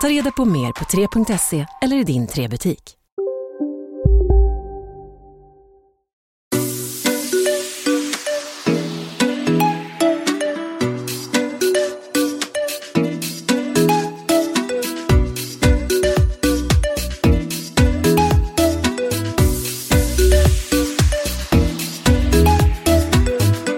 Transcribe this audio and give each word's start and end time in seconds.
Ta 0.00 0.08
reda 0.08 0.30
på 0.30 0.44
mer 0.44 0.72
på 0.72 0.84
3.se 0.84 1.66
eller 1.82 1.96
i 1.96 2.04
din 2.04 2.26
3-butik. 2.26 2.92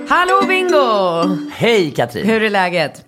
Hallå 0.09 0.43
Bingo! 0.49 1.49
Hej 1.51 1.91
Katrin! 1.91 2.27
Hur 2.27 2.43
är 2.43 2.51
läget? 2.51 3.05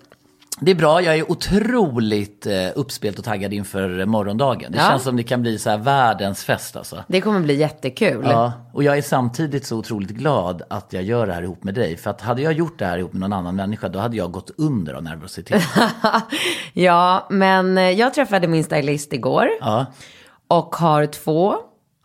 Det 0.63 0.71
är 0.71 0.75
bra, 0.75 1.01
jag 1.01 1.15
är 1.17 1.31
otroligt 1.31 2.45
eh, 2.45 2.53
uppspelt 2.75 3.19
och 3.19 3.25
taggad 3.25 3.53
inför 3.53 4.05
morgondagen. 4.05 4.71
Det 4.71 4.77
Ja. 4.77 4.83
känns 4.89 5.03
som 5.03 5.15
det 5.17 5.23
kan 5.23 5.41
bli 5.41 5.59
så 5.59 5.69
här 5.69 5.77
världens 5.77 6.43
fest 6.43 6.75
alltså. 6.75 7.03
Det 7.07 7.21
kommer 7.21 7.39
bli 7.39 7.55
jättekul. 7.55 8.25
Ja, 8.29 8.53
och 8.73 8.83
jag 8.83 8.97
är 8.97 9.01
samtidigt 9.01 9.65
så 9.65 9.77
otroligt 9.77 10.09
glad 10.09 10.61
att 10.69 10.93
jag 10.93 11.03
gör 11.03 11.27
det 11.27 11.33
här 11.33 11.41
ihop 11.43 11.63
med 11.63 11.73
dig. 11.73 11.97
För 11.97 12.09
att 12.09 12.21
hade 12.21 12.41
jag 12.41 12.53
gjort 12.53 12.79
det 12.79 12.85
här 12.85 12.97
ihop 12.97 13.13
med 13.13 13.19
någon 13.21 13.33
annan 13.33 13.55
människa, 13.55 13.89
då 13.89 13.99
hade 13.99 14.17
jag 14.17 14.31
gått 14.31 14.51
under 14.57 14.93
av 14.93 15.03
nervositet. 15.03 15.63
Ja, 16.73 17.27
men 17.29 17.77
eh, 17.77 17.89
jag 17.89 18.13
träffade 18.13 18.47
min 18.47 18.63
stylist 18.63 19.13
igår 19.13 19.47
Ja, 19.61 19.85
och 20.47 20.75
har 20.75 21.05
två 21.05 21.55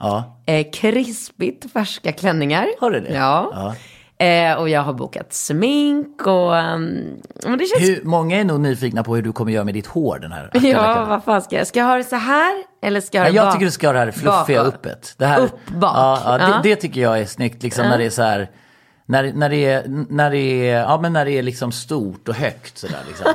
ja. 0.01 0.41
eh, 0.47 0.67
krispigt 0.73 1.73
färska 1.73 2.13
klänningar. 2.13 2.67
Har 2.81 2.91
du 2.91 3.01
det? 3.01 3.13
Ja. 3.15 3.51
Ja. 3.55 3.75
Eh, 4.19 4.55
och 4.55 4.69
jag 4.69 4.83
har 4.83 4.93
bokat 4.93 5.33
smink 5.33 6.27
och... 6.27 6.53
Um, 6.55 7.17
det 7.35 7.67
känns... 7.67 7.89
Hur, 7.89 8.01
många 8.05 8.41
är 8.41 8.45
nog 8.45 8.61
nyfikna 8.61 9.05
på 9.05 9.15
hur 9.17 9.23
du 9.23 9.33
kommer 9.33 9.53
göra 9.53 9.65
med 9.65 9.75
ditt 9.75 9.87
hår 9.87 10.19
den 10.19 10.33
här 10.33 10.51
Ja, 10.63 11.05
vad 11.09 11.25
fan 11.25 11.43
ska 11.43 11.57
jag? 11.57 11.67
Ska 11.67 11.79
jag 11.79 11.87
ha 11.87 11.97
det 11.97 12.05
så 12.05 12.17
här? 12.17 12.55
Eller 12.83 13.01
ska 13.01 13.19
jag 13.19 13.23
ha 13.23 13.27
Nej, 13.27 13.33
det 13.33 13.37
jag 13.37 13.47
bak- 13.47 13.53
tycker 13.55 13.65
du 13.67 13.71
ska 13.71 13.89
ha 13.89 13.93
det 13.93 13.99
här 13.99 14.11
fluffiga 14.11 14.65
bakåt? 14.65 14.75
uppet. 14.75 15.15
Det 15.19 15.27
här, 15.27 15.41
Upp, 15.41 15.67
bak. 15.67 15.97
Ja, 15.97 16.21
ja, 16.25 16.39
Ja. 16.41 16.61
Det, 16.63 16.69
det 16.69 16.77
tycker 16.77 17.01
jag 17.01 17.21
är 17.21 17.27
snyggt, 17.27 17.63
liksom 17.63 17.85
när 17.85 17.99
det 17.99 18.05
är 18.05 18.11
så 18.11 18.23
här. 18.23 18.51
När, 19.09 19.33
när, 19.33 19.49
det 19.51 19.65
är, 19.65 19.85
när, 20.11 20.31
det 20.31 20.69
är, 20.71 20.81
ja, 20.81 20.99
men 21.03 21.13
när 21.13 21.25
det 21.25 21.31
är 21.31 21.43
liksom 21.43 21.73
stort 21.73 22.29
och 22.29 22.35
högt 22.35 22.79
sådär. 22.79 23.01
Liksom. 23.09 23.27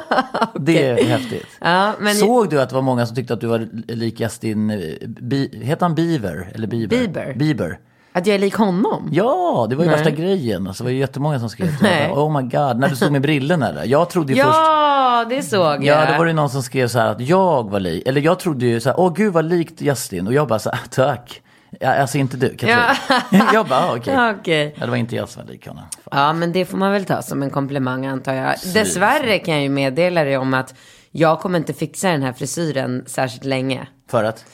Det 0.66 0.88
är 0.88 1.04
häftigt. 1.04 1.48
Ja, 1.62 1.94
Såg 2.20 2.50
du 2.50 2.62
att 2.62 2.70
det 2.70 2.76
var 2.76 2.82
många 2.82 3.06
som 3.06 3.16
tyckte 3.16 3.34
att 3.34 3.42
du 3.42 3.48
var 3.48 3.68
lik 3.88 4.20
Justin, 4.20 4.70
eh, 4.70 4.78
Bi, 5.08 5.62
heter 5.64 5.86
han 5.86 5.96
Bieber? 5.96 6.52
Eller 6.56 6.68
Bieber? 6.68 6.98
Bieber. 6.98 7.34
Bieber. 7.34 7.80
Att 8.14 8.28
jag 8.28 8.36
är 8.36 8.40
lik 8.40 8.56
honom? 8.56 9.10
Ja, 9.12 9.68
det 9.70 9.76
var 9.76 9.84
ju 9.84 9.90
Nej. 9.90 9.98
värsta 9.98 10.12
grejen. 10.12 10.68
Alltså, 10.68 10.84
det 10.84 10.88
var 10.88 10.92
ju 10.92 11.00
jättemånga 11.00 11.40
som 11.40 11.50
skrev 11.50 11.78
till 11.78 11.84
mig. 11.84 12.12
Oh 12.12 12.42
my 12.42 12.42
god, 12.42 12.80
när 12.80 12.90
du 12.90 12.96
stod 12.96 13.12
med 13.12 13.22
brillorna 13.22 13.72
där. 13.72 13.86
Jag 13.86 14.10
trodde 14.10 14.34
ju 14.34 14.44
först... 14.44 14.56
Ja, 14.56 15.26
det 15.30 15.44
såg 15.44 15.84
jag. 15.84 15.84
Ja, 15.84 16.12
då 16.12 16.18
var 16.18 16.26
det 16.26 16.34
någon 16.34 16.50
som 16.50 16.64
skrev 16.64 16.88
så 16.88 17.00
här 17.00 17.08
att 17.08 17.22
jag 17.22 17.70
var 17.70 17.80
lik, 17.80 18.08
eller 18.08 18.22
jag 18.22 18.40
trodde 18.40 18.66
ju 18.66 18.80
så 18.80 18.90
här, 18.90 19.00
åh 19.00 19.14
gud 19.14 19.34
vad 19.34 19.46
likt 19.46 19.82
Justin. 19.82 20.28
Och 20.28 20.34
jag 20.34 20.48
bara 20.48 20.60
så 20.60 20.70
här, 20.70 20.80
tack. 20.90 21.42
Ja, 21.80 21.94
alltså 21.94 22.18
inte 22.18 22.38
du, 22.38 22.50
Katrin. 22.50 23.42
jag 23.54 23.68
bara, 23.68 23.80
ah, 23.80 23.96
okej. 23.96 24.14
Ja, 24.14 24.34
okej. 24.40 24.76
Ja, 24.78 24.86
det 24.86 24.92
var 24.92 24.98
inte 24.98 25.16
jag 25.16 25.30
som 25.30 25.44
var 25.46 25.52
lik 25.52 25.68
honom. 25.68 25.84
Ja, 26.12 26.34
men 26.34 26.52
det 26.52 26.66
får 26.66 26.78
man 26.78 26.92
väl 26.92 27.06
ta 27.06 27.22
som 27.22 27.44
en 27.44 27.50
komplimang 27.50 28.06
antar 28.06 28.34
jag. 28.34 28.56
Dessvärre 28.74 29.40
kan 29.40 29.54
jag 29.54 29.64
ju 29.64 29.70
meddela 29.70 30.24
dig 30.24 30.38
om 30.38 30.54
att 30.54 30.74
jag 31.12 31.40
kommer 31.40 31.60
inte 31.60 31.74
fixa 31.74 32.10
den 32.10 32.24
här 32.24 32.34
frisyren 32.34 33.04
särskilt 33.08 33.46
länge. 33.46 33.88
För 34.10 34.24
att? 34.24 34.46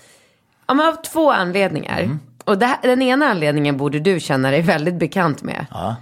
Ja, 0.67 0.73
men 0.73 0.87
av 0.87 0.93
två 0.93 1.31
anledningar. 1.31 1.99
Mm. 1.99 2.19
Och 2.47 2.57
det 2.57 2.77
den 2.81 3.01
ena 3.01 3.25
anledningen 3.25 3.77
borde 3.77 3.99
du 3.99 4.19
känna 4.19 4.51
dig 4.51 4.61
väldigt 4.61 4.95
bekant 4.95 5.43
med. 5.43 5.65
Ja, 5.71 5.95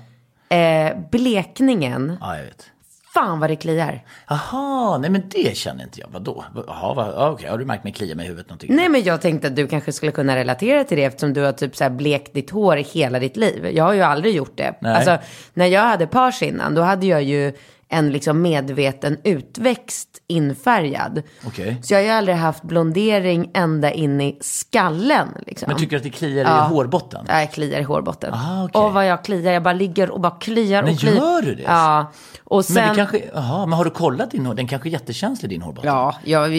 Eh, 0.50 0.91
blekningen, 1.11 2.17
ja 2.22 2.38
jag 2.38 2.44
vet. 2.45 2.66
fan 3.13 3.39
vad 3.39 3.50
det 3.50 3.56
kliar. 3.56 4.03
Jaha, 4.29 4.97
nej 4.97 5.09
men 5.09 5.23
det 5.29 5.57
känner 5.57 5.83
inte 5.83 6.00
jag. 6.00 6.07
Vadå? 6.11 6.45
Jaha, 6.67 6.94
vad, 6.94 7.31
okej, 7.33 7.50
har 7.50 7.57
du 7.57 7.66
märkt 7.66 7.83
mig 7.83 7.94
klia 7.94 8.16
mig 8.16 8.25
i 8.25 8.28
huvudet 8.28 8.50
någonting? 8.50 8.75
Nej 8.75 8.89
men 8.89 9.03
jag 9.03 9.22
tänkte 9.22 9.47
att 9.47 9.56
du 9.56 9.67
kanske 9.67 9.91
skulle 9.91 10.11
kunna 10.11 10.35
relatera 10.35 10.83
till 10.83 10.97
det 10.97 11.03
eftersom 11.03 11.33
du 11.33 11.41
har 11.41 11.51
typ 11.51 11.75
så 11.75 11.83
här 11.83 11.91
blekt 11.91 12.33
ditt 12.33 12.50
hår 12.50 12.75
hela 12.75 13.19
ditt 13.19 13.38
liv. 13.38 13.66
Jag 13.73 13.83
har 13.83 13.94
ju 13.94 14.01
aldrig 14.01 14.35
gjort 14.35 14.57
det. 14.57 14.73
Nej. 14.81 14.95
Alltså 14.95 15.17
när 15.53 15.66
jag 15.66 15.81
hade 15.81 16.07
pars 16.07 16.41
innan 16.41 16.75
då 16.75 16.81
hade 16.81 17.06
jag 17.06 17.23
ju 17.23 17.53
en 17.95 18.11
liksom 18.11 18.41
medveten 18.41 19.17
utväxt 19.23 20.09
infärgad. 20.28 21.22
Okej. 21.47 21.78
Så 21.83 21.94
jag 21.94 22.00
har 22.00 22.03
ju 22.03 22.09
aldrig 22.09 22.38
haft 22.38 22.63
blondering 22.63 23.51
ända 23.53 23.91
in 23.91 24.22
i 24.22 24.38
skallen. 24.41 25.28
Liksom. 25.47 25.67
Men 25.67 25.78
tycker 25.78 25.91
du 25.91 25.97
att 25.97 26.03
det 26.03 26.09
kliar 26.09 26.45
i 26.45 26.69
hårbotten? 26.73 27.25
Ja, 27.28 27.39
jag 27.39 27.51
kliar 27.51 27.79
i 27.79 27.83
hårbotten. 27.83 28.33
Ah, 28.33 28.63
okej. 28.66 28.81
Och 28.81 28.94
vad 28.94 29.07
jag 29.07 29.23
kliar, 29.23 29.53
jag 29.53 29.63
bara 29.63 29.73
ligger 29.73 30.09
och 30.11 30.22
bara 30.22 30.31
kliar 30.31 30.83
och 30.83 30.88
Men 30.89 30.97
kliar. 30.97 31.16
gör 31.16 31.41
du 31.41 31.56
det? 31.56 31.63
Ja. 31.63 32.11
Och 32.44 32.66
sen... 32.66 32.75
Men 32.75 32.89
det 32.89 32.95
kanske, 32.95 33.22
jaha, 33.33 33.66
men 33.66 33.78
har 33.78 33.85
du 33.85 33.91
kollat 33.91 34.31
din 34.31 34.45
hår? 34.45 34.53
Den 34.53 34.67
kanske 34.67 34.89
är 34.89 34.91
jättekänslig 34.91 35.50
din 35.51 35.62
hårbotten? 35.62 35.91
Ja, 35.94 36.16
jag, 36.23 36.51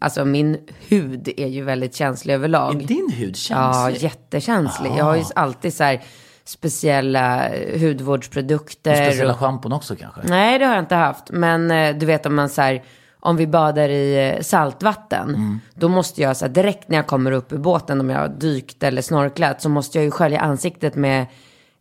alltså 0.00 0.24
min 0.24 0.58
hud 0.88 1.28
är 1.36 1.46
ju 1.48 1.62
väldigt 1.64 1.94
känslig 1.94 2.34
överlag. 2.34 2.82
Är 2.82 2.86
din 2.86 3.10
hud 3.14 3.36
Ja, 3.50 3.72
känslig? 3.72 4.02
jättekänslig. 4.08 4.92
Jag 4.96 5.04
har 5.04 5.16
ju 5.16 5.24
alltid 5.34 5.74
så 5.74 5.84
här 5.84 6.02
speciella 6.48 7.48
hudvårdsprodukter. 7.80 8.94
Speciella 9.04 9.32
och- 9.32 9.38
schampon 9.38 9.72
också 9.72 9.96
kanske? 9.96 10.20
Nej, 10.24 10.58
det 10.58 10.64
har 10.64 10.74
jag 10.74 10.82
inte 10.82 10.94
haft. 10.94 11.30
Men 11.30 11.70
eh, 11.70 11.96
du 11.96 12.06
vet 12.06 12.26
om 12.26 12.34
man 12.34 12.48
så 12.48 12.62
här, 12.62 12.82
om 13.20 13.36
vi 13.36 13.46
badar 13.46 13.88
i 13.88 14.34
eh, 14.36 14.42
saltvatten, 14.42 15.28
Mm. 15.28 15.60
då 15.74 15.88
måste 15.88 16.22
jag 16.22 16.36
så 16.36 16.44
här, 16.44 16.52
direkt 16.52 16.88
när 16.88 16.96
jag 16.96 17.06
kommer 17.06 17.32
upp 17.32 17.52
ur 17.52 17.58
båten, 17.58 18.00
om 18.00 18.10
jag 18.10 18.18
har 18.18 18.28
dykt 18.28 18.82
eller 18.82 19.02
snorklat, 19.02 19.62
så 19.62 19.68
måste 19.68 19.98
jag 19.98 20.04
ju 20.04 20.10
skölja 20.10 20.40
ansiktet 20.40 20.94
med 20.94 21.26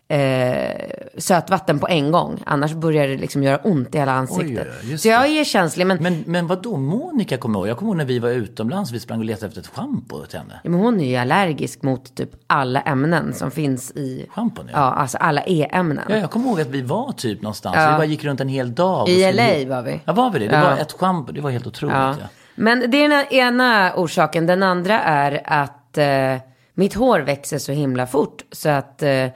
eh, 0.07 0.71
sötvatten 1.17 1.79
på 1.79 1.87
en 1.87 2.11
gång. 2.11 2.43
Annars 2.45 2.73
börjar 2.73 3.07
det 3.07 3.17
liksom 3.17 3.43
göra 3.43 3.57
ont 3.57 3.95
i 3.95 3.97
hela 3.97 4.11
ansiktet. 4.11 4.67
Oj, 4.83 4.97
så 4.97 5.07
jag 5.07 5.25
är 5.27 5.43
känslig, 5.43 5.87
men, 5.87 5.97
Men, 6.03 6.23
men 6.27 6.47
vad 6.47 6.61
då 6.63 6.77
Monica 6.77 7.37
kommer 7.37 7.59
ihåg? 7.59 7.67
Jag 7.67 7.77
kommer 7.77 7.89
ihåg 7.91 7.97
när 7.97 8.05
vi 8.05 8.19
var 8.19 8.29
utomlands, 8.29 8.91
vi 8.91 8.99
sprang 8.99 9.19
och 9.19 9.25
letade 9.25 9.47
efter 9.47 9.61
ett 9.61 9.67
schampo 9.67 10.25
till 10.25 10.39
henne. 10.39 10.59
ja, 10.63 10.69
men 10.69 10.79
hon 10.79 10.99
är 10.99 11.09
ju 11.09 11.15
allergisk 11.15 11.81
mot 11.83 12.15
typ 12.15 12.29
alla 12.47 12.81
ämnen 12.81 13.33
som 13.33 13.51
finns 13.51 13.91
i... 13.91 14.25
Schampon, 14.29 14.65
ja. 14.71 14.79
Ja, 14.79 14.91
alltså 14.93 15.17
alla 15.17 15.41
E-ämnen. 15.45 16.03
Ja, 16.09 16.17
jag 16.17 16.31
kommer 16.31 16.47
ihåg 16.49 16.61
att 16.61 16.67
vi 16.69 16.81
var 16.81 17.11
typ 17.11 17.41
någonstans, 17.41 17.75
Ja. 17.79 17.91
vi 17.91 17.97
bara 17.97 18.05
gick 18.05 18.23
runt 18.23 18.41
en 18.41 18.49
hel 18.49 18.75
dag. 18.75 19.09
I 19.09 19.33
LA 19.33 19.75
var 19.75 19.81
vi. 19.81 19.99
Ja, 20.05 20.13
var 20.13 20.29
vi 20.31 20.39
det? 20.39 20.47
Det 20.47 20.55
Ja. 20.55 20.63
var 20.69 20.77
ett 20.77 20.91
schampo, 20.91 21.31
det 21.31 21.41
var 21.41 21.49
helt 21.51 21.67
otroligt. 21.67 21.95
Ja. 21.95 22.15
Ja. 22.21 22.27
Men 22.55 22.91
det 22.91 22.97
är 23.05 23.09
den 23.09 23.25
ena 23.33 23.93
orsaken. 23.95 24.45
Den 24.47 24.63
andra 24.63 24.99
är 24.99 25.41
att 25.45 25.97
eh, 25.97 26.35
mitt 26.73 26.93
hår 26.93 27.19
växer 27.19 27.57
så 27.57 27.71
himla 27.71 28.07
fort. 28.07 28.41
Så 28.51 28.69
att, 28.69 29.03
eh, 29.03 29.27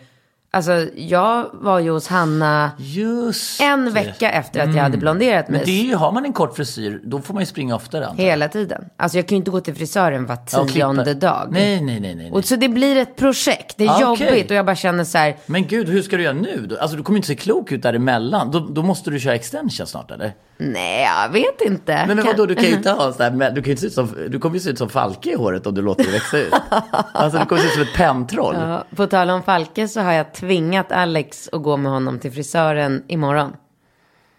alltså 0.52 0.86
jag 0.96 1.50
var 1.54 1.80
ju 1.80 1.92
hos 1.92 2.08
Hanna 2.08 2.72
Just 2.78 3.62
en 3.62 3.86
det. 3.86 3.92
vecka 3.92 4.32
efter 4.32 4.60
att 4.64 4.76
jag 4.76 4.84
hade 4.84 4.98
blonderat 4.98 5.50
mig. 5.50 5.58
Men 5.60 5.66
det 5.66 5.82
är 5.82 5.84
ju, 5.86 5.96
har 5.96 6.12
man 6.12 6.26
en 6.26 6.34
kort 6.34 6.56
frisyr, 6.56 7.02
då 7.04 7.22
får 7.22 7.34
man 7.34 7.42
ju 7.42 7.46
springa 7.48 7.76
oftare 7.76 8.08
antar. 8.08 8.24
Hela 8.24 8.48
tiden. 8.48 8.86
Alltså 8.98 9.18
jag 9.18 9.28
kan 9.28 9.36
ju 9.36 9.38
inte 9.38 9.52
gå 9.52 9.62
till 9.62 9.76
frisören 9.76 10.26
var 10.26 10.66
tionde 10.68 11.14
dag. 11.14 11.48
Nej, 11.52 11.82
nej, 11.82 12.00
nej, 12.00 12.16
nej. 12.16 12.32
Och 12.32 12.46
så 12.46 12.56
det 12.56 12.70
blir 12.70 12.96
ett 12.96 13.16
projekt. 13.16 13.74
Det 13.78 13.86
är 13.86 13.90
Ah, 13.90 14.02
jobbigt 14.02 14.50
och 14.52 14.58
jag 14.58 14.66
bara 14.66 14.76
känner 14.76 15.04
så 15.04 15.18
här. 15.18 15.36
Men 15.46 15.68
gud, 15.68 15.90
hur 15.90 16.02
ska 16.02 16.18
du 16.18 16.24
göra 16.24 16.34
nu 16.34 16.66
då? 16.70 16.78
Alltså 16.80 16.98
du 16.98 17.04
kommer 17.04 17.18
inte 17.18 17.28
se 17.28 17.36
klok 17.36 17.72
ut 17.72 17.82
däremellan. 17.84 18.52
Då, 18.52 18.60
då 18.60 18.84
måste 18.84 19.12
du 19.12 19.20
köra 19.20 19.36
extension 19.36 19.88
snart 19.88 20.12
eller? 20.12 20.34
Nej, 20.62 21.08
jag 21.24 21.30
vet 21.30 21.62
inte. 21.62 22.04
Men 22.08 22.18
Kan- 22.18 22.26
vadå, 22.28 22.46
du 22.46 22.56
kan 22.56 22.64
ju 22.66 22.74
inte 22.74 22.92
ha 22.92 23.14
sån 23.14 23.22
här, 23.24 23.32
men 23.32 23.54
du 23.54 23.62
kan 23.62 23.72
ju 23.72 23.78
se 23.78 23.88
ut 23.88 23.94
som, 23.94 24.16
du 24.30 24.40
kommer 24.40 24.56
ju 24.56 24.60
se 24.60 24.70
ut 24.70 24.78
som 24.78 24.90
Falke 24.90 25.32
i 25.32 25.36
håret 25.36 25.68
om 25.68 25.74
du 25.76 25.82
låter 25.82 26.04
det 26.04 26.12
växa 26.12 26.38
ut. 26.38 26.54
Alltså 27.14 27.40
du 27.40 27.46
kommer 27.46 27.62
se 27.62 27.68
ut 27.68 27.74
som 27.74 27.82
ett 27.82 27.94
pentroll. 27.94 28.56
Ja, 28.60 28.84
på 28.96 29.08
tal 29.08 29.30
om 29.30 29.44
Falke 29.44 29.88
så 29.88 30.02
har 30.02 30.12
jag 30.14 30.34
tvingat 30.40 30.92
Alex 30.92 31.50
att 31.52 31.64
gå 31.64 31.78
med 31.78 31.92
honom 31.92 32.20
till 32.20 32.32
frisören 32.32 33.04
imorgon. 33.08 33.54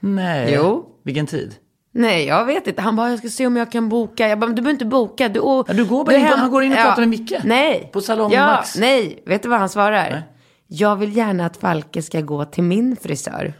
Nej. 0.00 0.52
Jo. 0.54 0.86
Vilken 1.04 1.26
tid? 1.26 1.54
Nej, 1.92 2.26
jag 2.26 2.44
vet 2.44 2.66
inte. 2.66 2.82
Han 2.82 2.96
bara, 2.96 3.10
jag 3.10 3.18
ska 3.18 3.28
se 3.28 3.46
om 3.46 3.56
jag 3.56 3.72
kan 3.72 3.88
boka. 3.88 4.28
Jag 4.28 4.38
bara, 4.38 4.46
du 4.46 4.54
behöver 4.54 4.70
inte 4.70 4.84
boka. 4.84 5.28
Du, 5.28 5.40
och, 5.40 5.66
Ja, 5.68 5.74
du 5.74 5.84
går 5.84 6.04
bara 6.04 6.16
in 6.16 6.20
på- 6.22 6.26
hem- 6.26 6.38
han 6.38 6.50
går 6.50 6.62
in 6.62 6.72
och 6.72 6.78
pratar 6.78 7.00
med 7.00 7.08
Micke. 7.08 7.32
Nej. 7.44 7.90
På 7.92 8.00
Salong 8.00 8.32
ja, 8.32 8.46
Max. 8.46 8.76
Nej, 8.78 9.22
vet 9.26 9.42
du 9.42 9.48
vad 9.48 9.58
han 9.58 9.68
svarar? 9.68 10.10
Nej. 10.10 10.22
jag 10.66 10.96
vill 10.96 11.16
gärna 11.16 11.46
att 11.46 11.56
Falke 11.56 12.02
ska 12.02 12.20
gå 12.20 12.44
till 12.44 12.64
min 12.64 12.96
frisör. 12.96 13.52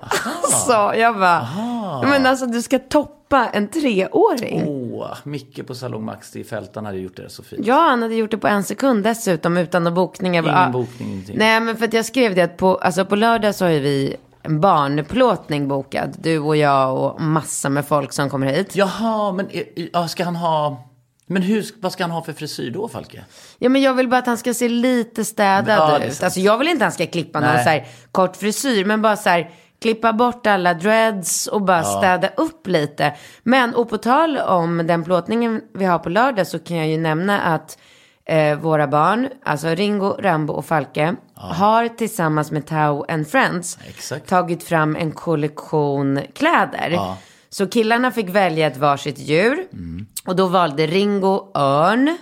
Så 0.66 0.92
jag 0.96 1.18
bara, 1.18 1.48
men 2.02 2.26
alltså 2.26 2.46
du 2.46 2.62
ska 2.62 2.78
toppa 2.78 3.48
en 3.52 3.68
treåring. 3.68 4.87
Åh, 5.00 5.16
Micke 5.24 5.66
på 5.66 5.74
Salong 5.74 6.04
Max 6.04 6.36
i 6.36 6.44
Fältan 6.44 6.86
hade 6.86 6.98
gjort 6.98 7.16
det 7.16 7.30
så 7.30 7.42
fint. 7.42 7.66
Ja, 7.66 7.74
han 7.90 8.02
hade 8.02 8.14
gjort 8.14 8.30
det 8.30 8.38
på 8.38 8.48
en 8.48 8.64
sekund 8.64 9.04
dessutom 9.04 9.56
utan 9.56 9.84
några 9.84 9.94
bokningar. 9.94 10.42
Ingen 10.42 10.54
Ja. 10.54 10.68
bokning, 10.72 11.08
ingenting. 11.12 11.38
Nej, 11.38 11.60
men 11.60 11.76
för 11.76 11.84
att 11.84 11.92
jag 11.92 12.04
skrev 12.04 12.34
det 12.34 12.42
att 12.42 12.56
på, 12.56 12.76
alltså 12.76 13.04
på 13.04 13.16
lördag 13.16 13.54
så 13.54 13.64
har 13.64 13.70
ju 13.72 13.80
vi 13.80 14.16
en 14.42 14.60
barnplåtning 14.60 15.68
bokad. 15.68 16.16
Du 16.20 16.38
och 16.38 16.56
jag 16.56 16.98
och 16.98 17.20
massa 17.20 17.68
med 17.68 17.86
folk 17.86 18.12
som 18.12 18.30
kommer 18.30 18.46
hit. 18.46 18.76
Jaha, 18.76 19.32
men 19.32 19.48
eh, 19.50 19.62
ja, 19.92 20.08
ska 20.08 20.24
han 20.24 20.36
ha... 20.36 20.84
Men 21.30 21.42
hur, 21.42 21.64
vad 21.80 21.92
ska 21.92 22.04
han 22.04 22.10
ha 22.10 22.22
för 22.22 22.32
frisyr 22.32 22.70
då, 22.70 22.88
Falke? 22.88 23.24
Ja, 23.58 23.68
men 23.68 23.82
jag 23.82 23.94
vill 23.94 24.08
bara 24.08 24.18
att 24.18 24.26
han 24.26 24.36
ska 24.38 24.54
se 24.54 24.68
lite 24.68 25.24
städad 25.24 25.78
Ja, 25.78 26.04
ut. 26.04 26.22
Alltså 26.22 26.40
jag 26.40 26.58
vill 26.58 26.68
inte 26.68 26.76
att 26.76 26.82
han 26.82 26.92
ska 26.92 27.06
klippa 27.06 27.40
någon 27.40 27.50
Nej. 27.54 27.64
så 27.64 27.70
här 27.70 27.86
kort 28.12 28.36
frisyr, 28.36 28.84
men 28.84 29.02
bara 29.02 29.16
så 29.16 29.28
här 29.28 29.50
klippa 29.82 30.12
bort 30.12 30.46
alla 30.46 30.74
dreads 30.74 31.46
och 31.46 31.62
bara 31.62 31.84
städa 31.84 32.28
upp 32.36 32.66
lite. 32.66 33.14
Men 33.42 33.74
och 33.74 33.88
på 33.88 33.98
tal 33.98 34.38
om 34.38 34.86
den 34.86 35.04
plåtningen 35.04 35.60
vi 35.74 35.84
har 35.84 35.98
på 35.98 36.08
lördag 36.08 36.46
så 36.46 36.58
kan 36.58 36.76
jag 36.76 36.88
ju 36.88 36.98
nämna 36.98 37.40
att 37.40 37.78
eh, 38.24 38.58
våra 38.58 38.86
barn, 38.86 39.28
alltså 39.44 39.68
Ringo, 39.68 40.16
Rambo 40.18 40.52
och 40.52 40.66
Falke, 40.66 41.16
har 41.34 41.88
tillsammans 41.88 42.50
med 42.50 42.66
Tau 42.66 43.04
and 43.08 43.28
Friends 43.28 43.78
Exakt. 43.88 44.28
tagit 44.28 44.62
fram 44.62 44.96
en 44.96 45.12
kollektion 45.12 46.20
kläder. 46.34 47.16
Så 47.50 47.66
killarna 47.66 48.10
fick 48.10 48.28
välja 48.28 48.66
ett 48.66 48.76
varsitt 48.76 49.18
djur. 49.18 49.66
Och 50.26 50.36
då 50.36 50.46
valde 50.46 50.86
Ringo 50.86 51.50
örn. 51.54 52.18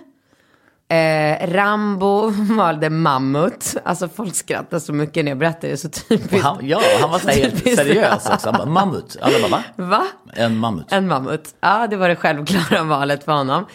Eh, 0.89 1.47
Rambo 1.53 2.31
valde 2.57 2.91
mammut. 2.91 3.77
Alltså 3.85 4.09
folk 4.09 4.35
skrattar 4.35 4.79
så 4.79 4.93
mycket 4.93 5.25
när 5.25 5.31
jag 5.31 5.39
berättar 5.39 5.69
det. 5.69 5.77
Så 5.77 5.89
typiskt. 5.89 6.43
han, 6.43 6.59
ja, 6.63 6.81
han 7.01 7.11
var 7.11 7.19
så 7.19 7.29
här 7.29 7.37
helt 7.37 7.63
seriös 7.77 8.31
också. 8.31 8.51
Han 8.51 8.59
bara, 8.59 8.67
mammut. 8.69 9.17
Alla 9.21 9.49
bara, 9.49 9.49
va? 9.49 9.63
Va? 9.77 10.07
En 10.33 10.57
mammut. 10.57 10.87
En 10.93 11.09
mammut. 11.09 11.55
Ja, 11.61 11.87
det 11.87 11.97
var 11.97 12.09
det 12.09 12.17
självklara 12.17 12.83
valet 12.89 13.25
för 13.25 13.33
honom. 13.33 13.67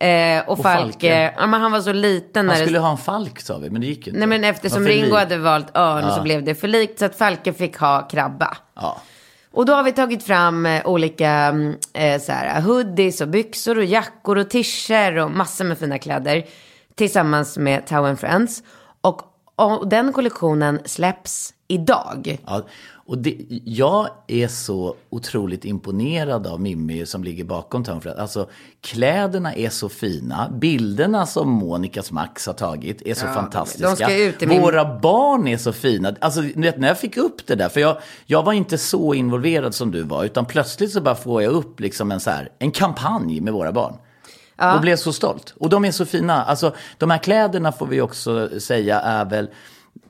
Eh, 0.00 0.42
och, 0.46 0.48
Och 0.58 0.62
Falke, 0.62 0.82
Falke. 0.82 1.34
ja, 1.38 1.46
men 1.46 1.60
han 1.60 1.72
var 1.72 1.80
så 1.80 1.92
liten. 1.92 2.48
Han 2.48 2.56
när 2.58 2.64
skulle 2.64 2.78
det... 2.78 2.82
ha 2.82 2.90
en 2.90 2.96
falk 2.98 3.40
sa 3.40 3.58
vi, 3.58 3.70
men 3.70 3.80
det 3.80 3.86
gick 3.86 4.06
inte. 4.06 4.18
Nej 4.18 4.28
men 4.28 4.44
eftersom 4.44 4.86
Ringo 4.86 5.16
hade 5.16 5.38
valt 5.38 5.76
örn 5.76 6.10
så 6.14 6.22
blev 6.22 6.44
det 6.44 6.54
för 6.54 6.68
likt. 6.68 6.98
Så 6.98 7.04
att 7.04 7.18
Falke 7.18 7.52
fick 7.52 7.76
ha 7.78 8.08
krabba. 8.08 8.56
Ja. 8.74 9.00
Och 9.54 9.66
då 9.66 9.72
har 9.72 9.82
vi 9.82 9.92
tagit 9.92 10.22
fram 10.22 10.66
eh, 10.66 10.86
olika 10.86 11.30
mm, 11.30 11.76
eh, 11.92 12.20
så 12.20 12.32
här, 12.32 12.60
hoodies 12.60 13.20
och 13.20 13.28
byxor 13.28 13.78
och 13.78 13.84
jackor 13.84 14.38
och 14.38 14.50
t-shirts 14.50 15.22
och 15.24 15.30
massor 15.30 15.64
med 15.64 15.78
fina 15.78 15.98
kläder. 15.98 16.44
Tillsammans 16.94 17.58
med 17.58 17.86
Tau 17.86 18.04
and 18.04 18.20
Friends. 18.20 18.62
Och, 19.00 19.22
och 19.56 19.88
den 19.88 20.12
kollektionen 20.12 20.80
släpps 20.84 21.54
idag. 21.68 22.38
Ja, 22.46 22.62
och 23.06 23.18
det, 23.18 23.36
jag 23.64 24.08
är 24.26 24.48
så 24.48 24.94
otroligt 25.10 25.64
imponerad 25.64 26.46
av 26.46 26.60
Mimmi 26.60 27.06
som 27.06 27.24
ligger 27.24 27.44
bakom 27.44 27.84
Tom 27.84 28.00
Fred. 28.00 28.18
Alltså 28.18 28.48
kläderna 28.80 29.54
är 29.54 29.70
så 29.70 29.88
fina, 29.88 30.48
bilderna 30.60 31.26
som 31.26 31.48
Monikas 31.50 32.12
Max 32.12 32.46
har 32.46 32.54
tagit 32.54 33.02
är 33.02 33.14
så 33.14 33.26
fantastiska. 33.26 33.88
de 33.88 33.96
ska 33.96 34.16
ut 34.16 34.42
i 34.42 34.46
min- 34.46 34.62
Våra 34.62 34.98
barn 35.00 35.48
är 35.48 35.56
så 35.56 35.72
fina. 35.72 36.14
Alltså 36.20 36.40
vet, 36.40 36.78
när 36.78 36.88
jag 36.88 36.98
fick 36.98 37.16
upp 37.16 37.46
det 37.46 37.54
där, 37.54 37.68
för 37.68 37.80
jag, 37.80 37.96
jag 38.26 38.42
var 38.42 38.52
inte 38.52 38.78
så 38.78 39.14
involverad 39.14 39.74
som 39.74 39.90
du 39.90 40.02
var, 40.02 40.24
utan 40.24 40.44
plötsligt 40.44 40.92
så 40.92 41.00
bara 41.00 41.14
får 41.14 41.42
jag 41.42 41.52
upp 41.52 41.80
liksom 41.80 42.12
en, 42.12 42.20
så 42.20 42.30
här, 42.30 42.48
en 42.58 42.70
kampanj 42.70 43.40
med 43.40 43.52
våra 43.52 43.72
barn. 43.72 43.94
Och 44.74 44.80
blev 44.80 44.96
så 44.96 45.12
stolt. 45.12 45.54
Och 45.60 45.68
de 45.68 45.84
är 45.84 45.90
så 45.90 46.06
fina. 46.06 46.44
Alltså, 46.44 46.74
de 46.98 47.10
här 47.10 47.18
kläderna 47.18 47.72
får 47.72 47.86
vi 47.86 48.00
också 48.00 48.60
säga 48.60 49.00
är 49.00 49.24
väl... 49.24 49.48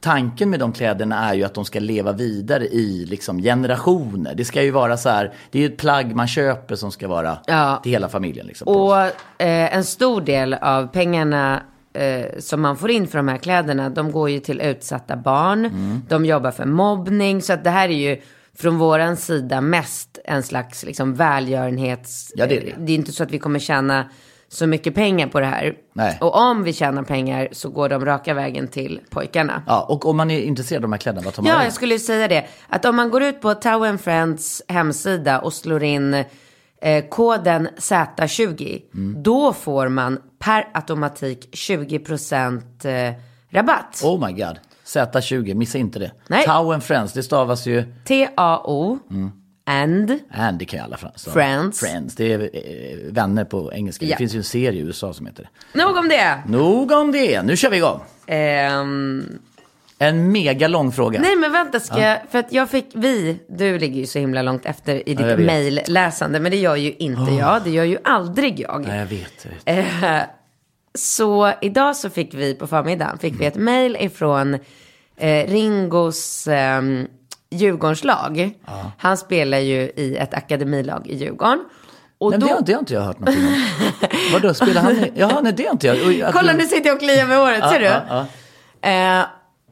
Tanken 0.04 0.50
med 0.50 0.60
de 0.60 0.72
kläderna 0.72 1.30
är 1.30 1.34
ju 1.34 1.44
att 1.44 1.54
de 1.54 1.64
ska 1.64 1.80
leva 1.80 2.12
vidare 2.12 2.64
i 2.66 3.06
liksom, 3.06 3.38
generationer. 3.42 4.34
Det 4.34 4.44
ska 4.44 4.62
ju 4.62 4.70
vara 4.70 4.96
så 4.96 5.08
här, 5.08 5.32
det 5.50 5.58
är 5.58 5.62
ju 5.62 5.68
ett 5.68 5.76
plagg 5.76 6.14
man 6.16 6.26
köper 6.26 6.74
som 6.76 6.92
ska 6.92 7.08
vara 7.08 7.38
Ja. 7.46 7.80
till 7.82 7.92
hela 7.92 8.08
familjen. 8.08 8.46
Liksom, 8.46 8.68
Och 8.68 8.96
eh, 8.96 9.76
en 9.76 9.84
stor 9.84 10.20
del 10.20 10.54
av 10.54 10.86
pengarna 10.86 11.62
eh, 11.92 12.38
som 12.38 12.60
man 12.60 12.76
får 12.76 12.90
in 12.90 13.06
för 13.06 13.18
de 13.18 13.28
här 13.28 13.36
kläderna, 13.38 13.90
de 13.90 14.12
går 14.12 14.30
ju 14.30 14.40
till 14.40 14.60
utsatta 14.60 15.16
barn. 15.16 15.64
Mm. 15.64 16.02
De 16.08 16.24
jobbar 16.24 16.50
för 16.50 16.64
mobbning. 16.64 17.42
Så 17.42 17.52
att 17.52 17.64
det 17.64 17.70
här 17.70 17.88
är 17.88 18.10
ju 18.10 18.20
från 18.58 18.78
våran 18.78 19.16
sida 19.16 19.60
mest 19.60 20.18
en 20.24 20.42
slags 20.42 20.84
liksom, 20.84 21.14
välgörenhets... 21.14 22.32
Ja, 22.36 22.46
det 22.46 22.56
är 22.56 22.60
det. 22.60 22.74
det 22.78 22.92
är 22.92 22.96
inte 22.96 23.12
så 23.12 23.22
att 23.22 23.30
vi 23.30 23.38
kommer 23.38 23.58
tjäna 23.58 24.04
så 24.54 24.66
mycket 24.66 24.94
pengar 24.94 25.26
på 25.26 25.40
det 25.40 25.46
här. 25.46 25.74
Nej. 25.92 26.18
Och 26.20 26.36
om 26.36 26.62
vi 26.64 26.72
tjänar 26.72 27.02
pengar 27.02 27.48
så 27.52 27.68
går 27.70 27.88
de 27.88 28.04
raka 28.04 28.34
vägen 28.34 28.68
till 28.68 29.00
pojkarna. 29.10 29.62
Ja, 29.66 29.82
och 29.88 30.06
om 30.06 30.16
man 30.16 30.30
är 30.30 30.40
intresserad 30.40 30.78
av 30.78 30.82
de 30.82 30.92
här 30.92 30.98
kläderna, 30.98 31.24
vad 31.24 31.34
tar 31.34 31.42
man 31.42 31.52
Ja, 31.52 31.64
jag 31.64 31.72
skulle 31.72 31.94
ju 31.94 31.98
säga 32.00 32.28
det. 32.28 32.44
Att 32.68 32.84
om 32.84 32.96
man 32.96 33.10
går 33.10 33.22
ut 33.22 33.40
på 33.40 33.54
Tau 33.54 33.84
and 33.84 34.00
Friends 34.00 34.62
hemsida 34.68 35.38
och 35.40 35.52
slår 35.52 35.82
in 35.82 36.14
eh, 36.82 37.04
koden 37.10 37.68
Z20, 37.78 38.82
Mm. 38.94 39.22
då 39.22 39.52
får 39.52 39.88
man 39.88 40.18
per 40.38 40.68
automatik 40.74 41.48
20% 41.52 42.86
eh, 43.08 43.14
rabatt. 43.50 44.00
Oh 44.04 44.26
my 44.26 44.32
god. 44.32 44.58
Z20, 44.86 45.54
missa 45.54 45.78
inte 45.78 45.98
det. 45.98 46.10
Nej. 46.26 46.44
Tau 46.44 46.72
and 46.72 46.82
Friends, 46.82 47.12
det 47.12 47.22
stavas 47.22 47.66
ju... 47.66 47.84
T-A-O 48.04 48.98
and 49.66 50.18
And 50.30 50.58
det 50.58 50.64
kan 50.64 50.78
ju 50.78 50.84
alla 50.84 50.96
stava. 50.96 51.34
Friends. 51.34 51.80
Friends, 51.80 52.14
det 52.14 52.32
är 52.32 52.40
eh, 52.40 53.12
vänner 53.12 53.44
på 53.44 53.72
engelska. 53.72 54.04
Ja. 54.04 54.10
Det 54.10 54.16
finns 54.16 54.34
ju 54.34 54.38
en 54.38 54.44
serie 54.44 54.80
i 54.82 54.84
USA 54.84 55.14
som 55.14 55.26
heter 55.26 55.48
det. 55.72 55.78
nog 55.84 55.96
om 55.96 56.08
det. 56.08 56.42
Nog 56.46 56.90
om 56.92 57.12
det, 57.12 57.42
nu 57.42 57.56
kör 57.56 57.70
vi 57.70 57.76
igång. 57.76 58.00
Ehm, 58.26 59.38
En 59.98 60.32
mega 60.32 60.68
lång 60.68 60.92
fråga. 60.92 61.20
nej 61.20 61.36
men 61.36 61.52
vänta, 61.52 61.80
ska 61.80 62.00
jag, 62.00 62.18
för 62.30 62.38
att 62.38 62.52
jag 62.52 62.70
fick, 62.70 62.86
vi, 62.94 63.38
du 63.48 63.78
ligger 63.78 64.00
ju 64.00 64.06
så 64.06 64.18
himla 64.18 64.42
långt 64.42 64.66
efter 64.66 64.94
i 64.94 65.02
jag 65.06 65.16
ditt 65.16 65.26
vet. 65.26 65.38
Mejlläsande, 65.46 66.40
men 66.40 66.50
det 66.50 66.58
gör 66.58 66.76
ju 66.76 66.92
inte 66.92 67.32
jag, 67.32 67.62
det 67.64 67.70
gör 67.70 67.84
ju 67.84 67.98
aldrig 68.04 68.60
jag. 68.60 68.84
Nej, 68.88 68.98
jag 68.98 69.06
vet. 69.06 69.46
Jag 69.64 69.74
vet. 69.74 70.02
Eh, 70.02 70.20
så 70.98 71.52
idag 71.62 71.96
så 71.96 72.10
fick 72.10 72.34
vi 72.34 72.54
på 72.54 72.66
förmiddagen 72.66 73.18
fick 73.18 73.40
vi 73.40 73.44
ett 73.46 73.56
mejl 73.56 73.96
ifrån 74.00 74.54
eh, 75.16 75.46
Ringos 75.48 76.48
eh, 77.54 77.60
Djurgårdslag. 77.60 78.50
Han 78.98 79.16
spelar 79.16 79.58
ju 79.58 79.80
i 79.96 80.16
ett 80.20 80.34
akademilag 80.34 81.06
i 81.06 81.16
Djurgården. 81.16 81.64
Och 82.18 82.30
Nej, 82.30 82.38
då, 82.40 82.46
det, 82.46 82.52
har, 82.52 82.60
det 82.60 82.72
har 82.72 82.80
inte 82.80 82.94
jag 82.94 83.00
hört 83.02 83.18
någonting 83.18 83.44
om. 83.46 83.54
Vadå, 84.32 84.54
spelar 84.54 84.82
han 84.82 84.92
i... 84.92 85.12
Jaha, 85.14 85.40
nej 85.42 85.52
det 85.52 85.64
har 85.64 85.72
inte 85.72 85.86
jag. 85.86 86.22
Att 86.22 86.34
kolla 86.34 86.52
nu 86.52 86.66
sitter 86.66 86.86
jag 86.86 86.94
och 86.94 87.00
kliar 87.00 87.26
med 87.26 87.38
håret, 87.38 87.70
ser 87.70 87.80
du? 87.80 87.84
ja, 87.84 88.26
Eh, 88.90 89.24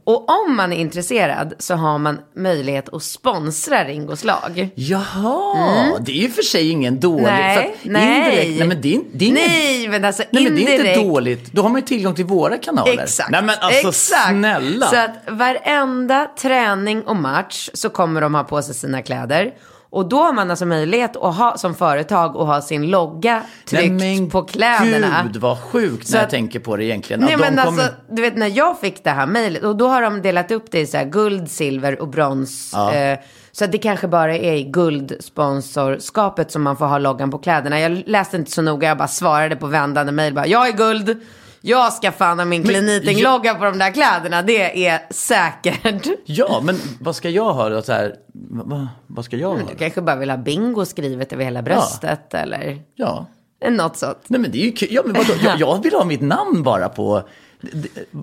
och 0.05 0.31
om 0.31 0.57
man 0.57 0.73
är 0.73 0.77
intresserad 0.77 1.55
så 1.59 1.75
har 1.75 1.99
man 1.99 2.19
möjlighet 2.37 2.89
att 2.89 3.03
sponsra 3.03 3.85
Ringos 3.85 4.25
lag. 4.25 4.69
Jaha, 4.75 5.99
det 6.01 6.13
är 6.13 6.23
ju 6.23 6.31
för 6.31 6.43
sig 6.43 6.71
ingen 6.71 7.01
dålig... 7.01 7.27
Mm. 7.27 7.57
Nej, 7.57 7.77
nej. 7.83 8.19
Indirekt, 8.19 8.59
nej 8.59 8.69
men 8.69 8.81
det 8.81 8.95
är, 8.95 9.01
det 9.13 9.25
är 9.25 9.29
ingen, 9.29 9.43
Nej, 9.49 9.89
men 9.89 10.05
alltså 10.05 10.23
nej, 10.31 10.45
men 10.45 10.57
det 10.57 10.75
är 10.75 10.87
inte 10.87 11.03
dåligt. 11.03 11.53
Då 11.53 11.63
har 11.63 11.69
man 11.69 11.81
ju 11.81 11.87
tillgång 11.87 12.15
till 12.15 12.25
våra 12.25 12.59
kanaler. 12.59 13.03
Exakt. 13.03 13.31
Nej 13.31 13.43
men 13.43 13.55
alltså 13.61 13.89
Exakt. 13.89 14.29
snälla. 14.29 14.87
Så 14.87 14.97
att 14.97 15.11
varenda 15.29 16.31
träning 16.39 17.03
och 17.03 17.17
match 17.17 17.71
så 17.75 17.89
kommer 17.89 18.21
de 18.21 18.35
ha 18.35 18.45
på 18.45 18.63
sig 18.63 18.75
sina 18.75 19.03
kläder. 19.03 19.53
Och 19.93 20.09
då 20.09 20.23
har 20.23 20.33
man 20.33 20.51
alltså 20.51 20.67
möjlighet 20.67 21.17
att 21.17 21.37
ha 21.37 21.59
som 21.59 21.75
företag 21.75 22.37
att 22.37 22.47
ha 22.47 22.61
sin 22.61 22.91
logga 22.91 23.43
tryckt 23.67 23.93
men 23.93 24.31
på 24.31 24.43
kläderna. 24.43 25.23
gud 25.27 25.37
vad 25.37 25.59
sjukt 25.59 26.07
Så 26.07 26.13
när 26.13 26.19
jag 26.21 26.25
att- 26.25 26.31
tänker 26.31 26.59
på 26.61 26.77
det 26.77 26.85
egentligen. 26.85 27.21
Nej 27.21 27.31
de 27.31 27.37
men 27.37 27.57
kommer- 27.57 27.83
alltså, 27.83 27.95
du 28.11 28.23
vet 28.23 28.37
när 28.37 28.47
jag 28.57 28.81
fick 28.81 29.05
det 29.05 29.11
här 29.11 29.27
mejlet 29.27 29.63
och 29.63 29.77
då 29.77 29.89
har 29.89 30.03
de 30.03 30.23
delat 30.23 30.51
upp 30.51 30.71
det 30.71 30.81
i 30.81 30.87
så 30.87 30.97
här 30.97 31.05
guld, 31.05 31.51
silver 31.51 32.01
och 32.01 32.09
brons. 32.09 32.75
Eh, 32.75 33.19
så 33.53 33.65
att 33.65 33.73
det 33.73 33.79
kanske 33.79 34.09
bara 34.09 34.37
är 34.37 34.53
i 34.53 34.63
guldsponsorskapet 34.65 36.51
som 36.51 36.63
man 36.63 36.77
får 36.77 36.87
ha 36.87 36.99
loggan 36.99 37.31
på 37.31 37.39
kläderna. 37.39 37.81
Jag 37.81 38.03
läste 38.07 38.37
inte 38.37 38.51
så 38.51 38.63
noga, 38.63 38.89
jag 38.89 38.99
bara 38.99 39.09
svarade 39.09 39.57
på 39.57 39.67
vändande 39.67 40.13
mejl 40.13 40.35
jag 40.47 40.69
är 40.69 40.73
guld. 40.73 41.21
Jag 41.65 41.93
ska 41.93 42.13
fan 42.13 42.39
ha 42.39 42.45
min 42.47 42.65
Clean-Eating-logga 42.65 43.55
på 43.55 43.65
de 43.65 43.79
där 43.79 43.91
kläderna, 43.93 44.43
det 44.43 44.87
är 44.87 45.01
säkert. 45.11 46.07
Ja, 46.25 46.61
men 46.65 46.79
vad 47.01 47.17
ska 47.17 47.29
jag 47.31 47.53
ha 47.53 47.69
då? 47.69 47.83
Så 47.83 47.93
här, 47.93 48.15
vad, 48.51 48.89
vad 49.07 49.25
ska 49.25 49.37
jag 49.37 49.49
ha? 49.49 49.57
Du 49.71 49.77
kanske 49.79 50.01
bara 50.03 50.17
vill 50.17 50.31
ha 50.31 50.37
bingo 50.37 50.85
skrivet 50.85 51.33
över 51.33 51.45
hela 51.45 51.63
bröstet 51.63 52.35
eller 52.35 52.83
Ja. 52.95 53.27
något 53.71 53.97
sånt. 53.97 54.19
Nej 54.27 54.41
men 54.41 54.51
det 54.51 54.59
är 54.59 54.65
ju 54.65 54.73
kul. 54.73 54.89
Ja, 54.91 55.03
men 55.05 55.13
vadå? 55.15 55.33
Jag, 55.45 55.57
jag 55.61 55.83
vill 55.83 55.95
ha 55.95 56.05
mitt 56.05 56.21
namn 56.21 56.63
bara 56.63 56.89
på 56.89 57.23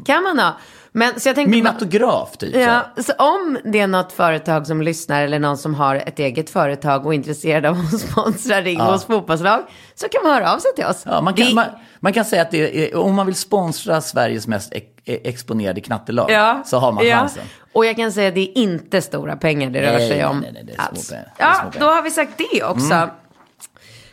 Kan 0.05 0.24
man 0.24 0.39
ha. 0.39 0.58
Men 0.91 1.19
så 1.19 1.29
jag 1.29 1.36
tänkte 1.36 1.51
min 1.51 1.63
bara- 1.63 1.74
autograf 1.74 2.38
typ. 2.38 2.53
så. 2.53 2.60
Ja, 2.60 2.81
så 2.98 3.13
om 3.13 3.58
det 3.63 3.79
är 3.79 3.88
något 3.88 4.12
företag 4.12 4.67
som 4.67 4.81
lyssnar 4.81 5.22
eller 5.24 5.39
någon 5.39 5.58
som 5.58 5.75
har 5.75 5.96
ett 5.96 6.19
eget 6.19 6.50
företag 6.50 7.05
och 7.05 7.13
är 7.13 7.15
intresserad 7.15 7.65
av 7.65 7.77
att 7.93 8.00
sponsra 8.12 8.62
Ringos 8.62 9.05
fotbollslag 9.05 9.62
så 9.96 10.08
kan 10.10 10.24
man 10.24 10.31
höra 10.34 10.53
av 10.53 10.60
sig 10.60 10.72
till 10.75 10.86
oss. 10.86 11.03
Ja, 11.05 11.22
man, 11.22 11.34
kan, 11.34 11.48
Det- 11.48 11.53
man, 11.53 11.65
man 12.00 12.13
kan 12.13 12.25
säga 12.25 12.41
att 12.41 12.53
är, 12.53 12.96
om 12.96 13.15
man 13.15 13.25
vill 13.25 13.36
sponsra 13.36 14.01
Sveriges 14.01 14.48
mest 14.48 14.74
ex, 14.74 14.86
exponerade 15.05 15.81
knattelag 15.81 16.31
ja, 16.31 16.62
så 16.65 16.77
har 16.77 16.91
man 16.91 17.08
ja. 17.08 17.17
chansen. 17.17 17.43
Och 17.74 17.86
jag 17.86 17.96
kan 17.96 18.12
säga 18.12 18.27
att 18.27 18.36
det 18.36 18.41
är 18.41 18.58
inte 18.58 19.01
stora 19.01 19.36
pengar 19.36 19.69
det 19.69 19.81
rör 19.81 19.91
Nej, 19.98 20.08
sig 20.10 20.17
nej, 20.17 20.25
om. 20.25 20.39
nej, 20.39 20.51
nej, 20.53 20.63
det 20.63 20.74
är 20.74 20.96
små 20.96 21.15
pengar. 21.15 21.34
Ja. 21.38 21.60
Mm. 21.62 21.74
då 21.79 21.86
har 21.86 22.01
vi 22.01 22.12
sagt 22.12 22.41
det 22.51 22.63
också. 22.63 23.10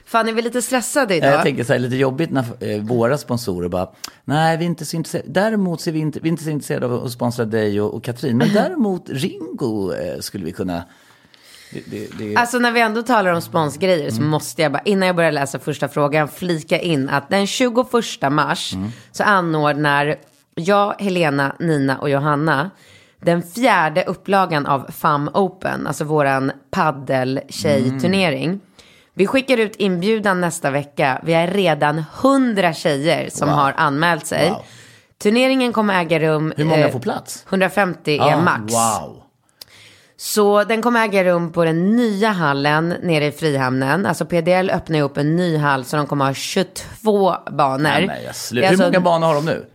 Fan, 0.06 0.28
är 0.28 0.32
vi 0.32 0.42
lite 0.42 0.62
stressade 0.62 1.16
idag? 1.16 1.32
Jag 1.32 1.42
tänker 1.42 1.64
så 1.64 1.72
här, 1.72 1.80
lite 1.80 1.96
jobbigt 1.96 2.30
när 2.30 2.44
eh, 2.60 2.80
våra 2.82 3.18
sponsorer 3.18 3.68
bara, 3.68 3.88
nej 4.25 4.56
vi 4.56 4.64
är 4.64 4.66
inte 4.66 4.84
så 4.84 4.96
intresserade, 4.96 5.28
däremot 5.32 5.86
är 5.86 5.92
vi 5.92 5.98
inte, 5.98 6.20
vi 6.20 6.28
är 6.28 6.30
inte 6.30 6.44
så 6.44 6.50
intresserade 6.50 6.86
av 6.86 7.04
att 7.04 7.10
sponsra 7.12 7.44
dig 7.44 7.80
och, 7.80 7.94
och 7.94 8.04
Katrin, 8.04 8.36
men 8.38 8.48
däremot 8.54 9.08
Ringo 9.08 9.92
eh, 9.92 10.20
skulle 10.20 10.44
vi 10.44 10.52
kunna 10.52 10.82
det, 11.72 11.82
det, 11.90 12.18
det... 12.18 12.36
Alltså 12.36 12.58
när 12.58 12.72
vi 12.72 12.80
ändå 12.80 13.02
talar 13.02 13.32
om 13.32 13.40
sponsgrejer 13.42 14.00
Mm. 14.00 14.10
så 14.16 14.22
måste 14.22 14.62
jag 14.62 14.72
bara, 14.72 14.82
innan 14.84 15.06
jag 15.06 15.16
börjar 15.16 15.32
läsa 15.32 15.58
första 15.58 15.88
frågan, 15.88 16.28
flika 16.28 16.80
in 16.80 17.08
att 17.08 17.28
den 17.30 17.46
21 17.46 17.76
mars 18.30 18.75
Mm. 18.75 18.88
så 19.12 19.22
anordnar 19.22 20.16
jag, 20.54 20.94
Helena, 20.98 21.56
Nina 21.60 21.98
och 21.98 22.10
Johanna 22.10 22.70
den 23.20 23.42
fjärde 23.42 24.04
upplagan 24.04 24.66
av 24.66 24.90
FAM 24.90 25.30
Open, 25.34 25.86
alltså 25.86 26.04
våran 26.04 26.52
paddel-tjejturnering. 26.70 28.44
Mm. 28.44 28.60
Vi 29.18 29.26
skickar 29.26 29.56
ut 29.58 29.76
inbjudan 29.76 30.40
nästa 30.40 30.70
vecka. 30.70 31.20
Vi 31.25 31.35
är 31.35 31.46
redan 31.46 32.04
100 32.23 32.73
tjejer 32.73 33.28
som 33.30 33.49
har 33.49 33.75
anmält 33.76 34.26
sig. 34.26 34.49
Wow. 34.50 34.62
Turneringen 35.23 35.73
kommer 35.73 36.00
äga 36.00 36.18
rum. 36.18 36.52
Hur 36.56 36.64
många 36.64 36.87
eh, 36.87 36.92
får 36.92 37.00
plats? 37.00 37.44
150 37.49 38.16
är 38.18 38.20
Ah, 38.35 38.40
max. 38.40 38.75
Wow. 38.75 39.23
Så 40.16 40.64
den 40.64 40.82
kommer 40.82 41.04
äga 41.04 41.25
rum 41.25 41.52
på 41.52 41.64
den 41.64 41.96
nya 41.96 42.28
hallen 42.30 42.88
nere 43.02 43.26
i 43.26 43.32
Frihamnen. 43.32 44.06
Alltså 44.06 44.25
PDL 44.26 44.70
öppnar 44.70 44.96
ju 44.99 45.02
upp 45.04 45.16
en 45.16 45.37
ny 45.37 45.56
hall 45.56 45.85
så 45.85 45.96
de 45.96 46.06
kommer 46.06 46.25
ha 46.25 46.35
22 46.35 47.35
banor. 47.50 47.78
Nej, 48.06 48.23
jag 48.25 48.32
slu- 48.32 48.58
är 48.58 48.62
Hur 48.62 48.68
alltså- 48.68 48.85
många 48.85 49.00
banor 49.00 49.26
har 49.26 49.35
de 49.35 49.44
nu? 49.44 49.66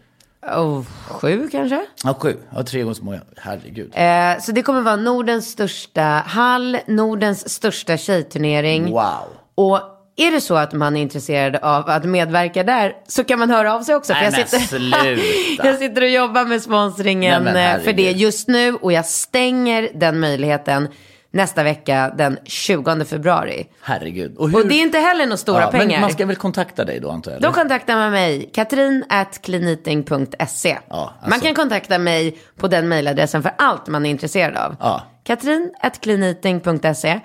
Oh, 0.47 0.83
sju 1.07 1.49
kanske? 1.51 1.85
Ja, 2.03 2.13
sju. 2.13 2.37
Ja, 2.55 2.63
tre 2.63 2.81
gånger 2.81 2.93
så 2.93 3.03
många. 3.03 3.21
Herregud. 3.37 3.91
Eh, 3.93 4.41
så 4.41 4.51
det 4.51 4.61
kommer 4.61 4.81
vara 4.81 4.95
Nordens 4.95 5.51
största 5.51 6.01
hall, 6.27 6.77
Nordens 6.87 7.49
största 7.49 7.97
tjejturnering. 7.97 8.91
Wow. 8.91 9.27
Och 9.55 9.79
är 10.15 10.31
det 10.31 10.41
så 10.41 10.55
att 10.55 10.73
man 10.73 10.97
är 10.97 11.01
intresserad 11.01 11.55
av 11.55 11.89
att 11.89 12.05
medverka 12.05 12.63
där 12.63 12.93
så 13.07 13.23
kan 13.23 13.39
man 13.39 13.49
höra 13.49 13.75
av 13.75 13.81
sig 13.81 13.95
också. 13.95 14.13
Nej, 14.13 14.23
jag, 14.23 14.33
men 14.33 14.47
sitter, 14.47 14.77
sluta. 14.77 15.67
jag 15.67 15.79
sitter 15.79 16.01
och 16.01 16.09
jobbar 16.09 16.45
med 16.45 16.61
sponsringen 16.61 17.43
Nej, 17.43 17.75
eh, 17.75 17.81
för 17.81 17.93
det 17.93 18.11
just 18.11 18.47
nu 18.47 18.75
och 18.75 18.93
jag 18.93 19.05
stänger 19.05 19.89
den 19.93 20.19
möjligheten 20.19 20.87
nästa 21.31 21.63
vecka 21.63 22.13
den 22.17 22.37
20 22.45 23.05
februari. 23.05 23.67
Herregud. 23.81 24.35
hur... 24.39 24.55
Och 24.55 24.67
det 24.67 24.75
är 24.75 24.81
inte 24.81 24.97
heller 24.97 25.25
några 25.25 25.37
stora 25.37 25.61
ja, 25.61 25.71
pengar. 25.71 25.87
Men 25.87 26.01
man 26.01 26.11
ska 26.11 26.25
väl 26.25 26.35
kontakta 26.35 26.85
dig 26.85 26.99
då 26.99 27.11
antar 27.11 27.31
jag? 27.31 27.37
eller? 27.37 27.47
Då 27.47 27.53
kontaktar 27.53 27.95
man 27.95 28.11
mig, 28.11 28.49
katrin.kliniting.se. 28.53 30.77
Ja, 30.89 31.13
alltså- 31.13 31.29
Man 31.29 31.39
kan 31.39 31.55
kontakta 31.55 31.97
mig 31.97 32.37
på 32.57 32.67
den 32.67 32.87
mejladressen 32.87 33.43
för 33.43 33.51
allt 33.57 33.87
man 33.87 34.05
är 34.05 34.09
intresserad 34.09 34.57
av. 34.57 34.75
Ja. 34.79 35.03
katrin.kliniting.se. 35.23 37.19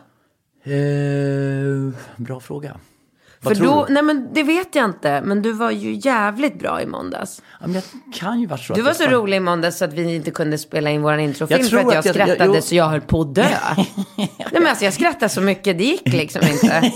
Eh, 0.73 1.95
bra 2.17 2.41
fråga. 2.41 2.81
Vad 3.49 3.57
För 3.57 3.65
tror 3.65 3.75
då, 3.75 3.85
du? 3.87 3.93
nej 3.93 4.03
men 4.03 4.29
det 4.35 4.43
vet 4.43 4.75
jag 4.75 4.85
inte, 4.85 5.21
men 5.25 5.43
du 5.43 5.53
var 5.53 5.71
ju 5.71 5.93
jävligt 6.05 6.59
bra 6.59 6.83
i 6.83 6.87
måndags. 6.87 7.43
Ja, 7.61 7.67
men 7.67 7.75
jag 7.75 7.85
kan 8.15 8.41
ju 8.41 8.47
vara 8.47 8.59
så 8.61 8.75
Du 8.75 8.81
att 8.81 8.85
var 8.85 8.91
jag 8.91 8.97
så 8.97 9.03
sprang- 9.03 9.15
rolig 9.15 9.37
i 9.37 9.41
måndags 9.41 9.79
så 9.79 9.85
att 9.85 9.93
vi 9.93 10.15
inte 10.15 10.31
kunde 10.31 10.59
spela 10.59 10.91
in 10.91 11.03
våran 11.03 11.21
introfilm 11.21 11.61
Jag 11.61 11.71
för 11.71 11.77
tror 11.79 11.89
att 11.89 11.95
jag 11.95 11.99
att 11.99 12.05
jag- 12.07 12.17
jag- 12.17 12.27
skrattade 12.29 12.57
jo. 12.57 12.63
så 12.63 12.75
jag 12.75 12.89
höll 12.89 13.01
på 13.01 13.21
att 13.21 13.35
dö. 13.35 13.45
nej 14.17 14.29
men 14.53 14.67
alltså 14.67 14.85
jag 14.85 14.95
skrattade 14.95 15.29
så 15.29 15.41
mycket, 15.41 15.79
det 15.79 15.85
gick 15.85 16.13
liksom 16.13 16.43
inte. 16.53 16.93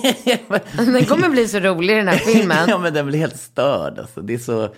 Den 0.76 1.04
kommer 1.04 1.28
bli 1.28 1.49
så 1.49 1.59
rolig 1.61 1.97
den 1.97 2.09
här 2.09 2.16
filmen. 2.16 2.69
ja, 2.69 2.78
men 2.78 2.95
den 2.95 3.07
blir 3.07 3.19
helt 3.19 3.40
störd. 3.40 3.99
Alltså. 3.99 4.21
Det, 4.21 4.35
är 4.35 4.38
så, 4.38 4.75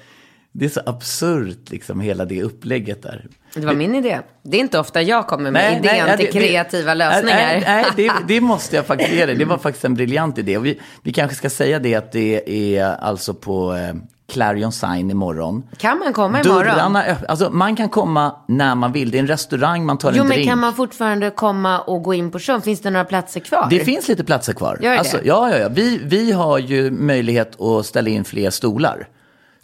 det 0.53 0.65
är 0.65 0.69
så 0.69 0.81
absurt, 0.87 1.71
liksom, 1.71 2.01
hela 2.01 2.25
det 2.25 2.43
upplägget 2.43 3.03
där. 3.03 3.27
Det 3.55 3.67
var 3.67 3.75
min 3.75 3.95
idé. 3.95 4.19
Det 4.43 4.57
är 4.57 4.61
inte 4.61 4.79
ofta 4.79 5.03
jag 5.03 5.27
kommer 5.27 5.51
med 5.51 5.79
idén 5.79 5.97
ja, 5.97 6.17
till 6.17 6.27
det- 6.27 6.33
kreativa 6.33 6.89
det- 6.91 6.95
lösningar. 6.95 7.37
Nej, 7.37 7.63
nej 7.67 7.85
det, 7.97 8.13
det 8.35 8.41
måste 8.41 8.77
jag 8.77 8.87
faktiskt 8.87 9.13
ge 9.13 9.27
dig. 9.27 9.35
Det 9.35 9.45
var 9.45 9.59
faktiskt 9.59 9.85
en 9.85 9.95
briljant 9.95 10.39
idé. 10.39 10.57
Och 10.57 10.67
vi, 10.67 10.81
vi 11.03 11.13
kanske 11.13 11.37
ska 11.37 11.51
säga 11.51 11.79
det 11.79 11.95
att 11.95 12.13
det 12.13 12.43
är 12.79 12.85
alltså 13.01 13.35
på 13.35 13.75
eh, 13.75 13.95
Clarion 14.33 14.73
Sign 14.73 15.11
imorgon. 15.11 15.63
Kan 15.79 15.99
man 15.99 16.13
komma 16.13 16.41
imorgon? 16.41 16.59
Dörrarna 16.65 17.05
alltså 17.29 17.51
man 17.51 17.77
kan 17.77 17.89
komma 17.89 18.37
när 18.49 18.75
man 18.75 18.93
vill. 18.93 19.11
Det 19.11 19.19
är 19.19 19.21
en 19.21 19.27
restaurang, 19.27 19.87
man 19.87 19.99
tar 19.99 20.13
Jo 20.13 20.23
en 20.23 20.29
men 20.29 20.35
drink. 20.37 20.49
kan 20.51 20.59
man 20.59 20.75
fortfarande 20.75 21.31
komma 21.31 21.81
och 21.81 22.03
gå 22.03 22.15
in 22.15 22.31
på 22.31 22.39
showen? 22.39 22.63
Finns 22.63 22.81
det 22.81 22.91
några 22.91 23.05
platser 23.05 23.41
kvar? 23.41 23.67
Det 23.71 23.79
finns 23.81 24.09
lite 24.09 24.25
platser 24.25 24.53
kvar. 24.53 24.79
Gör 24.83 24.91
det? 24.93 24.99
Alltså, 24.99 25.19
ja, 25.25 25.51
ja, 25.51 25.59
ja. 25.59 25.69
Vi, 25.69 26.01
vi 26.05 26.33
har 26.33 26.59
ju 26.59 26.91
möjlighet 26.91 27.61
att 27.61 27.87
ställa 27.87 28.11
in 28.11 28.25
fler 28.25 28.51
stolar. 28.51 29.09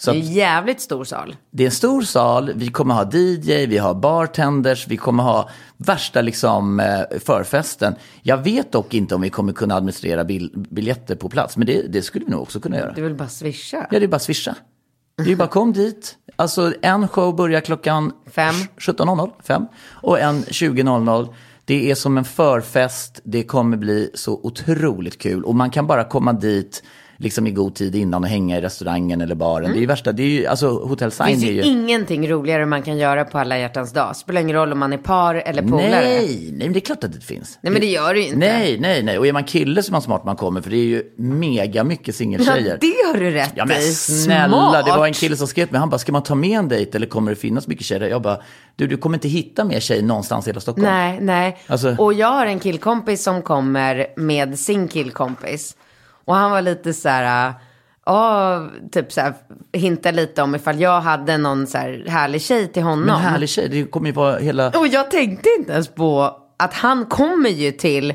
Så 0.00 0.10
Det 0.10 0.16
är 0.16 0.20
en 0.20 0.32
jävligt 0.32 0.80
stor 0.80 1.04
sal. 1.04 1.36
det 1.50 1.62
är 1.62 1.66
en 1.66 1.72
stor 1.72 2.02
sal, 2.02 2.52
vi 2.54 2.68
kommer 2.68 2.94
ha 2.94 3.10
DJ, 3.12 3.66
vi 3.66 3.78
har 3.78 3.94
bartenders, 3.94 4.88
vi 4.88 4.96
kommer 4.96 5.22
ha 5.22 5.48
värsta 5.76 6.20
liksom 6.22 6.80
eh, 6.80 7.18
förfesten. 7.20 7.94
Jag 8.22 8.36
vet 8.36 8.72
dock 8.72 8.94
inte 8.94 9.14
om 9.14 9.20
vi 9.20 9.30
kommer 9.30 9.52
kunna 9.52 9.74
administrera 9.74 10.24
bil, 10.24 10.52
biljetter 10.70 11.14
på 11.14 11.28
plats, 11.28 11.56
men 11.56 11.66
det, 11.66 11.82
det 11.92 12.02
skulle 12.02 12.24
vi 12.24 12.30
nog 12.30 12.42
också 12.42 12.60
kunna 12.60 12.76
göra. 12.76 12.92
Du 12.92 13.02
vill 13.02 13.14
bara 13.14 13.28
swisha. 13.28 13.86
Ja, 13.90 13.98
det 13.98 14.04
är 14.04 14.08
bara 14.08 14.18
swisha. 14.18 14.54
Det 15.24 15.32
är 15.32 15.36
bara 15.36 15.48
kom 15.48 15.72
dit. 15.72 16.16
Alltså 16.36 16.72
en 16.82 17.08
show 17.08 17.36
börjar 17.36 17.60
klockan 17.60 18.12
Fem. 18.30 18.54
17.00, 18.54 19.30
fem, 19.42 19.66
och 20.02 20.20
en 20.20 20.42
20.00. 20.44 21.34
Det 21.64 21.90
är 21.90 21.94
som 21.94 22.18
en 22.18 22.24
förfest, 22.24 23.20
det 23.24 23.42
kommer 23.42 23.76
bli 23.76 24.10
så 24.14 24.40
otroligt 24.42 25.18
kul 25.18 25.44
och 25.44 25.54
man 25.54 25.70
kan 25.70 25.86
bara 25.86 26.04
komma 26.04 26.32
dit 26.32 26.82
liksom 27.20 27.46
i 27.46 27.50
god 27.50 27.75
tid 27.75 27.94
innan 27.94 28.22
och 28.25 28.28
hänga 28.30 28.58
i 28.58 28.60
restaurangen 28.60 29.20
eller 29.20 29.34
baren. 29.34 29.70
Det 29.72 29.78
är 29.78 29.80
ju 29.80 29.87
värsta, 29.87 30.12
det 30.12 30.22
är 30.22 30.26
ju, 30.26 30.46
alltså 30.46 30.68
Hotel 30.68 31.10
Det 31.10 31.14
Sign 31.16 31.26
finns 31.26 31.42
är 31.44 31.46
ju 31.48 31.52
ju... 31.54 31.62
ingenting 31.62 32.28
roligare 32.30 32.66
man 32.66 32.82
kan 32.82 32.98
göra 32.98 33.25
på 33.25 33.38
alla 33.38 33.58
hjärtans 33.58 33.92
dag. 33.92 34.16
Spelar 34.16 34.40
ingen 34.40 34.56
roll 34.56 34.72
om 34.72 34.78
man 34.78 34.92
är 34.92 34.98
par 34.98 35.34
eller 35.34 35.62
polare. 35.62 35.90
Nej, 35.90 36.48
nej, 36.52 36.66
men 36.66 36.72
det 36.72 36.78
är 36.78 36.80
klart 36.80 37.04
att 37.04 37.12
det 37.12 37.20
finns. 37.20 37.58
Nej, 37.60 37.72
men 37.72 37.80
det 37.80 37.87
gör 37.87 38.14
det 38.14 38.20
ju 38.20 38.26
inte. 38.26 38.38
Nej, 38.38 38.78
nej, 38.80 39.02
nej. 39.02 39.18
Och 39.18 39.26
är 39.26 39.32
man 39.32 39.44
kille 39.44 39.82
så 39.82 39.90
är 39.90 39.92
man 39.92 40.02
smart 40.02 40.25
man 40.25 40.37
kommer, 40.37 40.60
för 40.60 40.70
det 40.70 40.76
är 40.76 40.84
ju 40.84 41.02
mega 41.16 41.84
mycket 41.84 42.06
Ja, 42.08 42.12
singeltjejer. 42.12 42.78
det 42.80 42.94
har 43.12 43.20
du 43.20 43.30
rätt 43.30 43.52
Ja 43.54 43.64
men 43.64 43.76
i. 43.78 43.82
snälla, 43.82 44.48
Smart. 44.70 44.87
det 44.87 44.90
var 44.92 45.06
en 45.06 45.12
kille 45.12 45.37
som 45.37 45.46
skrev 45.46 45.64
till 45.66 45.72
mig, 45.72 45.78
han 45.80 45.90
bara, 45.90 45.98
ska 45.98 46.12
man 46.12 46.22
ta 46.22 46.34
med 46.34 46.58
en 46.58 46.68
dejt 46.68 46.96
eller 46.96 47.06
kommer 47.06 47.30
det 47.30 47.37
finnas 47.37 47.66
mycket 47.66 47.84
tjejer? 47.87 48.08
Jag 48.08 48.22
bara, 48.22 48.38
du, 48.76 48.87
du 48.87 48.96
kommer 48.96 49.16
inte 49.16 49.28
hitta 49.28 49.64
mer 49.64 49.80
tjejer 49.80 50.02
någonstans 50.02 50.46
i 50.46 50.50
hela 50.50 50.60
Stockholm. 50.60 50.88
Nej, 50.88 51.18
nej. 51.20 51.58
Alltså- 51.66 51.96
Och 51.98 52.12
jag 52.14 52.28
har 52.28 52.46
en 52.46 52.58
killkompis 52.58 53.22
som 53.22 53.42
kommer 53.42 54.06
med 54.16 54.58
sin 54.58 54.88
killkompis. 54.88 55.76
Och 56.28 56.35
han 56.35 56.50
var 56.50 56.62
lite 56.62 56.92
så 56.94 57.08
här, 57.08 57.54
ja, 58.06 58.66
typ 58.92 59.12
så 59.12 59.20
här, 59.20 59.35
hinta 59.73 60.11
lite 60.11 60.42
om 60.42 60.54
ifall 60.54 60.80
jag 60.80 61.00
hade 61.00 61.38
någon 61.38 61.66
så 61.66 61.78
här 61.78 62.04
härlig 62.08 62.42
tjej 62.42 62.68
till 62.73 62.82
honom. 62.82 63.04
Men 63.06 63.16
härlig 63.16 63.49
tjej, 63.49 63.68
det 63.68 63.85
kommer 63.85 64.06
ju 64.06 64.12
vara 64.12 64.38
hela... 64.38 64.68
Och 64.70 64.87
jag 64.87 65.11
tänkte 65.11 65.49
inte 65.58 65.73
ens 65.73 65.88
på 65.88 66.37
att 66.56 66.75
han 66.75 67.06
kommer 67.06 67.49
ju 67.50 67.73
till, 67.73 68.14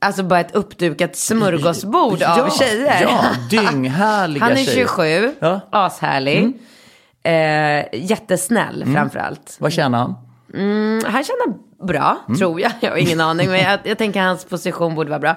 alltså 0.00 0.22
bara 0.22 0.40
ett 0.40 0.54
uppdukat 0.54 1.16
smörgåsbord 1.16 2.18
Ja, 2.20 2.42
av 2.42 2.50
tjejer. 2.50 3.02
Ja, 3.02 3.24
dynghärliga 3.50 4.42
Han 4.44 4.52
är 4.52 4.56
tjejer. 4.56 4.74
27, 4.86 5.34
Ja. 5.40 5.46
Mm. 5.48 5.60
ashärlig. 5.70 6.52
Eh, 7.22 8.00
jättesnäll 8.10 8.84
framförallt. 8.94 9.56
Vad 9.60 9.72
tjänar 9.72 9.98
han? 9.98 10.14
Mm, 10.54 11.02
han 11.06 11.24
tjänar 11.24 11.54
bra, 11.86 12.16
Mm. 12.28 12.38
tror 12.38 12.60
jag. 12.60 12.72
Jag 12.80 12.90
har 12.90 12.96
ingen 12.96 13.20
aning, 13.20 13.50
men 13.50 13.60
jag, 13.60 13.78
jag 13.84 13.98
tänker 13.98 14.20
hans 14.20 14.44
position 14.44 14.94
borde 14.94 15.10
vara 15.10 15.20
bra. 15.20 15.36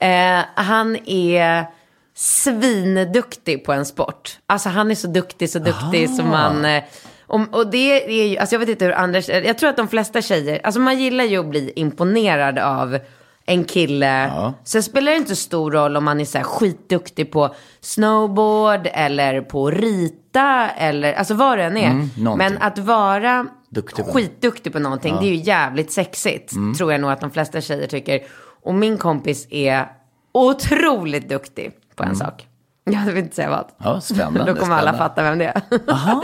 Eh, 0.00 0.44
han 0.54 0.96
är 1.06 1.66
svinduktig 2.14 3.64
på 3.64 3.72
en 3.72 3.86
sport. 3.86 4.38
Alltså 4.46 4.68
han 4.68 4.90
är 4.90 4.94
så 4.94 5.06
duktig, 5.08 5.50
så 5.50 5.58
duktig 5.58 6.10
som 6.10 6.28
man... 6.28 6.64
Eh, 6.64 6.82
och, 7.28 7.40
och 7.54 7.70
det 7.70 8.04
är 8.04 8.28
ju, 8.28 8.38
alltså 8.38 8.54
jag 8.54 8.60
vet 8.60 8.68
inte 8.68 8.84
hur 8.84 8.92
andra 8.92 9.20
jag 9.20 9.58
tror 9.58 9.70
att 9.70 9.76
de 9.76 9.88
flesta 9.88 10.22
tjejer, 10.22 10.60
alltså 10.64 10.80
man 10.80 10.98
gillar 10.98 11.24
ju 11.24 11.40
att 11.40 11.46
bli 11.46 11.72
imponerad 11.76 12.58
av 12.58 12.98
en 13.46 13.64
kille. 13.64 14.30
Så 14.64 14.78
det 14.78 14.82
spelar 14.82 15.12
inte 15.12 15.36
stor 15.36 15.70
roll 15.70 15.96
om 15.96 16.04
man 16.04 16.20
är 16.20 16.24
så 16.24 16.38
här 16.38 16.44
skitduktig 16.44 17.32
på 17.32 17.54
snowboard 17.80 18.88
eller 18.92 19.40
på 19.40 19.68
att 19.68 19.74
rita 19.74 20.70
eller 20.70 21.12
alltså 21.12 21.34
vad 21.34 21.58
det 21.58 21.64
än 21.64 21.76
är. 21.76 21.90
Mm. 21.90 22.38
Men 22.38 22.58
att 22.58 22.78
vara 22.78 23.46
Duktig 23.68 24.04
på 24.04 24.12
skitduktig 24.12 24.72
på 24.72 24.78
någonting. 24.78 25.16
Det 25.20 25.26
är 25.26 25.28
ju 25.28 25.42
jävligt 25.42 25.92
sexigt. 25.92 26.52
Mm. 26.52 26.74
Tror 26.74 26.92
jag 26.92 27.00
nog 27.00 27.10
att 27.10 27.20
de 27.20 27.30
flesta 27.30 27.60
tjejer 27.60 27.86
tycker. 27.86 28.20
Och 28.66 28.74
min 28.74 28.98
kompis 28.98 29.46
är 29.50 29.86
otroligt 30.32 31.28
duktig 31.28 31.72
på 31.94 32.02
en 32.04 32.16
sak. 32.16 32.46
Jag 32.84 33.00
vill 33.00 33.16
inte 33.24 33.36
säga 33.36 33.50
vad. 33.50 33.58
Mm. 33.58 33.70
Ja, 33.94 34.00
spännande. 34.00 34.52
Då 34.52 34.60
kommer 34.60 34.76
alla 34.76 34.92
spännande. 34.92 34.98
fatta 34.98 35.22
vem 35.22 35.38
det 35.38 35.44
är. 35.44 35.62
Aha. 35.92 36.22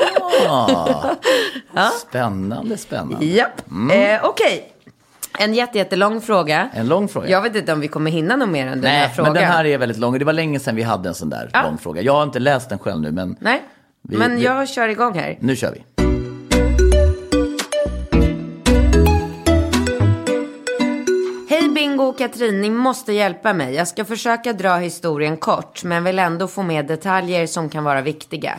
Spännande, 2.09 2.77
spännande. 2.77 3.25
Japp. 3.27 3.61
Eh, 3.93 4.21
Okej. 4.25 4.69
En 5.39 5.55
jätte, 5.55 5.79
jättelång 5.79 6.21
fråga. 6.21 6.69
En 6.75 6.89
lång 6.89 7.09
fråga. 7.09 7.29
Jag 7.29 7.43
vet 7.43 7.57
inte 7.57 7.73
om 7.73 7.81
vi 7.81 7.89
kommer 7.89 8.11
hinna 8.11 8.37
något 8.37 8.49
mer 8.49 8.67
än 8.67 8.81
den 8.81 8.91
här 8.91 8.99
Nej, 9.01 9.11
frågan. 9.17 9.33
men 9.33 9.43
den 9.43 9.53
här 9.53 9.65
är 9.65 9.79
väldigt 9.79 9.99
lång. 9.99 10.19
Det 10.19 10.25
var 10.25 10.33
länge 10.33 10.61
sedan 10.61 10.77
vi 10.77 10.83
hade 10.83 11.09
en 11.09 11.15
sån 11.15 11.31
där 11.31 11.51
Ja. 11.53 11.63
lång 11.63 11.79
fråga. 11.79 12.03
Jag 12.03 12.13
har 12.13 12.23
inte 12.23 12.39
läst 12.39 12.69
den 12.69 12.79
själv 12.79 13.01
nu, 13.01 13.13
men 13.13 13.37
Nej, 13.41 13.63
Vi- 14.03 14.17
men 14.17 14.37
vi- 14.37 14.43
jag 14.45 14.69
kör 14.69 14.89
igång 14.89 15.15
här. 15.19 15.37
nu 15.41 15.57
kör 15.57 15.73
vi. 15.73 15.85
Bingo 21.83 22.05
och 22.05 22.19
Katrin, 22.19 22.61
ni 22.61 22.71
måste 22.71 23.13
hjälpa 23.13 23.53
mig. 23.53 23.75
Jag 23.75 23.89
ska 23.89 24.05
försöka 24.05 24.53
dra 24.53 24.77
historien 24.77 25.37
kort, 25.37 25.85
men 25.85 26.05
vill 26.05 26.19
ändå 26.19 26.49
få 26.49 26.63
med 26.63 26.87
detaljer 26.87 27.47
som 27.47 27.69
kan 27.69 27.85
vara 27.85 28.01
viktiga. 28.01 28.59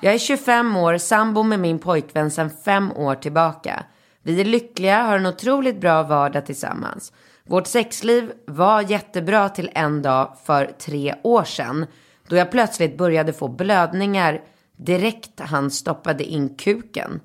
Jag 0.00 0.14
är 0.14 0.18
25 0.18 0.76
år, 0.76 0.98
sambo 0.98 1.42
med 1.42 1.60
min 1.60 1.78
pojkvän 1.78 2.30
sedan 2.30 2.50
fem 2.64 2.92
år 2.92 3.14
tillbaka. 3.14 3.84
Vi 4.22 4.40
är 4.40 4.44
lyckliga, 4.44 5.02
har 5.02 5.18
en 5.18 5.26
otroligt 5.26 5.80
bra 5.80 6.02
vardag 6.02 6.46
tillsammans. 6.46 7.12
Vårt 7.46 7.66
sexliv 7.66 8.32
var 8.46 8.80
jättebra 8.80 9.48
till 9.48 9.70
en 9.74 10.02
dag 10.02 10.36
för 10.44 10.66
tre 10.78 11.14
år 11.22 11.44
sedan, 11.44 11.86
då 12.28 12.36
jag 12.36 12.50
plötsligt 12.50 12.98
började 12.98 13.32
få 13.32 13.48
blödningar 13.48 14.40
direkt 14.76 15.40
han 15.40 15.70
stoppade 15.70 16.24
in 16.24 16.56
kuken. 16.56 17.20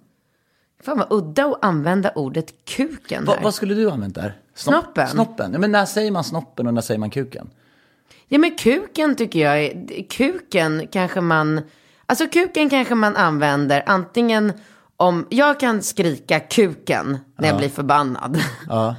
Fan 0.83 0.97
vad 0.97 1.07
udda 1.09 1.45
att 1.45 1.65
använda 1.65 2.11
ordet 2.15 2.65
kuken 2.65 3.25
Va, 3.25 3.33
här. 3.33 3.43
vad 3.43 3.53
skulle 3.53 3.73
du 3.73 3.91
använt 3.91 4.15
där? 4.15 4.37
Snoppen. 4.55 5.07
Snoppen. 5.07 5.53
Ja, 5.53 5.59
men 5.59 5.71
när 5.71 5.85
säger 5.85 6.11
man 6.11 6.23
snoppen 6.23 6.67
och 6.67 6.73
när 6.73 6.81
säger 6.81 6.99
man 6.99 7.09
kuken? 7.09 7.49
Ja 8.27 8.37
men 8.37 8.55
kuken 8.55 9.15
tycker 9.15 9.39
jag 9.39 9.63
är, 9.63 10.03
kuken 10.09 10.87
kanske 10.91 11.21
man, 11.21 11.61
alltså 12.05 12.27
kuken 12.27 12.69
kanske 12.69 12.95
man 12.95 13.15
använder 13.15 13.83
antingen 13.85 14.53
om, 14.97 15.27
jag 15.29 15.59
kan 15.59 15.81
skrika 15.81 16.39
kuken 16.39 17.17
när 17.37 17.47
jag 17.47 17.57
blir 17.57 17.69
förbannad. 17.69 18.41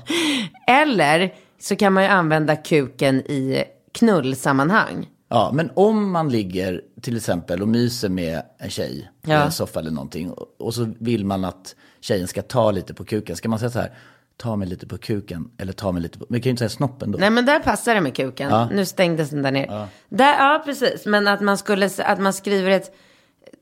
Eller 0.67 1.35
så 1.61 1.77
kan 1.77 1.93
man 1.93 2.03
ju 2.03 2.09
använda 2.09 2.57
kuken 2.57 3.21
i 3.21 3.65
knullsammanhang. 3.93 5.09
Ja, 5.33 5.51
men 5.55 5.71
om 5.75 6.11
man 6.11 6.29
ligger 6.29 6.81
till 7.01 7.17
exempel 7.17 7.63
och 7.63 7.69
myser 7.69 8.09
med 8.09 8.43
en 8.59 8.71
tjej 8.71 9.11
i 9.27 9.31
Ja. 9.31 9.45
en 9.45 9.53
soffa 9.53 9.81
eller 9.81 9.91
någonting 9.91 10.31
och, 10.59 10.75
så 10.75 10.93
vill 10.99 11.25
man 11.25 11.45
att 11.45 11.75
tjejen 12.01 12.29
ska 12.29 12.43
ta 12.43 12.71
lite 12.71 12.95
på 12.95 13.05
kuken. 13.05 13.37
Ska 13.37 13.49
man 13.49 13.59
säga 13.59 13.71
så 13.71 13.79
här, 13.79 13.93
ta 14.37 14.57
mig 14.57 14.69
lite 14.69 14.87
på 14.87 14.99
kuken 14.99 15.51
eller 15.59 15.73
ta 15.73 15.93
mig 15.93 16.03
lite 16.03 16.19
på, 16.19 16.27
men 16.29 16.41
kan 16.41 16.45
ju 16.45 16.51
inte 16.51 16.59
säga 16.61 16.69
snoppen 16.69 17.11
då. 17.13 17.19
Nej 17.19 17.31
men 17.31 17.47
där 17.47 17.61
passar 17.61 17.95
det 17.95 18.01
med 18.01 18.15
kuken. 18.17 18.69
Nu 18.73 18.85
stängdes 18.87 19.31
den 19.31 19.43
där 19.43 19.51
ner. 19.53 19.87
Där, 20.09 20.39
ja 20.39 20.63
precis, 20.65 21.07
men 21.07 21.29
att 21.29 21.41
man 21.41 21.59
skulle, 21.59 21.91
att 22.05 22.21
man 22.21 22.33
skriver 22.33 22.71
ett 22.71 22.95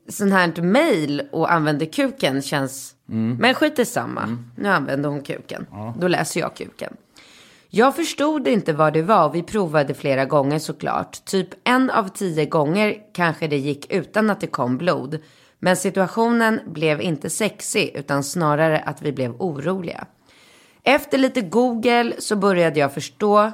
sånt 0.09 0.33
här 0.33 0.63
mail 0.63 1.23
och 1.33 1.53
använder 1.53 1.87
kuken 1.87 2.43
känns, 2.43 2.95
men 3.07 3.55
skit 3.55 3.79
i 3.79 3.85
samma. 3.85 4.39
Nu 4.57 4.69
använder 4.69 5.09
hon 5.09 5.21
kuken. 5.23 5.67
Då 5.99 6.09
läser 6.09 6.41
jag 6.41 6.57
kuken. 6.57 6.97
Jag 7.71 7.97
förstod 7.97 8.49
inte 8.49 8.73
vad 8.73 8.93
det 8.93 9.03
var 9.03 9.29
och 9.29 9.35
vi 9.35 9.43
provade 9.43 9.95
flera 9.95 10.25
gånger 10.25 10.59
såklart. 10.59 11.25
Typ 11.25 11.49
en 11.65 11.91
av 11.91 12.09
tio 12.09 12.45
gånger 12.45 12.97
kanske 13.13 13.49
det 13.49 13.57
gick 13.57 13.93
utan 13.93 14.31
att 14.31 14.41
det 14.41 14.47
kom 14.47 14.79
blod. 14.79 15.19
Men 15.59 15.77
situationen 15.77 16.61
blev 16.67 17.01
inte 17.01 17.31
sexig 17.31 17.93
utan 17.95 18.25
snarare 18.25 18.79
att 18.79 19.03
vi 19.03 19.13
blev 19.13 19.35
oroliga. 19.39 20.07
Efter 20.83 21.19
lite 21.19 21.41
Google 21.41 22.13
så 22.19 22.37
började 22.37 22.81
jag 22.81 22.95
förstå 22.95 23.53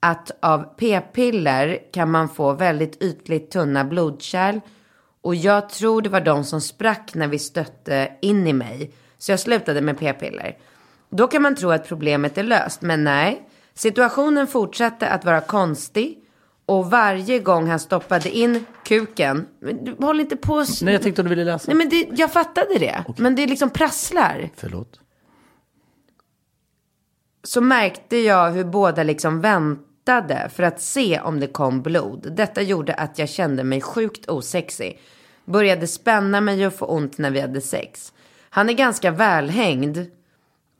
att 0.00 0.30
av 0.40 0.62
p-piller 0.76 1.78
kan 1.92 2.10
man 2.10 2.28
få 2.28 2.52
väldigt 2.52 3.02
ytligt 3.02 3.50
tunna 3.50 3.84
blodkärl. 3.84 4.60
Och 5.20 5.34
jag 5.34 5.68
tror 5.68 6.02
det 6.02 6.08
var 6.08 6.20
de 6.20 6.44
som 6.44 6.60
sprack 6.60 7.14
när 7.14 7.28
vi 7.28 7.38
stötte 7.38 8.12
in 8.22 8.46
i 8.46 8.52
mig. 8.52 8.90
Så 9.18 9.32
jag 9.32 9.40
slutade 9.40 9.80
med 9.80 9.98
p-piller. 9.98 10.56
Då 11.10 11.26
kan 11.26 11.42
man 11.42 11.56
tro 11.56 11.70
att 11.70 11.88
problemet 11.88 12.38
är 12.38 12.42
löst, 12.42 12.82
men 12.82 13.04
nej. 13.04 13.46
Situationen 13.80 14.46
fortsatte 14.46 15.08
att 15.08 15.24
vara 15.24 15.40
konstig. 15.40 16.18
Och 16.66 16.90
varje 16.90 17.38
gång 17.38 17.68
han 17.68 17.80
stoppade 17.80 18.30
in 18.30 18.64
kuken, 18.84 19.46
men 19.60 19.84
du 19.84 19.96
håll 19.98 20.20
inte 20.20 20.36
på 20.36 20.64
Nej, 20.82 20.92
jag 20.94 21.02
tänkte 21.02 21.22
att 21.22 21.26
du 21.26 21.28
ville 21.28 21.44
läsa. 21.44 21.64
Nej 21.66 21.76
men 21.76 21.88
det, 21.88 22.08
jag 22.12 22.32
fattade 22.32 22.78
det. 22.78 23.04
Men 23.16 23.34
det 23.34 23.46
liksom 23.46 23.70
prasslar. 23.70 24.50
Förlåt. 24.56 25.00
så 27.42 27.60
märkte 27.60 28.16
jag 28.16 28.50
hur 28.50 28.64
båda 28.64 29.02
liksom 29.02 29.40
väntade 29.40 30.50
för 30.54 30.62
att 30.62 30.80
se 30.80 31.20
om 31.20 31.40
det 31.40 31.46
kom 31.46 31.82
blod. 31.82 32.32
Detta 32.36 32.62
gjorde 32.62 32.94
att 32.94 33.18
jag 33.18 33.28
kände 33.28 33.64
mig 33.64 33.80
sjukt 33.80 34.28
osexig. 34.28 35.00
Började 35.44 35.86
spänna 35.86 36.40
mig 36.40 36.66
och 36.66 36.74
få 36.74 36.86
ont 36.86 37.18
när 37.18 37.30
vi 37.30 37.40
hade 37.40 37.60
sex. 37.60 38.12
Han 38.50 38.68
är 38.68 38.74
ganska 38.74 39.10
välhängd 39.10 40.06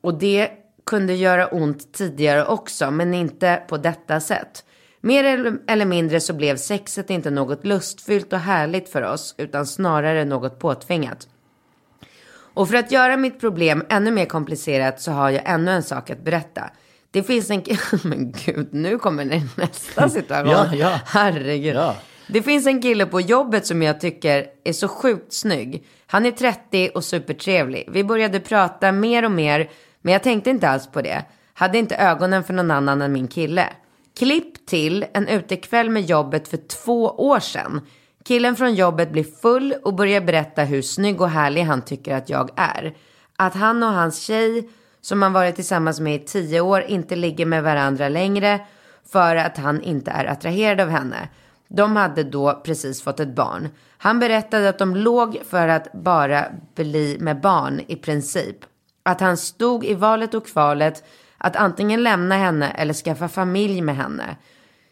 och 0.00 0.18
det 0.18 0.59
kunde 0.90 1.14
göra 1.14 1.46
ont 1.46 1.92
tidigare 1.92 2.44
också, 2.44 2.90
men 2.90 3.14
inte 3.14 3.62
på 3.68 3.76
detta 3.76 4.20
sätt. 4.20 4.64
Mer 5.00 5.24
eller- 5.66 5.84
mindre 5.84 6.20
så 6.20 6.32
blev 6.32 6.56
sexet 6.56 7.10
inte 7.10 7.30
något 7.30 7.66
lustfyllt 7.66 8.32
och 8.32 8.38
härligt 8.38 8.88
för 8.88 9.02
oss, 9.02 9.34
utan 9.38 9.66
snarare 9.66 10.24
något 10.24 10.58
påtvingat. 10.58 11.28
Och 12.54 12.68
för 12.68 12.76
att 12.76 12.92
göra 12.92 13.16
mitt 13.16 13.40
problem 13.40 13.84
ännu 13.88 14.10
mer 14.10 14.24
komplicerat 14.24 15.00
så 15.00 15.10
har 15.12 15.30
jag 15.30 15.42
ännu 15.44 15.70
en 15.70 15.82
sak 15.82 16.10
att 16.10 16.24
berätta. 16.24 16.70
Det 17.10 17.22
finns 17.22 17.50
en... 17.50 17.62
Men 18.04 18.32
gud, 18.44 18.68
nu 18.70 18.98
kommer 18.98 19.24
det 19.24 19.42
nästa 19.56 20.08
situation. 20.18 20.50
Ja, 20.52 20.74
ja. 20.74 21.00
Herregud. 21.06 21.76
Ja. 21.76 21.96
Det 22.26 22.42
finns 22.42 22.66
en 22.66 22.82
kille 22.82 23.06
på 23.06 23.20
jobbet 23.20 23.66
som 23.66 23.82
jag 23.82 24.00
tycker 24.00 24.46
är 24.64 24.72
så 24.72 24.88
sjukt 24.88 25.32
snygg. 25.32 25.86
Han 26.06 26.26
är 26.26 26.30
30 26.30 26.90
och 26.94 27.04
supertrevlig. 27.04 27.88
Vi 27.92 28.04
började 28.04 28.40
prata 28.40 28.92
mer 28.92 29.24
och 29.24 29.30
mer, 29.30 29.70
men 30.02 30.12
jag 30.12 30.22
tänkte 30.22 30.50
inte 30.50 30.68
alls 30.68 30.86
på 30.86 31.02
det. 31.02 31.24
Hade 31.54 31.78
inte 31.78 31.96
ögonen 31.96 32.44
för 32.44 32.54
någon 32.54 32.70
annan 32.70 33.02
än 33.02 33.12
min 33.12 33.28
kille. 33.28 33.68
Klipp 34.18 34.66
till 34.66 35.06
en 35.12 35.28
utekväll 35.28 35.90
med 35.90 36.02
jobbet 36.02 36.48
för 36.48 36.56
två 36.56 37.04
år 37.04 37.40
sedan. 37.40 37.80
Killen 38.24 38.56
från 38.56 38.74
jobbet 38.74 39.12
blir 39.12 39.24
full 39.42 39.74
och 39.84 39.94
börjar 39.94 40.20
berätta 40.20 40.62
hur 40.62 40.82
snygg 40.82 41.20
och 41.20 41.30
härlig 41.30 41.62
han 41.62 41.82
tycker 41.82 42.16
att 42.16 42.30
jag 42.30 42.50
är. 42.56 42.94
Att 43.36 43.54
han 43.54 43.82
och 43.82 43.92
hans 43.92 44.22
tjej, 44.22 44.68
som 45.00 45.22
han 45.22 45.32
varit 45.32 45.54
tillsammans 45.54 46.00
med 46.00 46.14
i 46.14 46.24
tio 46.24 46.60
år, 46.60 46.82
inte 46.82 47.16
ligger 47.16 47.46
med 47.46 47.62
varandra 47.62 48.08
längre 48.08 48.60
för 49.12 49.36
att 49.36 49.56
han 49.56 49.82
inte 49.82 50.10
är 50.10 50.24
attraherad 50.24 50.80
av 50.80 50.88
henne. 50.88 51.28
De 51.68 51.96
hade 51.96 52.24
då 52.24 52.60
precis 52.64 53.02
fått 53.02 53.20
ett 53.20 53.34
barn. 53.34 53.68
Han 53.98 54.18
berättade 54.18 54.68
att 54.68 54.78
de 54.78 54.96
låg 54.96 55.38
för 55.48 55.68
att 55.68 55.92
bara 55.92 56.44
bli 56.74 57.16
med 57.20 57.40
barn 57.40 57.80
i 57.86 57.96
princip. 57.96 58.56
Att 59.02 59.20
han 59.20 59.36
stod 59.36 59.84
i 59.84 59.94
valet 59.94 60.34
och 60.34 60.46
kvalet 60.46 61.04
att 61.38 61.56
antingen 61.56 62.02
lämna 62.02 62.36
henne 62.36 62.70
eller 62.70 62.94
skaffa 62.94 63.28
familj 63.28 63.80
med 63.80 63.96
henne. 63.96 64.36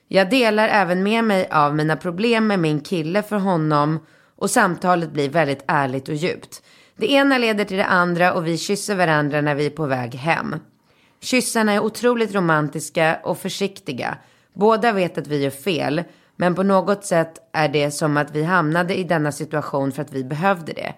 Jag 0.09 0.31
delar 0.31 0.69
även 0.69 1.03
med 1.03 1.25
mig 1.25 1.49
av 1.51 1.77
mina 1.77 1.97
problem 1.97 2.47
med 2.47 2.59
min 2.59 2.81
kille 2.81 3.23
för 3.23 3.37
honom 3.37 3.99
och 4.37 4.51
samtalet 4.51 5.11
blir 5.11 5.29
väldigt 5.29 5.65
ärligt 5.67 6.09
och 6.09 6.15
djupt. 6.15 6.63
Det 6.97 7.13
ena 7.13 7.39
leder 7.39 7.65
till 7.65 7.77
det 7.77 7.85
andra 7.85 8.33
och 8.33 8.47
vi 8.47 8.59
kysser 8.59 8.95
varandra 8.95 9.41
när 9.41 9.55
vi 9.55 9.67
är 9.67 9.71
på 9.71 9.87
väg 9.87 10.15
hem. 10.15 10.57
Kyssarna 11.21 11.73
är 11.73 11.81
otroligt 11.81 12.35
romantiska 12.35 13.21
och 13.23 13.39
försiktiga. 13.39 14.19
Båda 14.53 14.93
vet 14.93 15.19
att 15.19 15.27
vi 15.27 15.43
gör 15.43 15.51
fel, 15.51 16.03
men 16.37 16.55
på 16.55 16.63
något 16.63 17.05
sätt 17.05 17.35
är 17.53 17.69
det 17.69 17.91
som 17.91 18.17
att 18.17 18.31
vi 18.35 18.45
hamnade 18.45 18.99
i 18.99 19.05
denna 19.05 19.33
situation 19.33 19.93
för 19.93 20.03
att 20.03 20.13
vi 20.13 20.25
behövde 20.25 20.73
det. 20.73 20.95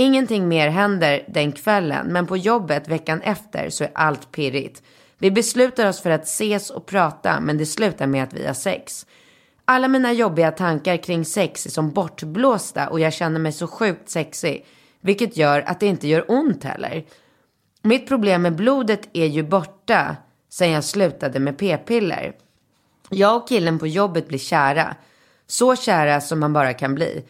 Ingenting 0.00 0.48
mer 0.48 0.68
händer 0.68 1.24
den 1.28 1.52
kvällen, 1.52 2.06
men 2.06 2.26
på 2.26 2.36
jobbet 2.36 2.88
veckan 2.88 3.20
efter 3.22 3.70
så 3.70 3.84
är 3.84 3.90
allt 3.94 4.32
pirrigt. 4.32 4.82
Vi 5.18 5.30
beslutar 5.30 5.88
oss 5.88 6.00
för 6.00 6.10
att 6.10 6.24
ses 6.24 6.70
och 6.70 6.86
prata, 6.86 7.40
men 7.40 7.58
det 7.58 7.66
slutar 7.66 8.06
med 8.06 8.22
att 8.22 8.32
vi 8.32 8.46
har 8.46 8.54
sex. 8.54 9.06
Alla 9.64 9.88
mina 9.88 10.12
jobbiga 10.12 10.52
tankar 10.52 10.96
kring 10.96 11.24
sex 11.24 11.66
är 11.66 11.70
som 11.70 11.90
bortblåsta 11.90 12.88
och 12.88 13.00
jag 13.00 13.12
känner 13.12 13.40
mig 13.40 13.52
så 13.52 13.66
sjukt 13.66 14.10
sexig, 14.10 14.66
vilket 15.00 15.36
gör 15.36 15.62
att 15.66 15.80
det 15.80 15.86
inte 15.86 16.08
gör 16.08 16.24
ont 16.28 16.64
heller. 16.64 17.04
Mitt 17.82 18.08
problem 18.08 18.42
med 18.42 18.56
blodet 18.56 19.08
är 19.12 19.26
ju 19.26 19.42
borta 19.42 20.16
sen 20.48 20.70
jag 20.70 20.84
slutade 20.84 21.40
med 21.40 21.58
p-piller. 21.58 22.32
Jag 23.10 23.36
och 23.36 23.48
killen 23.48 23.78
på 23.78 23.86
jobbet 23.86 24.28
blir 24.28 24.38
kära. 24.38 24.96
Så 25.46 25.76
kära 25.76 26.20
som 26.20 26.40
man 26.40 26.52
bara 26.52 26.74
kan 26.74 26.94
bli. 26.94 27.24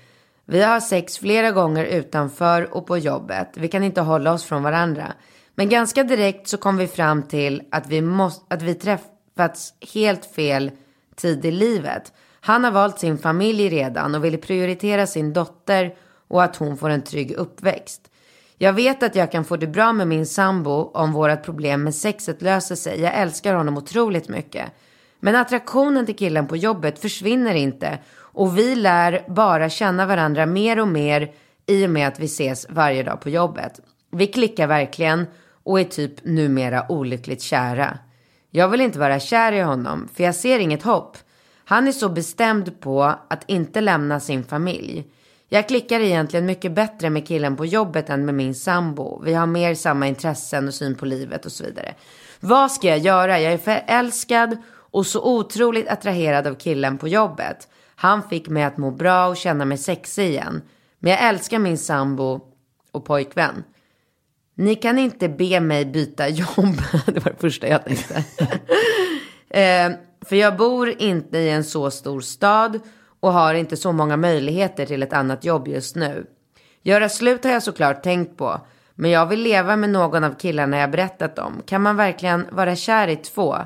Vi 0.50 0.62
har 0.62 0.80
sex 0.80 1.18
flera 1.18 1.50
gånger 1.50 1.84
utanför 1.84 2.74
och 2.74 2.86
på 2.86 2.98
jobbet. 2.98 3.48
Vi 3.54 3.68
kan 3.68 3.82
inte 3.82 4.00
hålla 4.00 4.32
oss 4.32 4.44
från 4.44 4.62
varandra. 4.62 5.12
Men 5.54 5.68
ganska 5.68 6.04
direkt 6.04 6.48
så 6.48 6.56
kom 6.56 6.76
vi 6.76 6.86
fram 6.86 7.22
till 7.22 7.62
att 7.70 7.86
vi, 7.86 8.00
måste, 8.00 8.54
att 8.54 8.62
vi 8.62 8.74
träffats 8.74 9.74
helt 9.94 10.24
fel 10.24 10.70
tid 11.16 11.44
i 11.44 11.50
livet. 11.50 12.12
Han 12.40 12.64
har 12.64 12.70
valt 12.70 12.98
sin 12.98 13.18
familj 13.18 13.68
redan 13.68 14.14
och 14.14 14.24
vill 14.24 14.40
prioritera 14.40 15.06
sin 15.06 15.32
dotter 15.32 15.94
och 16.28 16.42
att 16.42 16.56
hon 16.56 16.76
får 16.76 16.90
en 16.90 17.02
trygg 17.02 17.32
uppväxt. 17.32 18.10
Jag 18.58 18.72
vet 18.72 19.02
att 19.02 19.16
jag 19.16 19.32
kan 19.32 19.44
få 19.44 19.56
det 19.56 19.66
bra 19.66 19.92
med 19.92 20.08
min 20.08 20.26
sambo 20.26 20.90
om 20.94 21.12
vårat 21.12 21.44
problem 21.44 21.82
med 21.82 21.94
sexet 21.94 22.42
löser 22.42 22.74
sig. 22.74 23.00
Jag 23.00 23.14
älskar 23.14 23.54
honom 23.54 23.76
otroligt 23.76 24.28
mycket. 24.28 24.72
Men 25.20 25.36
attraktionen 25.36 26.06
till 26.06 26.16
killen 26.16 26.46
på 26.46 26.56
jobbet 26.56 26.98
försvinner 26.98 27.54
inte 27.54 27.98
och 28.38 28.58
vi 28.58 28.74
lär 28.74 29.24
bara 29.28 29.70
känna 29.70 30.06
varandra 30.06 30.46
mer 30.46 30.80
och 30.80 30.88
mer 30.88 31.32
i 31.66 31.86
och 31.86 31.90
med 31.90 32.08
att 32.08 32.20
vi 32.20 32.24
ses 32.24 32.66
varje 32.70 33.02
dag 33.02 33.20
på 33.20 33.30
jobbet. 33.30 33.80
Vi 34.10 34.26
klickar 34.26 34.66
verkligen 34.66 35.26
och 35.64 35.80
är 35.80 35.84
typ 35.84 36.24
numera 36.24 36.86
olyckligt 36.88 37.42
kära. 37.42 37.98
Jag 38.50 38.68
vill 38.68 38.80
inte 38.80 38.98
vara 38.98 39.20
kär 39.20 39.52
i 39.52 39.60
honom 39.60 40.08
för 40.14 40.24
jag 40.24 40.34
ser 40.34 40.58
inget 40.58 40.82
hopp. 40.82 41.16
Han 41.64 41.88
är 41.88 41.92
så 41.92 42.08
bestämd 42.08 42.80
på 42.80 43.02
att 43.02 43.44
inte 43.46 43.80
lämna 43.80 44.20
sin 44.20 44.44
familj. 44.44 45.06
Jag 45.48 45.68
klickar 45.68 46.00
egentligen 46.00 46.46
mycket 46.46 46.72
bättre 46.72 47.10
med 47.10 47.28
killen 47.28 47.56
på 47.56 47.66
jobbet 47.66 48.10
än 48.10 48.24
med 48.24 48.34
min 48.34 48.54
sambo. 48.54 49.22
Vi 49.24 49.34
har 49.34 49.46
mer 49.46 49.74
samma 49.74 50.06
intressen 50.06 50.68
och 50.68 50.74
syn 50.74 50.94
på 50.94 51.06
livet 51.06 51.46
och 51.46 51.52
så 51.52 51.64
vidare. 51.64 51.94
Vad 52.40 52.72
ska 52.72 52.88
jag 52.88 52.98
göra? 52.98 53.40
Jag 53.40 53.52
är 53.52 53.58
förälskad 53.58 54.56
och 54.90 55.06
så 55.06 55.38
otroligt 55.38 55.88
attraherad 55.88 56.46
av 56.46 56.54
killen 56.54 56.98
på 56.98 57.08
jobbet. 57.08 57.68
Han 58.00 58.22
fick 58.22 58.48
mig 58.48 58.62
att 58.62 58.76
må 58.76 58.90
bra 58.90 59.26
och 59.26 59.36
känna 59.36 59.64
mig 59.64 59.78
sexig 59.78 60.28
igen. 60.28 60.62
Men 60.98 61.10
jag 61.10 61.22
älskar 61.22 61.58
min 61.58 61.78
sambo 61.78 62.40
och 62.92 63.04
pojkvän. 63.04 63.64
Ni 64.54 64.74
kan 64.74 64.98
inte 64.98 65.28
be 65.28 65.60
mig 65.60 65.84
byta 65.84 66.28
jobb. 66.28 66.76
det 67.06 67.24
var 67.24 67.32
det 67.32 67.40
första 67.40 67.68
jag 67.68 67.84
tänkte. 67.84 68.14
eh, 69.50 69.90
för 70.20 70.36
jag 70.36 70.56
bor 70.56 71.02
inte 71.02 71.38
i 71.38 71.50
en 71.50 71.64
så 71.64 71.90
stor 71.90 72.20
stad 72.20 72.80
och 73.20 73.32
har 73.32 73.54
inte 73.54 73.76
så 73.76 73.92
många 73.92 74.16
möjligheter 74.16 74.86
till 74.86 75.02
ett 75.02 75.12
annat 75.12 75.44
jobb 75.44 75.68
just 75.68 75.96
nu. 75.96 76.26
Göra 76.82 77.08
slut 77.08 77.44
har 77.44 77.50
jag 77.50 77.62
såklart 77.62 78.02
tänkt 78.02 78.36
på. 78.36 78.60
Men 78.94 79.10
jag 79.10 79.26
vill 79.26 79.42
leva 79.42 79.76
med 79.76 79.90
någon 79.90 80.24
av 80.24 80.34
killarna 80.34 80.78
jag 80.78 80.90
berättat 80.90 81.38
om. 81.38 81.62
Kan 81.66 81.82
man 81.82 81.96
verkligen 81.96 82.46
vara 82.50 82.76
kär 82.76 83.08
i 83.08 83.16
två? 83.16 83.56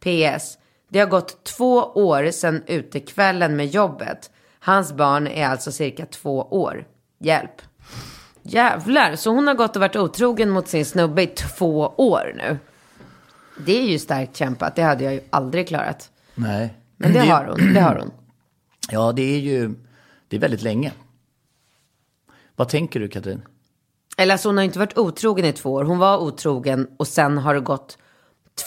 PS. 0.00 0.58
Det 0.90 0.98
har 0.98 1.06
gått 1.06 1.44
två 1.44 1.76
år 1.94 2.30
sedan 2.30 2.62
utekvällen 2.66 3.56
med 3.56 3.66
jobbet. 3.66 4.30
Hans 4.58 4.92
barn 4.92 5.26
är 5.26 5.46
alltså 5.46 5.72
cirka 5.72 6.06
två 6.06 6.42
år. 6.42 6.86
Hjälp. 7.18 7.62
Jävlar, 8.42 9.16
så 9.16 9.30
hon 9.30 9.46
har 9.46 9.54
gått 9.54 9.76
och 9.76 9.80
varit 9.80 9.96
otrogen 9.96 10.50
mot 10.50 10.68
sin 10.68 10.84
snubbe 10.84 11.22
i 11.22 11.26
två 11.26 11.94
år 11.96 12.32
nu. 12.36 12.58
Det 13.66 13.78
är 13.78 13.86
ju 13.86 13.98
starkt 13.98 14.36
kämpat, 14.36 14.76
det 14.76 14.82
hade 14.82 15.04
jag 15.04 15.14
ju 15.14 15.20
aldrig 15.30 15.68
klarat. 15.68 16.10
Nej. 16.34 16.74
Men 16.96 17.12
det 17.12 17.20
har 17.20 17.44
hon, 17.44 17.74
det 17.74 17.80
har 17.80 17.96
hon. 17.96 18.10
Ja, 18.90 19.12
det 19.12 19.22
är 19.22 19.38
ju 19.38 19.74
det 20.28 20.36
är 20.36 20.40
väldigt 20.40 20.62
länge. 20.62 20.92
Vad 22.56 22.68
tänker 22.68 23.00
du, 23.00 23.08
Katrin? 23.08 23.42
Eller 24.16 24.34
alltså 24.34 24.48
hon 24.48 24.56
har 24.56 24.64
inte 24.64 24.78
varit 24.78 24.98
otrogen 24.98 25.44
i 25.44 25.52
två 25.52 25.72
år. 25.72 25.84
Hon 25.84 25.98
var 25.98 26.18
otrogen 26.18 26.88
och 26.96 27.06
sen 27.06 27.38
har 27.38 27.54
det 27.54 27.60
gått 27.60 27.98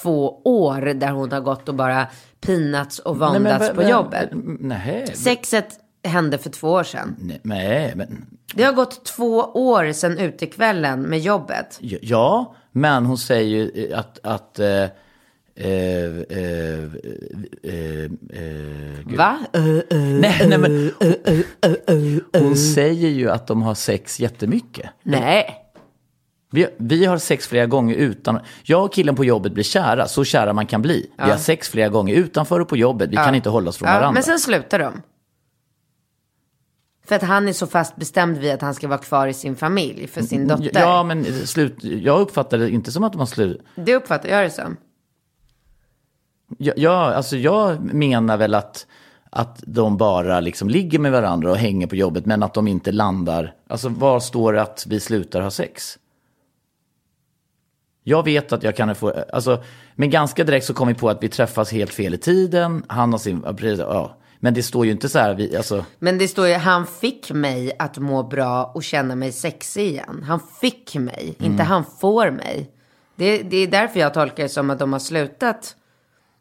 två 0.02 0.42
år 0.44 0.82
där 0.94 1.12
hon 1.12 1.32
har 1.32 1.42
gått 1.42 1.70
och 1.70 1.76
bara 1.76 2.08
pinats 2.42 3.00
och 3.00 3.20
våndats 3.20 3.60
Nej, 3.60 3.60
men- 3.60 3.76
på 3.76 3.84
jobbet. 3.84 4.30
Nej. 4.60 5.08
Sexet 5.16 5.80
hände 6.04 6.38
för 6.38 6.50
två 6.50 6.72
år 6.72 6.84
sedan. 6.84 7.16
Nej, 7.20 7.40
Nej, 7.44 7.94
men... 7.96 8.26
Det 8.56 8.64
har 8.64 8.74
gått 8.74 9.06
två 9.06 9.36
år 9.54 9.92
sedan 9.92 10.18
utekvällen 10.18 11.02
med 11.02 11.20
jobbet. 11.20 11.80
Ja, 11.82 12.56
men 12.72 13.06
hon 13.06 13.18
säger 13.18 13.58
ju 13.76 13.94
att... 13.94 14.20
att 14.24 14.60
eh, 14.60 14.68
eh, 14.68 15.70
eh, 16.30 16.84
eh, 17.64 18.04
eh, 18.04 18.10
gud. 19.06 19.18
Va? 19.18 19.40
Nej, 19.90 20.46
nej, 20.48 20.58
men 20.58 20.92
hon, 21.88 22.22
hon 22.34 22.56
säger 22.56 23.10
ju 23.10 23.30
att 23.30 23.48
de 23.48 23.62
har 23.62 23.76
sex 23.76 24.20
jättemycket. 24.20 24.90
Nej. 25.04 25.63
Vi, 26.54 26.68
vi 26.78 27.06
har 27.06 27.18
sex 27.18 27.48
flera 27.48 27.66
gånger 27.66 27.96
utan... 27.96 28.40
Jag 28.64 28.84
och 28.86 28.94
killen 28.94 29.16
på 29.16 29.26
jobbet 29.26 29.54
blir 29.54 29.64
kära, 29.64 30.08
så 30.08 30.24
kära 30.24 30.54
man 30.54 30.68
kan 30.68 30.82
bli. 30.82 31.10
Vi 31.18 31.30
har 31.30 31.38
sex 31.38 31.70
flera 31.70 31.90
gånger 31.90 32.16
utanför 32.16 32.60
och 32.60 32.68
på 32.68 32.78
jobbet. 32.78 33.10
Vi 33.10 33.16
kan 33.16 33.36
inte 33.36 33.50
hålla 33.50 33.70
oss 33.70 33.78
från 33.78 33.88
Ja, 33.90 33.94
varandra. 33.94 34.12
men 34.12 34.24
sen 34.24 34.40
slutar 34.40 34.80
de. 34.80 35.02
För 37.06 37.16
att 37.16 37.22
han 37.22 37.48
är 37.48 37.54
så 37.54 37.68
fast 37.68 37.96
bestämd 37.96 38.38
vid 38.38 38.52
att 38.52 38.62
han 38.62 38.74
ska 38.74 38.88
vara 38.88 38.98
kvar 38.98 39.28
i 39.28 39.34
sin 39.34 39.56
familj 39.56 40.08
för 40.08 40.22
sin 40.22 40.48
dotter. 40.48 40.80
Ja, 40.82 41.04
men 41.04 41.26
slut, 41.48 41.84
jag 41.84 42.20
uppfattar 42.22 42.58
det 42.58 42.70
inte 42.70 42.92
som 42.92 43.04
att 43.04 43.12
de 43.14 43.20
har 43.20 43.26
slut. 43.26 43.62
Det 43.76 43.96
uppfattar 43.96 44.30
jag 44.30 44.46
det 44.46 44.50
som. 44.50 44.78
Ja, 46.58 46.74
ja, 46.78 47.14
alltså 47.14 47.38
jag 47.38 47.94
menar 47.94 48.38
väl 48.38 48.54
att, 48.56 48.88
att 49.30 49.64
de 49.68 49.98
bara 49.98 50.40
liksom 50.40 50.70
ligger 50.70 51.00
med 51.00 51.12
varandra 51.12 51.52
och 51.52 51.58
hänger 51.58 51.88
på 51.88 51.96
jobbet, 51.96 52.26
men 52.26 52.44
att 52.44 52.54
de 52.54 52.68
inte 52.68 52.92
landar. 52.92 53.54
Alltså 53.68 53.90
var 53.90 54.20
står 54.20 54.54
det 54.54 54.62
att 54.62 54.86
vi 54.90 55.00
slutar 55.00 55.42
ha 55.42 55.52
sex? 55.52 55.98
Jag 58.04 58.24
vet 58.24 58.54
att 58.54 58.64
jag 58.64 58.76
kan 58.76 58.96
få, 58.96 59.14
alltså, 59.34 59.64
men 59.96 60.10
ganska 60.10 60.44
direkt 60.44 60.66
så 60.66 60.74
kom 60.74 60.88
vi 60.88 60.94
på 60.94 61.10
att 61.10 61.24
vi 61.24 61.30
träffas 61.30 61.72
helt 61.72 61.94
fel 61.94 62.14
i 62.14 62.18
tiden. 62.18 62.84
Han 62.88 63.12
har 63.12 63.20
sin, 63.20 63.46
ja. 63.80 64.18
Men 64.40 64.54
det 64.54 64.64
står 64.64 64.86
ju 64.86 64.92
inte 64.92 65.10
så 65.10 65.20
här, 65.20 65.34
vi, 65.34 65.58
alltså, 65.58 65.86
Men 66.00 66.18
det 66.18 66.28
står 66.28 66.48
ju, 66.48 66.54
han 66.54 66.88
fick 66.88 67.32
mig 67.32 67.72
att 67.80 67.98
må 67.98 68.24
bra 68.24 68.72
och 68.76 68.84
känna 68.84 69.16
mig 69.16 69.32
sexig 69.32 69.88
igen. 69.88 70.24
Han 70.28 70.40
fick 70.62 70.96
mig, 70.96 71.36
Mm. 71.40 71.52
inte 71.52 71.64
han 71.64 71.84
får 72.02 72.32
mig. 72.32 72.70
Det, 73.16 73.38
det 73.44 73.58
är 73.58 73.68
därför 73.68 74.00
jag 74.00 74.14
tolkar 74.14 74.44
det 74.44 74.50
som 74.50 74.70
att 74.70 74.80
de 74.80 74.94
har 74.94 75.00
slutat 75.00 75.76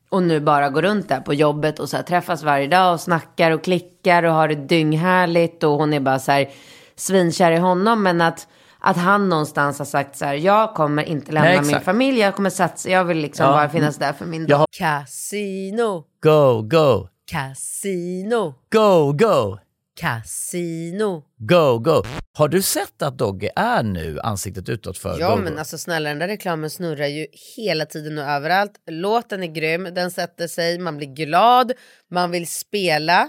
och 0.09 0.23
nu 0.23 0.41
bara 0.41 0.71
går 0.71 0.83
runt 0.83 1.09
där 1.09 1.21
på 1.21 1.35
jobbet 1.35 1.79
och 1.79 1.89
så 1.89 1.97
här 1.97 2.05
träffas 2.05 2.43
varje 2.43 2.67
dag 2.67 2.93
och 2.95 3.01
snackar 3.01 3.51
och 3.51 3.65
klickar 3.65 4.23
och 4.23 4.33
har 4.35 4.49
det 4.49 4.55
dynghärligt 4.55 5.65
och 5.65 5.71
hon 5.71 5.93
är 5.93 6.01
bara 6.01 6.19
så 6.19 6.33
här 6.33 6.49
svinkär 6.97 7.53
i 7.53 7.57
honom. 7.57 8.03
Men 8.03 8.21
att, 8.21 8.49
att 8.83 8.97
han 8.97 9.29
någonstans 9.29 9.79
har 9.79 9.87
sagt 9.87 10.17
så 10.17 10.25
här, 10.25 10.35
jag 10.35 10.75
kommer 10.75 11.03
inte 11.03 11.33
lämna 11.33 11.49
Nej, 11.51 11.63
min 11.63 11.81
familj, 11.81 12.19
jag 12.19 12.35
kommer 12.35 12.51
satsa, 12.51 12.89
jag 12.91 13.05
vill 13.05 13.19
liksom 13.19 13.47
Ja. 13.47 13.53
bara 13.53 13.69
finnas 13.69 13.97
där 13.97 14.13
för 14.13 14.27
min 14.27 14.53
har- 14.53 14.67
Casino, 14.79 16.05
go, 16.23 16.63
go, 16.63 17.09
casino, 17.31 18.55
go, 18.73 19.13
go, 19.13 19.59
casino. 20.01 21.23
go, 21.39 21.79
go. 21.79 22.03
Har 22.39 22.49
du 22.49 22.63
sett 22.63 23.03
att 23.03 23.19
Dogge 23.19 23.51
är 23.57 23.83
nu 23.83 24.21
ansiktet 24.21 24.69
utåt 24.69 24.99
för 24.99 25.17
Ja 25.21 25.35
Go, 25.37 25.41
men 25.43 25.53
Go? 25.53 25.59
alltså 25.59 25.79
snälla 25.79 26.09
den 26.09 26.19
där 26.19 26.29
reklamen 26.29 26.71
snurrar 26.71 27.07
ju 27.07 27.27
hela 27.57 27.85
tiden 27.87 28.19
och 28.19 28.25
överallt. 28.25 28.73
Låten 28.91 29.43
är 29.43 29.47
grym, 29.47 29.89
den 29.95 30.11
sätter 30.11 30.49
sig, 30.49 30.79
man 30.79 30.97
blir 30.97 31.15
glad, 31.15 31.73
man 32.11 32.31
vill 32.31 32.47
spela 32.47 33.29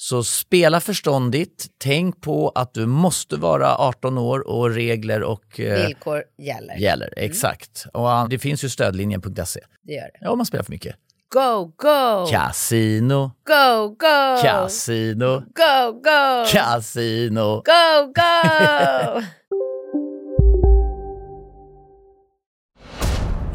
Så 0.00 0.24
spela 0.24 0.80
förståndigt. 0.80 1.66
Tänk 1.78 2.20
på 2.20 2.48
att 2.54 2.74
du 2.74 2.86
måste 2.86 3.36
vara 3.36 3.76
18 3.76 4.18
år 4.18 4.48
och 4.48 4.70
regler 4.70 5.22
och 5.22 5.60
eh, 5.60 5.86
Villkor 5.86 6.22
gäller. 6.38 6.74
gäller. 6.74 7.14
Exakt. 7.16 7.84
Och 7.92 8.06
ah, 8.08 8.26
det 8.30 8.38
finns 8.38 8.64
ju 8.64 8.68
stödlinjen.se. 8.68 9.60
Det 9.82 9.92
gör 9.92 10.02
det. 10.02 10.18
Ja, 10.20 10.30
om 10.30 10.38
man 10.38 10.46
spelar 10.46 10.64
för 10.64 10.72
mycket. 10.72 10.96
Go, 11.34 11.72
go! 11.76 12.26
Casino, 12.30 13.30
Go, 13.46 13.88
go! 13.88 14.42
casino, 14.42 15.40
Go, 15.40 15.92
go! 15.92 16.46
casino. 16.52 17.62
Go, 17.62 18.12
go! 18.14 19.22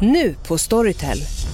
Nu 0.00 0.34
på 0.48 0.58
Storytel. 0.58 1.18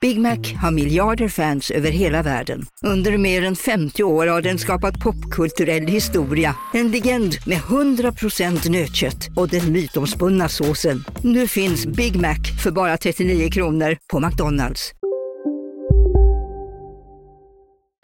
Big 0.00 0.20
Mac 0.20 0.54
har 0.62 0.70
miljarder 0.70 1.28
fans 1.28 1.70
över 1.70 1.90
hela 1.90 2.22
världen. 2.22 2.66
Under 2.84 3.18
mer 3.18 3.44
än 3.44 3.56
50 3.56 4.02
år 4.02 4.26
har 4.26 4.42
den 4.42 4.58
skapat 4.58 5.00
popkulturell 5.00 5.86
historia. 5.86 6.56
En 6.74 6.90
legend 6.90 7.34
med 7.46 7.58
100% 7.58 8.70
nötkött 8.70 9.28
och 9.36 9.48
den 9.48 9.72
mytomspunna 9.72 10.48
såsen. 10.48 11.04
Nu 11.22 11.46
finns 11.46 11.86
Big 11.86 12.20
Mac 12.20 12.36
för 12.62 12.70
bara 12.70 12.96
39 12.96 13.50
kronor 13.50 13.96
på 14.12 14.20
McDonalds. 14.20 14.92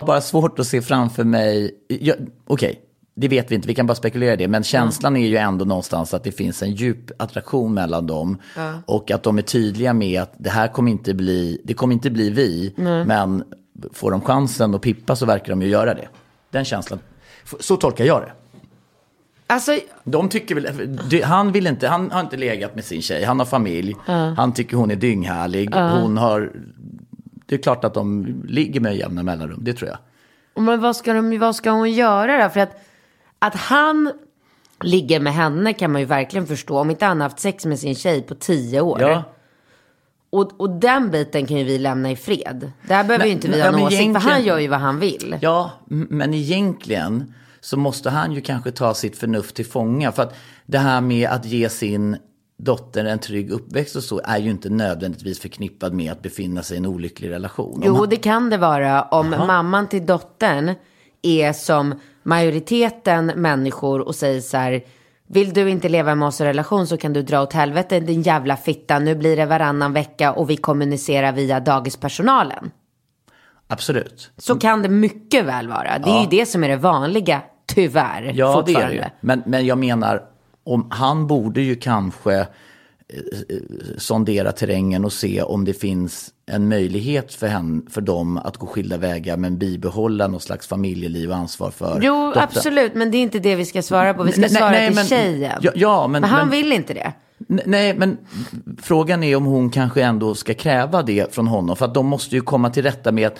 bara 0.06 0.20
svårt 0.20 0.58
att 0.58 0.66
se 0.66 0.82
framför 0.82 1.24
mig, 1.24 1.70
okej, 1.90 2.28
okej, 2.46 2.80
det 3.18 3.28
vet 3.28 3.50
vi 3.50 3.54
inte, 3.54 3.68
vi 3.68 3.74
kan 3.74 3.86
bara 3.86 3.94
spekulera 3.94 4.32
i 4.32 4.36
det. 4.36 4.48
Men 4.48 4.62
känslan 4.64 5.16
är 5.16 5.26
ju 5.26 5.36
ändå 5.36 5.64
någonstans 5.64 6.14
att 6.14 6.24
det 6.24 6.32
finns 6.32 6.62
en 6.62 6.72
djup 6.72 7.10
attraktion 7.22 7.74
mellan 7.74 8.06
dem. 8.06 8.38
Och 8.86 9.10
att 9.10 9.22
de 9.22 9.38
är 9.38 9.42
tydliga 9.42 9.92
med 9.92 10.22
att 10.22 10.34
det 10.38 10.50
här 10.50 10.68
kommer 10.68 10.90
inte 10.90 11.14
bli, 11.14 11.60
det 11.64 11.74
kommer 11.74 11.94
inte 11.94 12.10
bli 12.10 12.30
vi. 12.30 12.74
Men 13.06 13.44
får 13.92 14.10
de 14.10 14.20
chansen 14.20 14.74
att 14.74 14.82
pippa 14.82 15.16
så 15.16 15.26
verkar 15.26 15.50
de 15.52 15.62
ju 15.62 15.68
göra 15.68 15.94
det. 15.94 16.08
Den 16.50 16.64
känslan, 16.64 16.98
så 17.60 17.76
tolkar 17.76 18.04
jag 18.04 18.22
det. 18.22 18.32
Alltså, 19.46 19.78
De 20.04 20.28
tycker 20.28 20.54
väl, 20.54 21.22
han 21.22 21.52
vill 21.52 21.66
inte, 21.66 21.88
han 21.88 22.10
har 22.10 22.20
inte 22.20 22.36
legat 22.36 22.74
med 22.74 22.84
sin 22.84 23.02
tjej, 23.02 23.24
han 23.24 23.38
har 23.38 23.46
familj, 23.46 23.96
han 24.36 24.52
tycker 24.52 24.76
hon 24.76 24.90
är 24.90 24.96
dynghärlig, 24.96 25.74
hon 25.74 26.16
har, 26.16 26.52
det 27.46 27.54
är 27.54 27.58
klart 27.58 27.84
att 27.84 27.94
de 27.94 28.26
ligger 28.48 28.80
med 28.80 28.96
jämna 28.96 29.22
mellanrum, 29.22 29.60
det 29.64 29.72
tror 29.72 29.90
jag. 29.90 29.98
men 30.62 30.80
vad 30.80 30.96
ska, 30.96 31.12
de, 31.12 31.38
vad 31.38 31.56
ska 31.56 31.70
hon 31.70 31.92
göra 31.92 32.44
då? 32.44 32.48
För 32.50 32.60
att, 32.60 32.76
att 33.38 33.54
han 33.54 34.12
ligger 34.82 35.20
med 35.20 35.32
henne 35.34 35.72
kan 35.72 35.92
man 35.92 36.00
ju 36.00 36.06
verkligen 36.06 36.46
förstå. 36.46 36.78
Om 36.78 36.90
inte 36.90 37.04
han 37.06 37.20
har 37.20 37.28
haft 37.28 37.40
sex 37.40 37.66
med 37.66 37.78
sin 37.78 37.94
tjej 37.94 38.22
på 38.22 38.34
tio 38.34 38.80
år. 38.80 39.00
Ja, 39.00 39.22
Och, 40.30 40.60
och 40.60 40.70
den 40.70 41.10
biten 41.10 41.46
kan 41.46 41.56
ju 41.56 41.64
vi 41.64 41.78
lämna 41.78 42.10
i 42.10 42.16
fred. 42.16 42.72
Där 42.88 43.04
behöver 43.04 43.18
Men- 43.18 43.26
ju 43.26 43.32
inte 43.32 43.48
vi 43.48 43.62
ha 43.62 43.70
men 43.72 43.82
åsikt. 43.82 44.12
För 44.22 44.30
han 44.30 44.44
gör 44.44 44.58
ju 44.58 44.68
vad 44.68 44.80
han 44.80 44.98
vill. 45.00 45.38
ja, 45.40 45.70
men 45.88 46.34
egentligen 46.34 47.34
så 47.60 47.76
måste 47.76 48.10
han 48.10 48.32
ju 48.32 48.40
kanske 48.40 48.70
ta 48.72 48.94
sitt 48.94 49.18
förnuft 49.18 49.56
till 49.56 49.66
fånga. 49.66 50.12
För 50.12 50.22
att 50.22 50.34
det 50.66 50.78
här 50.78 51.00
med 51.00 51.28
att 51.28 51.44
ge 51.44 51.68
sin 51.68 52.16
dotter 52.58 53.04
en 53.04 53.18
trygg 53.18 53.50
uppväxt 53.50 53.96
och 53.96 54.02
så 54.02 54.20
är 54.24 54.38
ju 54.38 54.50
inte 54.50 54.70
nödvändigtvis 54.70 55.40
förknippad 55.40 55.92
med 55.94 56.12
att 56.12 56.22
befinna 56.22 56.62
sig 56.62 56.74
i 56.74 56.78
en 56.78 56.86
olycklig 56.86 57.30
relation. 57.30 57.82
Jo, 57.84 57.94
han- 57.94 58.08
det 58.08 58.16
kan 58.16 58.50
det 58.50 58.56
vara 58.58 59.02
om 59.02 59.30
mamman 59.30 59.88
till 59.88 60.06
dottern 60.06 60.74
är 61.22 61.52
som 61.52 61.94
majoriteten 62.26 63.26
människor 63.26 64.00
och 64.00 64.14
säger 64.14 64.40
så 64.40 64.56
här. 64.56 64.84
Vill 65.28 65.52
du 65.52 65.70
inte 65.70 65.88
leva 65.88 66.14
med 66.14 66.28
oss 66.28 66.40
i 66.40 66.44
relation 66.44 66.86
så 66.86 66.96
kan 66.96 67.12
du 67.12 67.22
dra 67.22 67.42
åt 67.42 67.52
helvete 67.52 68.00
din 68.00 68.22
jävla 68.22 68.56
fitta. 68.56 68.98
Nu 68.98 69.14
blir 69.14 69.36
det 69.36 69.46
varannan 69.46 69.92
vecka 69.92 70.32
och 70.32 70.50
vi 70.50 70.56
kommunicerar 70.56 71.32
via 71.32 71.60
dagispersonalen. 71.60 72.70
Absolut. 73.66 74.30
Så 74.36 74.58
kan 74.58 74.82
det 74.82 74.88
mycket 74.88 75.44
väl 75.44 75.68
vara. 75.68 75.98
Det 75.98 76.10
är 76.10 76.20
ju 76.20 76.26
det 76.26 76.46
som 76.46 76.64
är 76.64 76.68
det 76.68 76.76
vanliga, 76.76 77.42
tyvärr. 77.66 78.32
Ja, 78.34 78.62
det 78.66 78.74
är 78.74 78.88
det 78.88 78.94
ju. 78.94 79.02
Men, 79.20 79.42
men 79.46 79.66
jag 79.66 79.78
menar, 79.78 80.22
om, 80.64 80.86
han 80.90 81.26
borde 81.26 81.60
ju 81.60 81.76
kanske 81.76 82.46
sondera 83.98 84.52
terrängen 84.52 85.04
och 85.04 85.12
se 85.12 85.42
om 85.42 85.64
det 85.64 85.72
finns 85.74 86.30
en 86.46 86.68
möjlighet 86.68 87.34
för, 87.34 87.46
henne, 87.46 87.82
för 87.90 88.00
dem 88.00 88.36
att 88.38 88.56
gå 88.56 88.66
skilda 88.66 88.96
vägar 88.96 89.36
men 89.36 89.58
bibehålla 89.58 90.26
något 90.26 90.42
slags 90.42 90.66
familjeliv 90.66 91.30
och 91.30 91.36
ansvar 91.36 91.70
för 91.70 92.00
Jo, 92.02 92.26
dottern. 92.26 92.42
absolut. 92.42 92.94
Men 92.94 93.10
det 93.10 93.16
är 93.18 93.22
inte 93.22 93.38
det 93.38 93.56
vi 93.56 93.64
ska 93.64 93.82
svara 93.82 94.14
på. 94.14 94.22
Vi 94.22 94.32
ska 94.32 94.40
Nej, 94.40 94.50
svara 94.50 94.70
nej, 94.70 94.86
till 94.86 94.94
men- 94.94 95.06
tjejen. 95.06 95.58
Ja, 95.62 95.70
ja, 95.74 96.06
men- 96.08 96.20
men 96.20 96.30
han 96.30 96.40
men- 96.40 96.50
vill 96.50 96.72
inte 96.72 96.94
det. 96.94 97.12
Nej, 97.48 97.94
men 97.94 98.16
frågan 98.82 99.22
är 99.22 99.36
om 99.36 99.44
hon 99.44 99.70
kanske 99.70 100.02
ändå 100.02 100.34
ska 100.34 100.54
kräva 100.54 101.02
det 101.02 101.34
från 101.34 101.46
honom. 101.46 101.76
För 101.76 101.84
att 101.84 101.94
de 101.94 102.06
måste 102.06 102.34
ju 102.34 102.40
komma 102.40 102.70
till 102.70 102.82
rätta 102.82 103.12
med 103.12 103.26
att, 103.26 103.38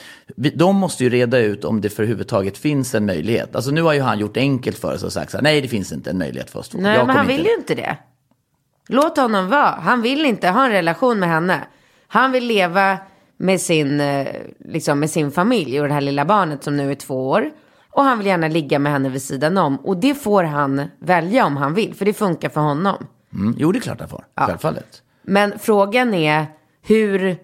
de 0.55 0.77
måste 0.77 1.05
ju 1.05 1.11
reda 1.11 1.39
ut 1.39 1.65
om 1.65 1.81
det 1.81 1.89
för 1.91 2.03
överhuvudtaget 2.03 2.59
finns 2.59 2.95
en 2.95 3.07
möjlighet. 3.07 3.57
Alltså 3.57 3.71
nu 3.71 3.83
har 3.83 3.93
ju 3.93 4.01
han 4.01 4.19
gjort 4.19 4.37
enkelt 4.37 4.79
för 4.79 4.97
sig 4.99 5.07
och 5.07 5.13
sagt 5.13 5.31
så 5.31 5.37
här, 5.37 5.43
nej 5.43 5.61
det 5.61 5.69
finns 5.69 5.93
inte 5.93 6.11
en 6.11 6.19
möjlighet 6.19 6.51
för 6.51 6.59
oss 6.59 6.69
två. 6.69 6.79
Nej, 6.81 6.99
men 7.07 7.17
han 7.17 7.27
vill 7.27 7.39
inte- 7.39 7.51
ju 7.51 7.57
inte 7.57 7.75
det. 7.75 7.97
Låt 8.89 9.17
honom 9.17 9.49
vara. 9.49 9.71
Han 9.71 10.03
vill 10.03 10.27
inte 10.27 10.49
ha 10.49 10.65
en 10.65 10.71
relation 10.71 11.19
med 11.19 11.29
henne. 11.29 11.67
Han 12.09 12.33
vill 12.33 12.47
leva 12.47 12.99
med 13.37 13.61
sin, 13.61 14.01
eh, 14.01 14.27
liksom 14.59 15.01
med 15.01 15.11
sin 15.11 15.31
familj 15.31 15.81
och 15.81 15.89
det 15.89 15.95
här 15.95 16.01
lilla 16.01 16.25
barnet 16.25 16.65
som 16.65 16.77
nu 16.77 16.91
är 16.91 16.95
två 16.95 17.29
år. 17.29 17.51
Och 17.91 18.05
han 18.05 18.19
vill 18.19 18.27
gärna 18.27 18.49
ligga 18.49 18.79
med 18.79 18.93
henne 18.93 19.09
vid 19.09 19.23
sidan 19.23 19.59
om. 19.59 19.77
Och 19.77 19.97
det 19.97 20.15
får 20.15 20.45
han 20.45 20.83
välja 20.99 21.47
om 21.47 21.57
han 21.57 21.75
vill, 21.75 21.95
för 21.95 22.05
det 22.05 22.13
funkar 22.13 22.49
för 22.49 22.61
honom. 22.61 23.07
Mm, 23.35 23.55
jo, 23.59 23.73
det 23.73 23.79
är 23.79 23.81
klart 23.81 24.01
han 24.01 24.09
får. 24.09 24.25
Självfallet. 24.37 25.03
Men 25.23 25.59
frågan 25.59 26.15
är 26.15 26.47
hur, 26.83 27.37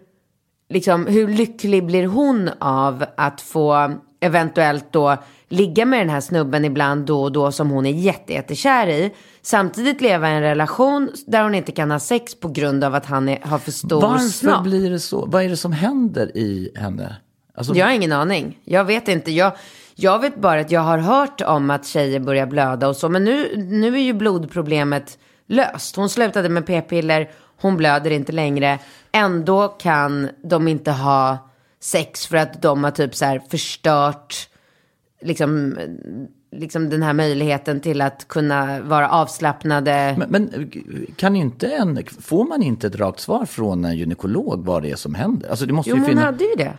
liksom, 0.68 1.07
hur 1.07 1.28
lycklig 1.28 1.87
blir 1.87 2.07
hon 2.07 2.50
av 2.59 3.05
att 3.16 3.40
få 3.40 3.94
eventuellt 4.22 4.92
då 4.92 5.16
ligga 5.48 5.85
med 5.85 6.00
den 6.00 6.11
här 6.11 6.20
snubben 6.20 6.64
ibland 6.64 7.06
då 7.06 7.22
och 7.22 7.32
då 7.32 7.52
som 7.52 7.70
hon 7.70 7.87
är 7.87 7.90
jätte, 7.90 8.32
jättekär 8.32 8.87
i. 8.88 9.12
Samtidigt 9.42 10.00
leva 10.00 10.30
i 10.30 10.32
en 10.32 10.42
relation 10.42 11.11
där 11.26 11.42
hon 11.42 11.54
inte 11.54 11.72
kan 11.72 11.90
ha 11.90 11.98
sex 11.98 12.35
på 12.40 12.48
grund 12.48 12.85
av 12.85 12.94
att 12.94 13.06
han 13.06 13.28
är, 13.28 13.38
har 13.42 13.58
för 13.58 13.72
stor 13.72 14.00
Varför 14.00 14.18
snopp. 14.24 14.62
blir 14.64 14.90
det 14.90 15.00
så? 15.00 15.26
Vad 15.26 15.42
är 15.42 15.48
det 15.48 15.56
som 15.56 15.72
händer 15.72 16.37
i 16.37 16.72
henne? 16.76 17.16
Alltså, 17.54 17.74
Jag 17.74 17.87
har 17.87 17.92
ingen 17.92 18.12
aning. 18.12 18.58
Jag 18.64 18.85
vet 18.85 19.08
inte. 19.08 19.30
Jag, 19.32 19.52
jag 19.94 20.18
vet 20.18 20.37
bara 20.37 20.61
att 20.61 20.70
jag 20.70 20.80
har 20.80 20.98
hört 20.98 21.40
om 21.40 21.70
att 21.70 21.87
tjejer 21.87 22.20
börjar 22.20 22.46
blöda 22.46 22.88
och 22.88 22.96
så. 22.96 23.08
Men 23.08 23.24
nu, 23.24 23.56
nu 23.56 23.94
är 23.94 24.00
ju 24.02 24.12
blodproblemet 24.12 25.18
löst. 25.46 25.96
Hon 25.96 26.08
slutade 26.08 26.48
med 26.48 26.66
p-piller. 26.66 27.30
Hon 27.61 27.76
blöder 27.76 28.11
inte 28.11 28.32
längre. 28.32 28.78
Ändå 29.12 29.68
kan 29.68 30.28
de 30.44 30.68
inte 30.68 30.90
ha 30.90 31.38
sex 31.83 32.27
för 32.27 32.37
att 32.37 32.62
de 32.62 32.85
har 32.85 32.90
typ 32.90 33.14
så 33.14 33.25
här 33.25 33.42
förstört 33.51 34.49
liksom, 35.23 35.79
liksom 36.53 36.90
den 36.90 37.03
här 37.03 37.12
möjligheten 37.12 37.81
till 37.81 38.01
att 38.01 38.29
kunna 38.29 38.81
vara 38.81 39.09
avslappnade. 39.09 40.14
Men, 40.18 40.29
men 40.31 40.71
kan 41.16 41.37
inte 41.37 41.66
en, 41.68 42.05
får 42.21 42.45
man 42.45 42.62
inte 42.62 42.87
ett 42.87 42.97
rakt 42.97 43.21
svar 43.21 43.45
från 43.45 43.85
en 43.85 43.97
gynekolog 43.97 44.64
vad 44.64 44.83
det 44.83 44.90
är 44.90 44.97
som 44.97 45.14
händer? 45.14 45.51
Alltså 45.51 45.66
det 45.66 45.73
måste 45.73 45.90
jo, 45.90 45.97
ju 45.97 46.03
hon 46.03 46.18
hade 46.18 46.45
ju 46.45 46.55
det. 46.57 46.73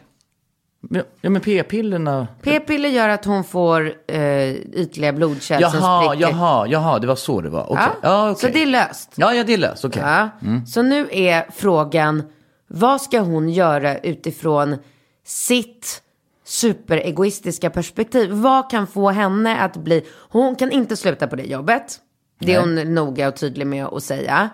Ja, 1.21 1.29
men 1.29 1.41
p-pillerna... 1.41 2.27
P-piller 2.41 2.89
gör 2.89 3.09
att 3.09 3.25
hon 3.25 3.43
får 3.43 3.93
eh, 4.07 4.51
ytliga 4.51 5.13
blodkärl 5.13 5.61
som 5.61 5.79
Jaha, 5.79 6.15
jaha, 6.15 6.67
jaha, 6.67 6.99
det 6.99 7.07
var 7.07 7.15
så 7.15 7.41
det 7.41 7.49
var. 7.49 7.71
Okej. 7.71 7.85
Ja, 8.01 8.31
okej. 8.31 8.41
Så 8.41 8.53
det 8.53 8.61
är 8.61 8.65
löst. 8.65 9.13
Ja, 9.15 9.33
ja, 9.33 9.43
det 9.43 9.53
är 9.53 9.57
löst. 9.57 9.85
Okej. 9.85 10.01
Ja. 10.05 10.29
Så 10.67 10.81
nu 10.81 11.07
är 11.11 11.47
frågan, 11.51 12.23
vad 12.67 13.01
ska 13.01 13.19
hon 13.19 13.49
göra 13.49 13.97
utifrån 13.97 14.77
sitt 15.25 16.01
superegoistiska 16.45 17.69
perspektiv? 17.69 18.31
Vad 18.31 18.69
kan 18.69 18.87
få 18.87 19.09
henne 19.09 19.57
att 19.57 19.77
bli, 19.77 20.05
hon 20.29 20.55
kan 20.55 20.71
inte 20.71 20.97
sluta 20.97 21.27
på 21.27 21.35
det 21.35 21.43
jobbet. 21.43 21.99
Det 22.39 22.53
är 22.53 22.59
hon 22.59 22.93
noga 22.93 23.27
och 23.27 23.35
tydlig 23.35 23.67
med 23.67 23.85
att 23.85 24.03
säga. 24.03 24.49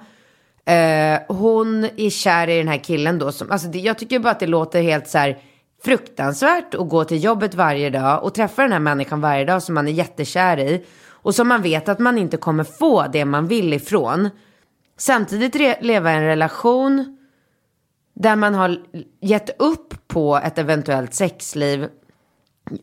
Eh, 0.65 1.19
hon 1.27 1.83
är 1.97 2.09
kär 2.09 2.47
i 2.47 2.57
den 2.57 2.67
här 2.67 2.77
killen 2.77 3.19
då. 3.19 3.31
Som, 3.31 3.51
alltså 3.51 3.67
det, 3.67 3.79
jag 3.79 3.97
tycker 3.97 4.19
bara 4.19 4.31
att 4.31 4.39
det 4.39 4.47
låter 4.47 4.81
helt 4.81 5.07
så 5.07 5.17
här 5.17 5.37
fruktansvärt 5.83 6.73
att 6.73 6.89
gå 6.89 7.03
till 7.03 7.23
jobbet 7.23 7.53
varje 7.53 7.89
dag 7.89 8.23
och 8.23 8.33
träffa 8.33 8.61
den 8.61 8.71
här 8.71 8.79
människan 8.79 9.21
varje 9.21 9.45
dag 9.45 9.63
som 9.63 9.75
man 9.75 9.87
är 9.87 9.91
jättekär 9.91 10.59
i. 10.59 10.85
Och 11.09 11.35
som 11.35 11.47
man 11.47 11.61
vet 11.61 11.89
att 11.89 11.99
man 11.99 12.17
inte 12.17 12.37
kommer 12.37 12.63
få 12.63 13.07
det 13.07 13.25
man 13.25 13.47
vill 13.47 13.73
ifrån. 13.73 14.29
Samtidigt 14.97 15.81
leva 15.81 16.13
i 16.13 16.15
en 16.15 16.23
relation 16.23 17.18
där 18.19 18.35
man 18.35 18.53
har 18.53 18.77
gett 19.21 19.61
upp 19.61 20.07
på 20.07 20.37
ett 20.37 20.57
eventuellt 20.57 21.13
sexliv. 21.13 21.87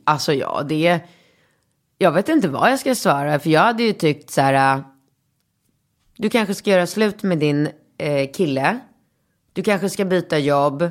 Alltså 0.05 0.33
ja, 0.33 0.63
det... 0.69 1.01
Jag 1.99 2.13
vet 2.13 2.29
inte 2.29 2.49
vad 2.49 2.71
jag 2.71 2.79
ska 2.79 2.95
svara, 2.95 3.39
för 3.39 3.51
jag 3.51 3.61
hade 3.61 3.83
ju 3.83 3.93
tyckt 3.93 4.31
så 4.31 4.41
här... 4.41 4.77
Äh, 4.77 4.85
du 6.17 6.31
kanske 6.31 6.55
ska 6.55 6.71
göra 6.71 6.87
slut 6.87 7.23
med 7.23 7.39
din 7.39 7.69
eh, 7.99 8.31
kille. 8.33 8.79
Du 9.53 9.63
kanske 9.63 9.91
ska 9.91 10.05
byta 10.05 10.39
jobb. 10.39 10.91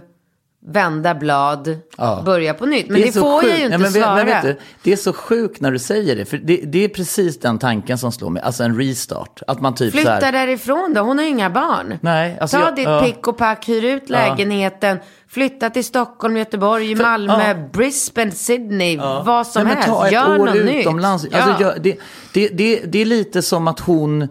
Vända 0.67 1.15
blad. 1.15 1.78
Ja. 1.97 2.21
Börja 2.25 2.54
på 2.54 2.65
nytt. 2.65 2.89
Men 2.89 3.01
det, 3.01 3.12
så 3.12 3.19
får 3.21 3.32
jag 3.32 3.41
sjukt. 3.43 3.60
ju 3.60 3.63
inte 3.65 3.69
Nej, 3.78 3.80
men, 3.80 3.91
svara. 3.91 4.23
Men 4.25 4.45
du, 4.45 4.58
det 4.84 4.91
är 4.91 4.97
så 4.97 5.13
sjukt 5.13 5.62
när 5.62 5.71
du 5.71 5.80
säger 5.80 6.15
det. 6.15 6.25
För 6.25 6.38
det, 6.38 6.58
det 6.58 6.84
är 6.84 6.89
precis 6.89 7.39
den 7.39 7.60
tanken 7.60 7.97
som 7.97 8.12
slår 8.12 8.30
mig. 8.30 8.43
Alltså 8.43 8.63
en 8.63 8.78
restart. 8.78 9.41
Att 9.47 9.62
man 9.62 9.75
typ 9.75 9.93
Flytta 9.93 10.12
här, 10.12 10.32
därifrån 10.32 10.93
då, 10.95 11.01
hon 11.01 11.17
har 11.17 11.25
ju 11.25 11.32
inga 11.32 11.49
barn. 11.49 11.97
Nej, 12.01 12.38
alltså 12.41 12.58
Ta 12.58 12.63
jag- 12.63 12.75
ditt 12.75 12.86
ja. 12.86 13.01
pick 13.06 13.28
och 13.28 13.38
pack, 13.38 13.69
hyr 13.69 13.84
ut 13.86 14.10
lägenheten, 14.10 14.97
flytta 15.28 15.69
till 15.69 15.84
Stockholm, 15.86 16.38
Göteborg, 16.38 16.95
Malmö, 16.95 17.47
ja. 17.47 17.56
Brisbane, 17.73 18.32
Sydney, 18.32 18.97
vad 18.97 19.47
som 19.47 19.63
Nej, 19.63 19.73
helst. 19.75 19.89
Ta 19.89 20.06
ett 20.08 20.13
Gör 20.13 20.39
år 20.39 20.45
något 20.45 20.56
nytt. 20.65 20.75
utomlands. 20.75 21.25
Ja. 21.32 21.41
Alltså, 21.41 21.63
jag, 21.63 21.82
det, 21.82 21.97
det, 22.34 22.47
det, 22.47 22.82
det 22.86 23.01
är 23.01 23.06
lite 23.06 23.41
som 23.41 23.67
att 23.67 23.80
hon, 23.80 24.28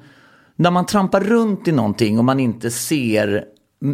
när 0.57 0.70
man 0.70 0.87
trampar 0.87 1.20
runt 1.20 1.68
i 1.68 1.73
någonting 1.73 2.18
och 2.18 2.25
man 2.25 2.40
inte 2.40 2.70
ser 2.70 3.44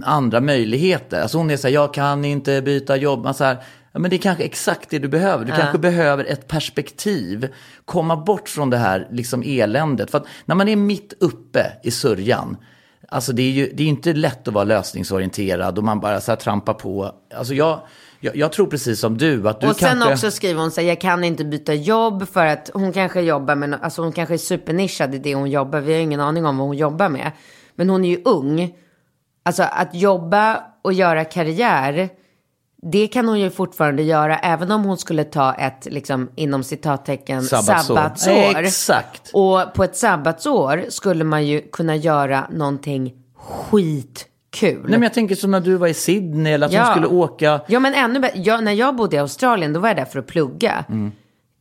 andra 0.05 0.41
möjligheter. 0.41 1.21
Alltså 1.21 1.39
hon 1.39 1.51
är 1.51 1.57
så 1.57 1.67
här, 1.67 1.75
jag 1.75 1.95
kan 1.95 2.25
inte 2.25 2.63
byta 2.63 2.97
jobb. 2.97 3.25
Man 3.25 3.35
så 3.35 3.45
här, 3.45 3.57
ja, 3.93 3.99
men 3.99 4.11
det 4.11 4.17
är 4.17 4.19
kanske 4.19 4.45
exakt 4.45 4.91
det 4.91 4.99
du 4.99 5.09
behöver. 5.09 5.45
Du 5.45 5.53
kanske 5.53 5.79
behöver 5.79 6.25
ett 6.25 6.49
perspektiv. 6.49 7.49
Komma 7.85 8.17
bort 8.17 8.49
från 8.49 8.71
det 8.71 8.77
här 8.77 9.09
liksom 9.11 9.43
eländet. 9.47 10.11
För 10.11 10.19
att 10.19 10.27
när 10.45 10.55
man 10.55 10.69
är 10.69 10.77
mitt 10.77 11.13
uppe 11.21 11.73
i 11.83 11.91
sörjan. 11.91 12.57
Alltså 13.09 13.33
det 13.33 13.43
är 13.43 13.51
ju 13.51 13.73
det 13.75 13.83
är 13.83 13.87
inte 13.87 14.13
lätt 14.13 14.49
att 14.49 14.55
vara 14.55 14.65
lösningsorienterad 14.65 15.79
och 15.79 15.85
man 15.85 16.01
bara 16.01 16.21
så 16.21 16.33
här 16.33 16.37
trampar 16.37 16.75
på. 16.75 17.15
Alltså 17.35 17.55
jag, 17.55 17.81
jag, 18.21 18.37
jag 18.37 18.53
tror 18.53 18.67
precis 18.67 19.01
som 19.01 19.19
du 19.19 19.49
att 19.49 19.61
du 19.61 19.69
och 19.69 19.77
sen 19.77 19.89
kanske... 19.89 20.13
också 20.13 20.31
skriver 20.31 20.61
hon 20.61 20.71
sig, 20.71 20.87
jag 20.87 21.01
kan 21.01 21.25
inte 21.25 21.45
byta 21.45 21.75
jobb 21.75 22.29
för 22.29 22.47
att 22.47 22.71
hon 22.75 22.93
kanske 22.93 23.21
jobbar 23.21 23.55
med, 23.55 23.79
alltså 23.83 24.03
hon 24.03 24.13
kanske 24.13 24.35
är 24.35 24.39
supernischad 24.39 25.15
i 25.15 25.19
det 25.19 25.35
hon 25.35 25.51
jobbar, 25.51 25.81
vi 25.81 25.93
har 25.93 26.01
ingen 26.01 26.21
aning 26.21 26.47
om 26.47 26.59
vad 26.59 26.67
hon 26.67 26.77
jobbar 26.77 27.09
med. 27.09 27.33
Men 27.75 27.91
hon 27.91 28.05
är 28.05 28.09
ju 28.09 28.23
ung. 28.25 28.75
Alltså 29.51 29.63
att 29.63 29.95
jobba 29.95 30.61
och 30.83 30.93
göra 30.93 31.25
karriär, 31.25 32.09
det 32.83 33.07
kan 33.07 33.29
hon 33.29 33.41
ju 33.41 33.51
fortfarande 33.51 34.03
göra 34.03 34.39
även 34.39 34.71
om 34.71 34.85
hon 34.85 34.99
skulle 34.99 35.25
ta 35.25 35.55
ett, 35.55 35.87
liksom, 35.91 36.31
inom 36.37 36.63
citattecken, 36.65 37.43
Sabbatsår. 37.43 37.95
sabbatsår. 37.95 38.59
Exakt. 38.61 39.31
Och 39.35 39.75
på 39.75 39.85
ett 39.85 39.97
sabbatsår 39.97 40.85
skulle 40.89 41.25
man 41.25 41.47
ju 41.47 41.61
kunna 41.61 41.97
göra 41.97 42.47
någonting 42.51 43.13
skitkul. 43.37 44.81
Nej 44.83 44.91
men 44.91 45.03
jag 45.03 45.15
tänker 45.15 45.35
som 45.35 45.51
när 45.51 45.61
du 45.61 45.77
var 45.77 45.87
i 45.89 45.95
Sydney 45.95 46.53
eller 46.53 46.67
att 46.67 46.73
Ja. 46.73 46.85
hon 46.85 46.93
skulle 46.93 47.07
åka. 47.07 47.61
Ja, 47.67 47.81
men 47.81 47.95
ännu 47.95 48.21
bättre. 48.21 48.39
Jag, 48.41 48.65
när 48.65 48.73
jag 48.73 48.97
bodde 48.97 49.17
i 49.17 49.19
Australien, 49.19 49.73
då 49.73 49.81
var 49.81 49.89
jag 49.89 49.97
där 49.97 50.05
för 50.05 50.19
att 50.19 50.27
plugga. 50.27 50.85
Mm. 50.89 51.13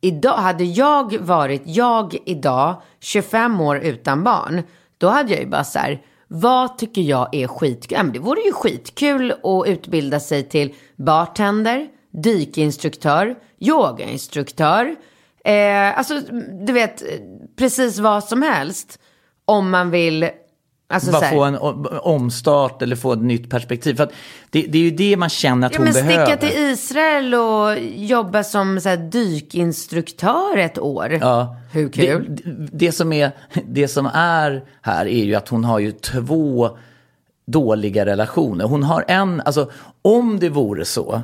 Idag, 0.02 0.38
hade 0.38 0.64
jag 0.64 1.18
varit, 1.20 1.62
jag 1.66 2.18
idag, 2.26 2.76
25 3.00 3.62
år 3.62 3.78
utan 3.78 4.24
barn, 4.24 4.64
då 4.98 5.08
hade 5.10 5.32
jag 5.34 5.42
ju 5.42 5.48
bara 5.50 5.64
så 5.64 5.80
här, 5.80 6.02
vad 6.32 6.78
tycker 6.78 7.02
jag 7.02 7.36
är 7.36 7.48
skitkul? 7.48 7.96
Ja, 7.98 8.04
men 8.04 8.14
det 8.14 8.20
vore 8.20 8.42
ju 8.42 8.52
skitkul 8.52 9.32
att 9.32 9.68
utbilda 9.68 10.20
sig 10.20 10.44
till 10.44 10.74
bartender, 10.96 11.88
dykinstruktör, 12.12 13.36
yogainstruktör, 13.60 14.96
eh, 15.46 15.98
alltså 15.98 16.20
du 16.66 16.74
vet, 16.74 17.04
precis 17.58 18.00
vad 18.00 18.24
som 18.24 18.42
helst. 18.42 19.00
Om 19.46 19.70
man 19.70 19.92
vill, 19.92 20.30
alltså 20.90 21.12
så 21.12 21.20
Bara 21.20 21.30
få 21.30 21.44
en 21.44 21.58
omstart 22.02 22.82
eller 22.82 22.96
få 22.96 23.14
ett 23.14 23.22
nytt 23.22 23.50
perspektiv. 23.50 23.96
För 23.96 24.10
det, 24.50 24.62
det 24.62 24.78
är 24.78 24.82
ju 24.82 24.92
det 24.92 25.18
man 25.18 25.30
känner 25.30 25.68
att 25.68 25.74
Ja, 25.74 25.80
hon 25.80 25.86
men 25.86 25.94
behöver. 25.94 26.26
sticka 26.26 26.48
till 26.48 26.60
Israel 26.64 27.34
och 27.36 27.78
jobba 27.96 28.44
som 28.44 28.82
så 28.82 28.90
här, 28.90 28.98
dykinstruktör 28.98 30.58
ett 30.58 30.80
år. 30.80 31.18
Ja. 31.22 31.56
Hur 31.72 31.90
kul? 31.90 32.26
Det, 32.30 32.52
det, 32.52 32.68
det, 32.72 32.92
som 32.92 33.14
är, 33.14 33.32
det 33.68 33.88
som 33.88 34.06
är 34.14 34.64
här 34.82 35.06
är 35.06 35.24
ju 35.24 35.36
att 35.36 35.50
hon 35.50 35.64
har 35.64 35.80
ju 35.80 35.92
två 35.92 36.70
dåliga 37.48 38.06
relationer. 38.06 38.66
Hon 38.66 38.84
har 38.84 39.06
en, 39.08 39.42
alltså 39.42 39.72
om 40.02 40.40
det 40.40 40.50
vore 40.50 40.86
så, 40.86 41.22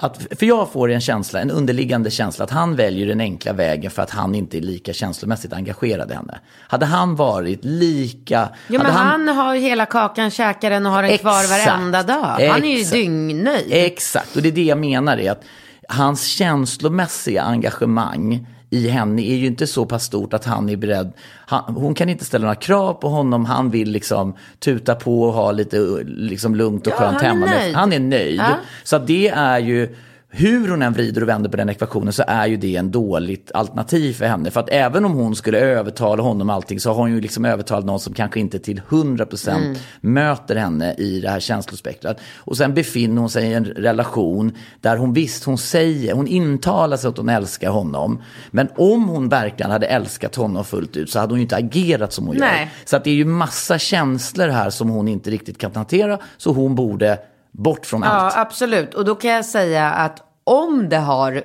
att, 0.00 0.26
för 0.38 0.46
jag 0.46 0.72
får 0.72 0.90
en 0.90 1.00
känsla, 1.00 1.40
en 1.40 1.50
underliggande 1.50 2.10
känsla 2.10 2.44
att 2.44 2.50
han 2.50 2.76
väljer 2.76 3.06
den 3.06 3.20
enkla 3.20 3.52
vägen 3.52 3.90
för 3.90 4.02
att 4.02 4.10
han 4.10 4.34
inte 4.34 4.58
är 4.58 4.60
lika 4.60 4.92
känslomässigt 4.92 5.52
engagerad 5.52 6.10
i 6.10 6.14
henne. 6.14 6.40
Hade 6.68 6.86
han 6.86 7.16
varit 7.16 7.64
lika... 7.64 8.48
Ja, 8.68 8.78
men 8.78 8.80
hade 8.80 8.92
han, 8.92 9.28
har 9.28 9.54
ju 9.54 9.60
hela 9.60 9.86
kakan, 9.86 10.30
käkar 10.30 10.70
den 10.70 10.86
och 10.86 10.92
har 10.92 11.02
den 11.02 11.18
kvar 11.18 11.40
Exakt. 11.40 11.66
varenda 11.66 12.02
dag. 12.02 12.48
Han 12.48 12.64
är 12.64 12.68
ju 12.68 12.76
Exakt. 12.76 12.92
dyngnöjd. 12.92 13.68
Exakt, 13.70 14.36
och 14.36 14.42
det 14.42 14.48
är 14.48 14.52
det 14.52 14.64
jag 14.64 14.78
menar 14.78 15.18
är 15.18 15.30
att 15.30 15.44
hans 15.88 16.24
känslomässiga 16.24 17.42
engagemang 17.42 18.46
i 18.70 18.88
henne 18.88 19.22
är 19.22 19.34
ju 19.36 19.46
inte 19.46 19.66
så 19.66 19.86
pass 19.86 20.04
stort 20.04 20.34
att 20.34 20.44
han 20.44 20.68
är 20.68 20.76
beredd. 20.76 21.12
Han, 21.46 21.74
hon 21.74 21.94
kan 21.94 22.08
inte 22.08 22.24
ställa 22.24 22.42
några 22.42 22.54
krav 22.54 22.94
på 22.94 23.08
honom. 23.08 23.44
Han 23.44 23.70
vill 23.70 23.90
liksom 23.90 24.34
tuta 24.58 24.94
på 24.94 25.22
och 25.22 25.32
ha 25.32 25.52
lite 25.52 25.76
liksom 26.04 26.54
lugnt 26.54 26.86
och 26.86 26.92
Ja, 26.92 26.96
skönt 26.96 27.16
han 27.22 27.24
är 27.24 27.28
hemma. 27.28 27.46
nöjd. 27.46 27.74
Han 27.74 27.92
är 27.92 28.00
nöjd. 28.00 28.40
Ja. 28.40 28.54
Så 28.84 28.98
det 28.98 29.28
är 29.28 29.58
ju, 29.58 29.94
hur 30.32 30.68
hon 30.68 30.82
än 30.82 30.92
vrider 30.92 31.22
och 31.22 31.28
vänder 31.28 31.50
på 31.50 31.56
den 31.56 31.68
ekvationen 31.68 32.12
så 32.12 32.24
är 32.26 32.46
ju 32.46 32.56
det 32.56 32.76
en 32.76 32.90
dåligt 32.90 33.50
alternativ 33.54 34.12
för 34.12 34.24
henne. 34.24 34.50
För 34.50 34.60
att 34.60 34.68
även 34.70 35.04
om 35.04 35.12
hon 35.12 35.36
skulle 35.36 35.58
övertala 35.58 36.22
honom 36.22 36.50
allting 36.50 36.80
så 36.80 36.90
har 36.90 36.96
hon 36.96 37.12
ju 37.12 37.20
liksom 37.20 37.44
övertalat 37.44 37.84
någon 37.84 38.00
som 38.00 38.14
kanske 38.14 38.40
inte 38.40 38.58
till 38.58 38.80
100% 38.88 39.50
Mm. 39.56 39.76
möter 40.00 40.56
henne 40.56 40.94
i 40.98 41.20
det 41.20 41.28
här 41.30 41.40
känslospektrat. 41.40 42.20
Och 42.36 42.56
sen 42.56 42.74
befinner 42.74 43.20
hon 43.20 43.30
sig 43.30 43.46
i 43.50 43.54
en 43.54 43.64
relation 43.64 44.52
där 44.80 44.96
hon 44.96 45.12
visst, 45.12 45.44
hon 45.44 45.58
säger, 45.58 46.14
hon 46.14 46.26
intalar 46.26 46.96
sig 46.96 47.08
att 47.08 47.16
hon 47.16 47.28
älskar 47.28 47.70
honom. 47.70 48.22
Men 48.50 48.68
om 48.76 49.08
hon 49.08 49.28
verkligen 49.28 49.70
hade 49.70 49.86
älskat 49.86 50.36
honom 50.36 50.64
fullt 50.64 50.96
ut 50.96 51.10
så 51.10 51.18
hade 51.18 51.32
hon 51.32 51.38
ju 51.38 51.42
inte 51.42 51.56
agerat 51.56 52.12
som 52.12 52.26
hon 52.26 52.36
Nej. 52.36 52.60
gör. 52.60 52.68
Så 52.84 52.96
att 52.96 53.04
det 53.04 53.10
är 53.10 53.14
ju 53.14 53.24
massa 53.24 53.78
känslor 53.78 54.48
här 54.48 54.70
som 54.70 54.88
hon 54.88 55.08
inte 55.08 55.30
riktigt 55.30 55.58
kan 55.58 55.74
hantera. 55.74 56.18
Så 56.36 56.52
hon 56.52 56.74
borde 56.74 57.18
bort 57.50 57.86
från 57.86 58.02
allt. 58.02 58.34
Ja, 58.34 58.40
absolut. 58.40 58.94
Och 58.94 59.04
då 59.04 59.14
kan 59.14 59.30
jag 59.30 59.44
säga 59.44 59.90
att 59.90 60.22
om 60.44 60.88
det 60.88 60.96
har 60.96 61.42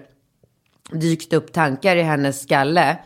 dykt 0.91 1.33
upp 1.33 1.53
tankar 1.53 1.95
i 1.95 2.01
hennes 2.01 2.41
skalle 2.41 2.97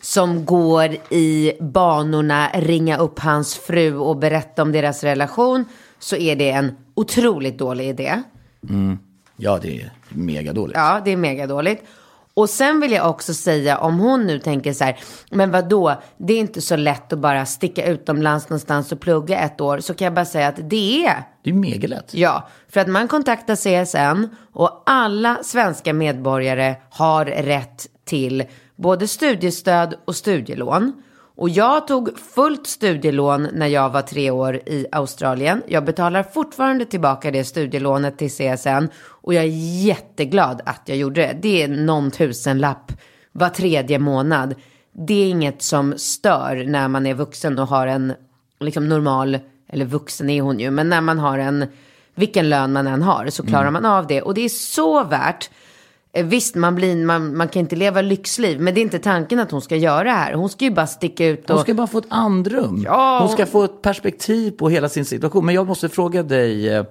som 0.00 0.44
går 0.44 0.96
i 1.10 1.52
banorna 1.60 2.50
ringa 2.54 2.98
upp 2.98 3.18
hans 3.18 3.56
fru 3.56 3.96
och 3.96 4.16
berätta 4.16 4.62
om 4.62 4.72
deras 4.72 5.04
relation 5.04 5.64
så 5.98 6.16
är 6.16 6.36
det 6.36 6.50
en 6.50 6.76
otroligt 6.94 7.58
dålig 7.58 7.88
idé. 7.88 8.22
Ja, 9.36 9.58
det 9.62 9.80
är 9.80 9.92
mega 10.08 10.52
dåligt. 10.52 10.76
Ja, 10.76 11.00
det 11.04 11.10
är 11.10 11.16
mega 11.16 11.46
dåligt. 11.46 11.84
Och 12.38 12.50
sen 12.50 12.80
vill 12.80 12.92
jag 12.92 13.10
också 13.10 13.34
säga, 13.34 13.78
om 13.78 13.98
hon 13.98 14.26
nu 14.26 14.38
tänker 14.38 14.72
så 14.72 14.84
här, 14.84 14.98
men 15.30 15.50
vad 15.50 15.68
då? 15.68 16.02
det 16.18 16.32
är 16.32 16.38
inte 16.38 16.60
så 16.60 16.76
lätt 16.76 17.12
att 17.12 17.18
bara 17.18 17.46
sticka 17.46 17.86
utomlands 17.86 18.48
någonstans 18.48 18.92
och 18.92 19.00
plugga 19.00 19.38
ett 19.38 19.60
år, 19.60 19.80
så 19.80 19.94
kan 19.94 20.04
jag 20.04 20.14
bara 20.14 20.24
säga 20.24 20.48
att 20.48 20.70
det 20.70 21.06
är. 21.06 21.22
Det 21.44 21.50
är 21.50 21.54
mega 21.54 21.88
lätt. 21.88 22.14
Ja, 22.14 22.48
för 22.68 22.80
att 22.80 22.88
man 22.88 23.08
kontaktar 23.08 23.56
CSN 23.56 24.36
och 24.52 24.82
alla 24.86 25.38
svenska 25.42 25.92
medborgare 25.92 26.76
har 26.90 27.24
rätt 27.24 27.86
till 28.04 28.44
både 28.76 29.08
studiestöd 29.08 29.94
och 30.04 30.16
studielån. 30.16 31.02
Och 31.38 31.48
jag 31.48 31.86
tog 31.86 32.18
fullt 32.18 32.66
studielån 32.66 33.48
när 33.52 33.66
jag 33.66 33.90
var 33.90 34.02
tre 34.02 34.30
år 34.30 34.56
i 34.56 34.86
Australien. 34.92 35.62
Jag 35.66 35.84
betalar 35.84 36.22
fortfarande 36.22 36.84
tillbaka 36.84 37.30
det 37.30 37.44
studielånet 37.44 38.18
till 38.18 38.30
CSN 38.30 38.88
och 39.04 39.34
jag 39.34 39.44
är 39.44 39.82
jätteglad 39.84 40.62
att 40.66 40.82
jag 40.84 40.96
gjorde 40.98 41.20
det. 41.20 41.38
Det 41.42 41.62
är 41.62 41.68
någon 41.68 42.10
tusenlapp 42.10 42.92
var 43.32 43.48
tredje 43.48 43.98
månad. 43.98 44.54
Det 44.92 45.14
är 45.14 45.28
inget 45.28 45.62
som 45.62 45.94
stör 45.96 46.64
när 46.68 46.88
man 46.88 47.06
är 47.06 47.14
vuxen 47.14 47.58
och 47.58 47.68
har 47.68 47.86
en 47.86 48.12
liksom 48.60 48.88
normal, 48.88 49.38
eller 49.68 49.84
vuxen 49.84 50.30
är 50.30 50.42
hon 50.42 50.60
ju, 50.60 50.70
men 50.70 50.88
när 50.88 51.00
man 51.00 51.18
har 51.18 51.38
en, 51.38 51.66
vilken 52.14 52.48
lön 52.48 52.72
man 52.72 52.86
än 52.86 53.02
har 53.02 53.30
så 53.30 53.46
klarar 53.46 53.70
man 53.70 53.84
av 53.84 54.06
det. 54.06 54.22
Och 54.22 54.34
det 54.34 54.44
är 54.44 54.48
så 54.48 55.04
värt. 55.04 55.50
Eh, 56.12 56.26
Visst, 56.26 56.54
man, 56.54 56.74
blir, 56.74 56.96
man, 56.96 57.36
man 57.36 57.48
kan 57.48 57.60
inte 57.60 57.76
leva 57.76 58.00
lyxliv, 58.02 58.60
men 58.60 58.74
det 58.74 58.80
är 58.80 58.82
inte 58.82 58.98
tanken 58.98 59.38
att 59.38 59.50
hon 59.50 59.62
ska 59.62 59.76
göra 59.76 60.04
det 60.04 60.10
här. 60.10 60.32
Hon 60.34 60.48
ska 60.48 60.64
ju 60.64 60.70
bara 60.70 60.86
sticka 60.86 61.26
ut 61.26 61.50
och... 61.50 61.56
Hon 61.56 61.64
ska 61.64 61.74
bara 61.74 61.86
få 61.86 61.98
ett 61.98 62.04
andrum. 62.08 62.82
Ja. 62.84 63.18
Hon 63.20 63.28
ska 63.28 63.46
få 63.46 63.64
ett 63.64 63.82
perspektiv 63.82 64.50
på 64.50 64.68
hela 64.68 64.88
sin 64.88 65.04
situation. 65.04 65.46
Men 65.46 65.54
jag 65.54 65.66
måste 65.66 65.88
fråga 65.88 66.22
dig, 66.22 66.84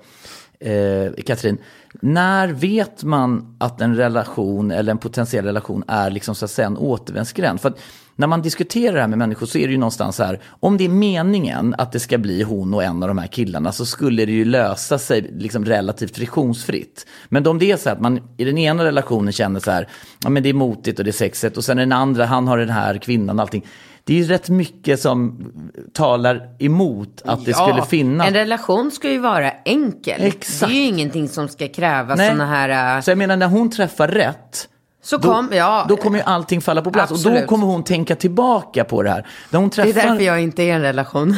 eh, 0.60 1.24
Katrin. 1.26 1.58
När 2.02 2.48
vet 2.48 3.04
man 3.04 3.56
att 3.60 3.82
en 3.82 3.96
relation 3.96 4.72
eller 4.72 4.92
en 4.92 4.98
potentiell 4.98 5.46
relation 5.46 5.84
är 5.88 6.10
liksom 6.10 6.36
så 6.36 6.46
att 6.46 6.52
säga 6.52 6.68
en 6.68 6.78
återvändsgränd? 6.78 7.62
För 7.62 7.70
att 7.70 7.80
när 8.16 8.28
man 8.28 8.42
diskuterar 8.42 8.94
det 8.94 9.02
här 9.02 9.08
med 9.08 9.18
människor 9.18 9.46
så 9.46 9.58
är 9.58 9.68
det 9.68 9.72
ju 9.72 9.78
någonstans 9.78 10.16
så 10.16 10.24
här, 10.24 10.40
om 10.60 10.78
det 10.78 10.86
är 10.86 10.90
meningen 10.90 11.76
att 11.78 11.92
det 11.92 12.00
ska 12.00 12.18
bli 12.18 12.44
hon 12.44 12.74
och 12.74 12.84
en 12.84 13.04
av 13.04 13.08
de 13.08 13.18
här 13.18 13.28
killarna 13.28 13.72
så 13.72 13.86
skulle 13.86 14.26
det 14.26 14.32
ju 14.32 14.46
lösa 14.46 14.98
sig 14.98 15.22
liksom 15.22 15.66
relativt 15.66 16.16
friktionsfritt. 16.16 17.06
Men 17.30 17.48
om 17.48 17.60
det 17.60 17.72
är 17.72 17.78
så 17.78 17.90
att 17.90 18.02
man 18.02 18.20
i 18.38 18.44
den 18.44 18.58
ena 18.58 18.86
relationen 18.86 19.34
känner 19.34 19.60
så 19.60 19.72
här, 19.72 19.88
ja 20.24 20.30
men 20.30 20.44
det 20.44 20.50
är 20.50 20.54
motigt 20.54 21.00
och 21.00 21.06
det 21.06 21.12
är 21.12 21.14
sexigt 21.14 21.58
och 21.58 21.66
sen 21.66 21.78
den 21.78 21.92
andra, 21.92 22.26
han 22.26 22.48
har 22.48 22.58
den 22.58 22.70
här 22.70 22.98
kvinnan 22.98 23.40
och 23.40 23.42
allting. 23.42 23.66
Det 24.08 24.14
är 24.14 24.18
ju 24.18 24.24
rätt 24.24 24.50
mycket 24.50 25.00
som 25.00 25.52
talar 25.94 26.50
emot 26.60 27.22
att 27.26 27.46
det 27.46 27.54
skulle 27.54 27.82
finnas. 27.86 28.28
En 28.28 28.34
relation 28.34 28.92
ska 28.92 29.10
ju 29.12 29.20
vara 29.20 29.52
enkel. 29.66 30.22
Exakt. 30.24 30.72
Det 30.72 30.78
är 30.78 30.82
ju 30.82 30.86
ingenting 30.88 31.30
som 31.30 31.48
ska 31.48 31.68
kräva 31.68 32.16
Nej. 32.16 32.28
sådana 32.28 32.46
här... 32.46 32.98
äh, 32.98 33.02
Så 33.02 33.12
jag 33.12 33.18
menar 33.18 33.38
när 33.38 33.48
hon 33.48 33.70
träffar 33.72 34.08
rätt, 34.08 34.70
Så 35.04 35.18
då, 35.18 35.34
kom, 35.34 35.50
ja. 35.52 35.86
då 35.90 35.98
kommer 35.98 36.18
ju 36.18 36.24
allting 36.24 36.62
falla 36.62 36.82
på 36.82 36.92
plats. 36.92 37.12
Och 37.12 37.18
då 37.18 37.30
Absolut. 37.30 37.48
kommer 37.48 37.68
hon 37.68 37.84
tänka 37.84 38.16
tillbaka 38.16 38.84
på 38.84 39.04
det 39.04 39.10
här. 39.10 39.28
När 39.50 39.60
hon 39.60 39.70
Det 39.70 39.82
är 39.82 39.84
träffar... 39.94 40.10
därför 40.10 40.24
jag 40.24 40.42
inte 40.42 40.64
är 40.64 40.68
i 40.68 40.70
en 40.72 40.82
relation. 40.82 41.36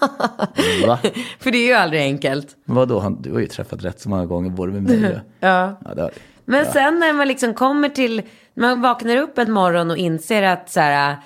Va? 0.86 0.98
För 1.38 1.50
det 1.50 1.58
är 1.58 1.66
ju 1.66 1.72
aldrig 1.74 2.02
enkelt. 2.02 2.48
Vadå, 2.64 3.16
du 3.20 3.32
har 3.32 3.40
ju 3.40 3.46
träffat 3.46 3.84
rätt 3.84 4.00
så 4.00 4.08
många 4.08 4.26
gånger 4.26 4.50
både 4.50 4.72
med 4.72 4.82
mig 4.82 5.10
och... 5.12 5.18
Ja. 5.40 5.78
Ja, 5.84 5.94
det 5.94 6.02
har... 6.02 6.10
Men 6.44 6.66
sen 6.66 6.98
när 6.98 7.12
man 7.12 7.28
liksom 7.28 7.54
kommer 7.54 7.88
till, 7.88 8.22
man 8.54 8.80
vaknar 8.80 9.16
upp 9.16 9.38
en 9.38 9.52
morgon 9.52 9.90
och 9.90 9.96
inser 9.96 10.42
att 10.42 10.70
så 10.70 10.80
här, 10.80 11.16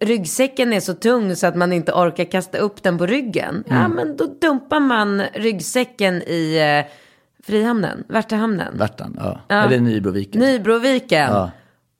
ryggsäcken 0.00 0.72
är 0.72 0.80
så 0.80 0.94
tung 0.94 1.36
så 1.36 1.46
att 1.46 1.56
man 1.56 1.72
inte 1.72 1.92
orkar 1.92 2.24
kasta 2.24 2.58
upp 2.58 2.82
den 2.82 2.98
på 2.98 3.06
ryggen. 3.06 3.64
Ja, 3.68 3.74
Mm. 3.76 3.92
men 3.92 4.16
då 4.16 4.26
dumpar 4.40 4.80
man 4.80 5.22
ryggsäcken 5.34 6.14
i 6.22 6.56
eh, 6.86 6.92
Frihamnen, 7.46 8.04
Värtahamnen. 8.08 8.78
Värtan, 8.78 9.16
ja. 9.20 9.40
Eller 9.56 9.80
Nybroviken. 9.80 10.40
Nybroviken. 10.40 11.30
Ja. 11.30 11.50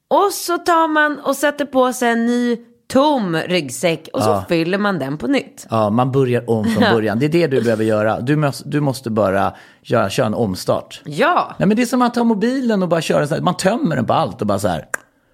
Och 0.09 0.33
så 0.33 0.59
tar 0.59 0.89
man 0.89 1.19
och 1.19 1.37
sätter 1.37 1.65
på 1.65 1.93
sig 1.93 2.09
en 2.11 2.27
ny 2.27 2.57
tom 2.93 3.37
ryggsäck 3.37 4.09
och 4.13 4.23
så 4.23 4.43
fyller 4.49 4.79
man 4.79 4.99
den 4.99 5.19
på 5.19 5.27
nytt. 5.27 5.67
Ja, 5.71 5.91
man 5.91 6.13
börjar 6.13 6.51
om 6.51 6.65
från 6.65 6.83
början. 6.95 7.19
Det 7.19 7.27
är 7.27 7.29
det 7.29 7.47
du 7.47 7.63
behöver 7.63 7.85
göra. 7.85 8.21
Du 8.21 8.37
måste, 8.37 8.69
du 8.69 8.81
måste 8.81 9.11
bara 9.11 9.53
göra, 9.83 10.11
köra 10.11 10.27
en 10.27 10.35
omstart. 10.35 11.01
Ja, 11.05 11.55
Nej, 11.59 11.69
men 11.69 11.77
det 11.77 11.83
är 11.83 11.87
som 11.87 12.03
att 12.03 12.15
ta 12.15 12.25
mobilen 12.25 12.83
och 12.83 12.89
bara 12.89 13.01
köra 13.01 13.27
så 13.27 13.35
här. 13.35 13.43
Man 13.43 13.57
tömmer 13.57 13.97
den 13.97 14.07
på 14.07 14.13
allt 14.13 14.41
och 14.41 14.47
bara 14.47 14.59
så 14.59 14.69
här. 14.69 14.85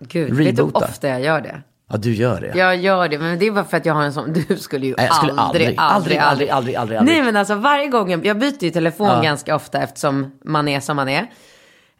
gud, 0.00 0.34
vet 0.34 0.56
du 0.56 0.62
hur 0.62 0.76
ofta 0.76 1.08
jag 1.08 1.20
gör 1.22 1.40
det? 1.40 1.62
Ja, 1.90 1.96
du 1.96 2.14
gör 2.14 2.40
det. 2.40 2.58
Jag 2.58 2.76
gör 2.76 3.08
det, 3.08 3.18
men 3.18 3.38
det 3.38 3.46
är 3.46 3.50
bara 3.50 3.64
för 3.64 3.76
att 3.76 3.86
jag 3.86 3.94
har 3.94 4.02
en 4.02 4.12
sån, 4.12 4.32
du 4.48 4.56
skulle 4.56 4.86
ju 4.86 4.94
Nej, 4.96 5.06
jag 5.06 5.14
skulle 5.16 5.32
aldrig, 5.32 5.66
aldrig, 5.66 5.78
aldrig, 5.78 6.18
aldrig, 6.18 6.50
aldrig, 6.50 6.76
aldrig, 6.76 6.98
aldrig. 6.98 7.14
Nej 7.16 7.24
men 7.24 7.36
alltså 7.36 7.54
varje 7.54 7.86
gång, 7.88 8.10
jag, 8.10 8.26
jag 8.26 8.38
byter 8.38 8.64
ju 8.64 8.70
telefon 8.70 9.06
Ja. 9.08 9.20
ganska 9.22 9.56
ofta 9.56 9.78
eftersom 9.82 10.30
man 10.44 10.68
är 10.68 10.80
som 10.80 10.96
man 10.96 11.08
är. 11.08 11.26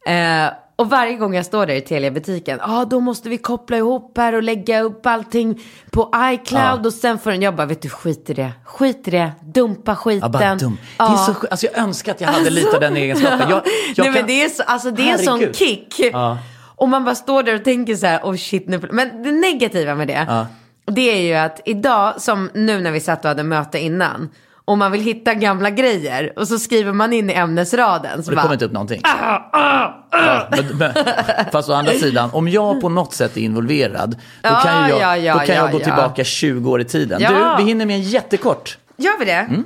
Eh, 0.06 0.50
Och 0.76 0.90
varje 0.90 1.14
gång 1.16 1.34
jag 1.34 1.44
står 1.46 1.66
där 1.66 1.74
i 1.74 1.80
Telia-butiken, 1.80 2.58
ja 2.62 2.80
ah, 2.80 2.84
då 2.84 3.00
måste 3.00 3.28
vi 3.28 3.38
koppla 3.38 3.76
ihop 3.76 4.12
här 4.18 4.32
och 4.34 4.42
lägga 4.42 4.80
upp 4.80 5.06
allting 5.06 5.60
på 5.90 6.12
iCloud 6.16 6.86
och 6.86 6.92
sen 6.92 7.18
får 7.18 7.30
den, 7.30 7.42
jag 7.42 7.56
bara, 7.56 7.66
vet 7.66 7.82
du, 7.82 7.88
skit 7.88 8.30
i 8.30 8.34
det, 8.34 8.52
skit 8.64 9.08
i 9.08 9.10
det, 9.10 9.32
dumpa 9.40 9.96
skiten. 9.96 10.30
Ja, 10.40 10.54
dum. 10.54 10.78
Det 10.96 11.02
är 11.04 11.16
så, 11.16 11.34
alltså 11.50 11.66
jag 11.66 11.78
önskar 11.78 12.12
att 12.12 12.20
jag 12.20 12.28
hade 12.28 12.50
lite 12.50 12.74
av 12.74 12.80
den 12.80 12.96
egenskapen. 13.04 13.38
Jag, 13.40 13.50
jag 13.50 13.64
Nej 13.96 14.04
kan- 14.04 14.12
men 14.12 14.26
det 14.26 14.44
är, 14.44 14.48
så, 14.48 14.62
alltså, 14.62 14.90
det 14.90 15.08
är 15.10 15.12
en 15.12 15.18
sån 15.18 15.52
kick. 15.52 15.94
Ja. 16.78 16.82
Och 16.82 16.88
man 16.88 17.04
bara 17.04 17.14
står 17.14 17.42
där 17.42 17.54
och 17.54 17.64
tänker 17.64 17.94
så 17.94 18.06
här, 18.06 18.20
oh 18.22 18.36
shit 18.36 18.68
nu. 18.68 18.80
Men 18.92 19.22
det 19.22 19.32
negativa 19.32 19.94
med 19.94 20.08
det, 20.08 20.46
det 20.86 21.10
är 21.10 21.20
ju 21.20 21.34
att 21.34 21.60
idag, 21.64 22.20
som 22.20 22.50
nu 22.54 22.80
när 22.80 22.90
vi 22.90 23.00
satt 23.00 23.24
och 23.24 23.28
hade 23.28 23.42
möte 23.42 23.78
innan, 23.78 24.28
om 24.64 24.78
man 24.78 24.92
vill 24.92 25.00
hitta 25.00 25.34
gamla 25.34 25.70
grejer 25.70 26.32
och 26.36 26.48
så 26.48 26.58
skriver 26.58 26.92
man 26.92 27.12
in 27.12 27.30
i 27.30 27.32
ämnesraden. 27.32 28.12
Så 28.12 28.18
Och 28.18 28.30
det 28.30 28.36
bara, 28.36 28.42
kommer 28.42 28.54
inte 28.54 28.64
upp 28.64 28.72
någonting. 28.72 29.00
Ah, 29.04 29.90
Ja, 30.10 30.48
men, 30.50 30.78
men, 30.78 30.92
fast 31.52 31.68
å 31.68 31.72
andra 31.72 31.92
sidan, 32.00 32.30
om 32.32 32.48
jag 32.48 32.80
på 32.80 32.88
något 32.88 33.14
sätt 33.14 33.36
är 33.36 33.40
involverad, 33.40 34.10
då 34.10 34.48
Ja, 34.48 34.60
kan, 34.64 34.88
jag, 34.88 35.00
ja, 35.00 35.16
ja, 35.16 35.32
då 35.34 35.38
kan 35.38 35.56
jag 35.56 35.68
ja, 35.68 35.72
gå 35.72 35.80
ja. 35.80 35.84
tillbaka 35.84 36.24
20 36.24 36.70
år 36.70 36.80
i 36.80 36.84
tiden. 36.84 37.20
Ja. 37.20 37.56
Du, 37.58 37.62
vi 37.62 37.68
hinner 37.68 37.86
med 37.86 37.96
en 37.96 38.02
jättekort. 38.02 38.78
Gör 38.96 39.18
vi 39.18 39.24
det? 39.24 39.32
Mm. 39.32 39.64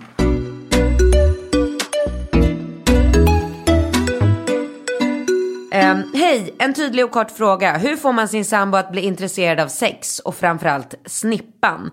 Ehm, 5.74 6.02
Hej, 6.14 6.54
en 6.58 6.74
tydlig 6.74 7.04
och 7.04 7.10
kort 7.10 7.30
fråga. 7.30 7.76
Hur 7.76 7.96
får 7.96 8.12
man 8.12 8.28
sin 8.28 8.44
sambo 8.44 8.76
att 8.76 8.92
bli 8.92 9.00
intresserad 9.00 9.60
av 9.60 9.68
sex 9.68 10.18
och 10.18 10.34
framförallt 10.34 10.94
snippan? 11.06 11.90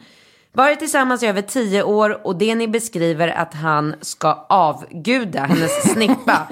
Varit 0.53 0.79
tillsammans 0.79 1.23
i 1.23 1.27
över 1.27 1.41
tio 1.41 1.83
år 1.83 2.27
och 2.27 2.35
det 2.35 2.55
ni 2.55 2.67
beskriver 2.67 3.27
att 3.27 3.53
han 3.53 3.95
ska 4.01 4.45
avguda 4.49 5.41
hennes 5.41 5.91
snippa 5.93 6.47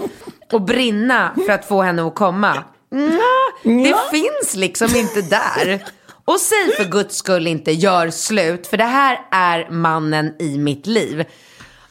och 0.51 0.61
brinna 0.61 1.31
för 1.45 1.53
att 1.53 1.65
få 1.65 1.81
henne 1.81 2.07
att 2.07 2.15
komma. 2.15 2.63
Nja, 2.91 3.19
det 3.63 3.95
finns 4.11 4.55
liksom 4.55 4.95
inte 4.95 5.21
där. 5.21 5.83
Och 6.25 6.39
säg 6.39 6.75
för 6.77 6.91
guds 6.91 7.15
skull 7.15 7.47
inte 7.47 7.71
gör 7.71 8.09
slut, 8.09 8.67
för 8.67 8.77
det 8.77 8.83
här 8.83 9.19
är 9.31 9.69
mannen 9.69 10.35
i 10.39 10.57
mitt 10.57 10.87
liv. 10.87 11.25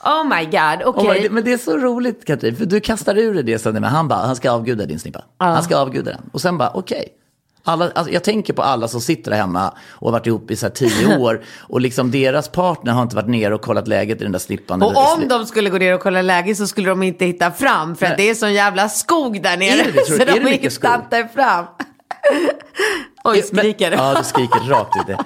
Oh 0.07 0.25
my 0.39 0.45
god, 0.45 0.83
okej. 0.85 1.19
Oh 1.19 1.23
my- 1.23 1.29
men 1.31 1.45
det 1.45 1.53
är 1.53 1.59
så 1.59 1.79
roligt 1.79 2.25
Katrin, 2.25 2.57
för 2.57 2.67
du 2.67 2.81
kastar 2.81 3.19
ur 3.19 3.35
dig 3.35 3.43
det 3.43 3.59
sen, 3.59 3.73
men 3.73 3.85
han 3.85 4.09
bara, 4.09 4.27
han 4.27 4.37
ska 4.37 4.51
avguda 4.51 4.87
din 4.87 4.99
snippa. 4.99 5.25
Han 5.39 5.63
ska 5.63 5.77
avguda 5.77 6.11
den. 6.11 6.21
Och 6.33 6.41
sen 6.41 6.59
bara, 6.59 6.71
okej. 6.75 7.09
Alla, 7.69 7.91
alltså 7.95 8.13
jag 8.13 8.25
tänker 8.25 8.53
på 8.53 8.63
alla 8.63 8.89
som 8.89 9.01
sitter 9.01 9.31
där 9.31 9.39
hemma 9.39 9.75
och 9.91 10.07
har 10.09 10.13
varit 10.13 10.27
ihop 10.27 10.51
i 10.51 10.57
så 10.57 10.69
tio 10.71 11.17
år 11.19 11.45
och 11.61 11.81
liksom 11.81 12.11
deras 12.11 12.49
partner 12.49 12.93
har 12.93 13.03
inte 13.03 13.17
varit 13.17 13.29
nere 13.29 13.55
och 13.55 13.61
kollat 13.63 13.89
läget 13.89 14.21
i 14.21 14.23
den 14.25 14.33
där 14.33 14.39
snippan. 14.39 14.83
Och 14.83 15.13
om 15.23 15.29
de 15.29 15.47
skulle 15.47 15.71
gå 15.71 15.79
ner 15.79 15.95
och 15.95 16.01
kolla 16.01 16.23
läget 16.23 16.57
så 16.57 16.67
skulle 16.67 16.89
de 16.89 17.03
inte 17.03 17.25
hitta 17.25 17.51
fram 17.51 17.97
för 17.97 18.07
att 18.07 18.17
det 18.17 18.31
är 18.31 18.35
sån 18.35 18.53
jävla 18.55 18.89
skog 18.89 19.43
där 19.43 19.57
nere. 19.57 19.81
Är 19.81 19.85
det 19.85 19.93
tror 19.93 20.17
så? 20.17 20.23
Är 20.23 20.27
de 20.27 20.33
det 20.41 20.51
hittar 20.51 20.95
inte 20.99 21.29
fram. 21.35 21.65
Oj, 23.31 23.43
skriker 23.43 23.91
Men, 23.91 23.99
ja, 23.99 24.14
du 24.18 24.24
skriker 24.24 24.61
rakt 24.68 24.97
ut. 25.11 25.16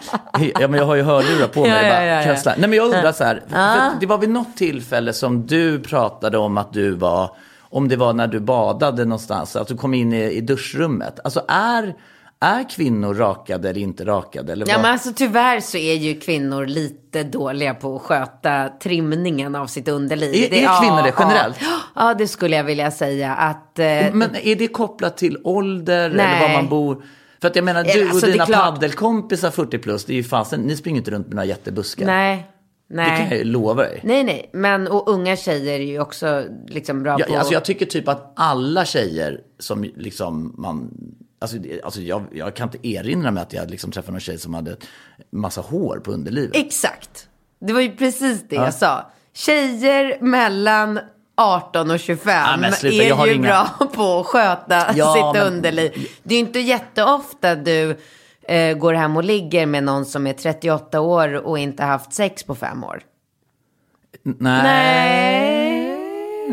Ja, 0.61 0.69
men 0.69 0.79
jag 0.81 0.87
har 0.87 0.95
ju 0.95 1.03
hörlurar 1.03 1.47
på 1.49 1.61
mig. 1.61 1.71
Ja, 1.71 1.77
det 1.77 1.87
ja, 1.89 1.95
bara 1.95 2.07
ja, 2.07 2.17
ja. 2.17 2.23
krasslar. 2.23 2.55
Nej, 2.59 2.69
men 2.69 2.77
jag 2.77 2.85
undrar 2.85 3.13
så 3.13 3.25
här. 3.25 3.43
För 3.49 4.01
det 4.01 4.07
var 4.07 4.19
vid 4.19 4.31
något 4.31 4.57
tillfälle 4.57 5.13
som 5.13 5.47
du 5.47 5.81
pratade 5.81 6.39
om 6.39 6.59
att 6.59 6.73
du 6.73 6.91
var, 6.91 7.31
om 7.71 7.89
det 7.89 7.97
var 7.97 8.13
när 8.13 8.27
du 8.27 8.41
badade 8.41 9.05
någonstans, 9.05 9.57
att 9.57 9.69
du 9.69 9.77
kom 9.77 9.95
in 9.95 10.13
i, 10.13 10.23
i 10.23 10.41
duschrummet. 10.41 11.21
Alltså 11.25 11.45
är, 11.49 11.95
är 12.41 12.71
kvinnor 12.71 13.15
rakade 13.15 13.71
eller 13.71 13.81
inte 13.81 14.05
rakade? 14.05 14.53
Eller 14.53 14.69
Ja 14.69 14.79
men 14.83 14.91
alltså 14.93 15.13
tyvärr 15.17 15.61
så 15.61 15.77
är 15.77 15.95
ju 15.95 16.21
kvinnor 16.21 16.67
lite 16.67 17.23
dåliga 17.23 17.75
på 17.75 17.97
att 17.97 18.03
sköta 18.03 18.69
trimningen 18.69 19.55
av 19.55 19.67
sitt 19.67 19.89
underliv. 19.89 20.53
Är- 20.53 20.57
är 20.57 20.81
kvinnor 20.81 21.03
det 21.03 21.15
generellt? 21.19 21.57
Ja, 21.61 21.79
ja, 21.95 22.15
det 22.15 22.29
skulle 22.29 22.57
jag 22.57 22.65
vilja 22.65 22.91
säga 22.91 23.35
att... 23.35 23.79
Eh, 23.79 23.85
Men 24.13 24.37
är 24.43 24.57
det 24.57 24.69
kopplat 24.69 25.17
till 25.17 25.39
ålder 25.45 26.05
eller 26.11 26.17
Nej. 26.17 26.49
var 26.49 26.63
man 26.63 26.69
bor? 26.69 27.03
För 27.41 27.49
att 27.49 27.57
jag 27.57 27.65
menar, 27.65 27.85
du 27.85 27.91
Alltså, 28.09 28.15
och 28.15 28.21
det 28.21 28.33
dina 28.33 28.47
paddelkompisar 28.47 29.51
40 29.51 29.79
plus, 29.79 30.05
det 30.05 30.13
är 30.13 30.17
ju 30.17 30.25
fasen, 30.25 30.61
ni 30.61 30.77
springer 30.77 30.99
inte 30.99 31.11
runt 31.11 31.27
med 31.27 31.35
några 31.37 31.47
jättebuskar. 31.47 32.07
nej, 32.07 32.51
Det 32.89 32.95
nej. 32.97 33.19
kan 33.21 33.29
jag 33.29 33.39
ju 33.39 33.45
lova 33.45 33.83
dig. 33.83 34.01
Nej, 34.05 34.25
nej. 34.25 34.51
Men 34.53 34.89
och 34.89 35.09
unga 35.09 35.37
tjejer 35.37 35.81
är 35.81 35.85
ju 35.85 36.01
också 36.01 36.45
liksom 36.69 37.03
bra 37.03 37.15
på... 37.19 37.21
Jag, 37.29 37.33
alltså 37.35 37.53
jag 37.53 37.65
tycker 37.65 37.87
typ 37.87 38.09
att 38.09 38.33
alla 38.37 38.85
tjejer 38.85 39.41
som 39.59 39.85
liksom 39.97 40.55
man... 40.59 40.91
Alltså, 41.39 41.57
det- 41.59 41.83
alltså 41.83 42.01
jag, 42.01 42.25
jag 42.33 42.57
kan 42.57 42.69
inte 42.69 42.89
erinra 42.89 43.31
mig 43.31 43.43
att 43.43 43.53
jag 43.53 43.71
liksom 43.71 43.91
träffade 43.93 44.13
någon 44.13 44.21
tjej 44.21 44.39
som 44.39 44.55
hade 44.55 44.77
massa 45.31 45.61
hår 45.61 46.01
på 46.05 46.13
underlivet. 46.13 46.57
Exakt. 46.57 47.29
Det 47.61 47.73
var 47.73 47.81
ju 47.81 47.97
precis 47.97 48.45
det 48.49 48.57
jag 48.57 48.75
sa. 48.75 49.11
Tjejer 49.33 50.19
mellan 50.21 51.01
18 51.41 51.91
och 51.91 52.01
25 52.01 52.33
Ja, 52.47 52.57
men 52.57 52.73
sluta, 52.73 53.05
är 53.05 53.27
ju 53.27 53.35
inga- 53.35 53.49
bra 53.79 53.87
på 53.89 54.21
att 54.21 54.27
sköta 54.27 54.87
Ja, 54.95 55.15
sitt 55.15 55.41
men- 55.43 55.53
underliv. 55.55 56.09
Det 56.23 56.35
är 56.35 56.39
inte 56.39 56.61
jätteofta 56.61 57.55
du 57.55 57.97
eh, 58.43 58.77
går 58.77 58.95
hem 58.95 59.17
och 59.17 59.25
ligger 59.25 59.67
med 59.67 59.85
någon 59.85 60.05
som 60.07 60.27
är 60.27 60.33
38 60.33 61.01
år 61.01 61.35
och 61.35 61.59
inte 61.59 61.83
haft 61.85 62.13
sex 62.13 62.43
på 62.43 62.55
fem 62.55 62.85
år. 62.85 63.03
Nej. 64.23 64.63
Nej, 64.63 65.60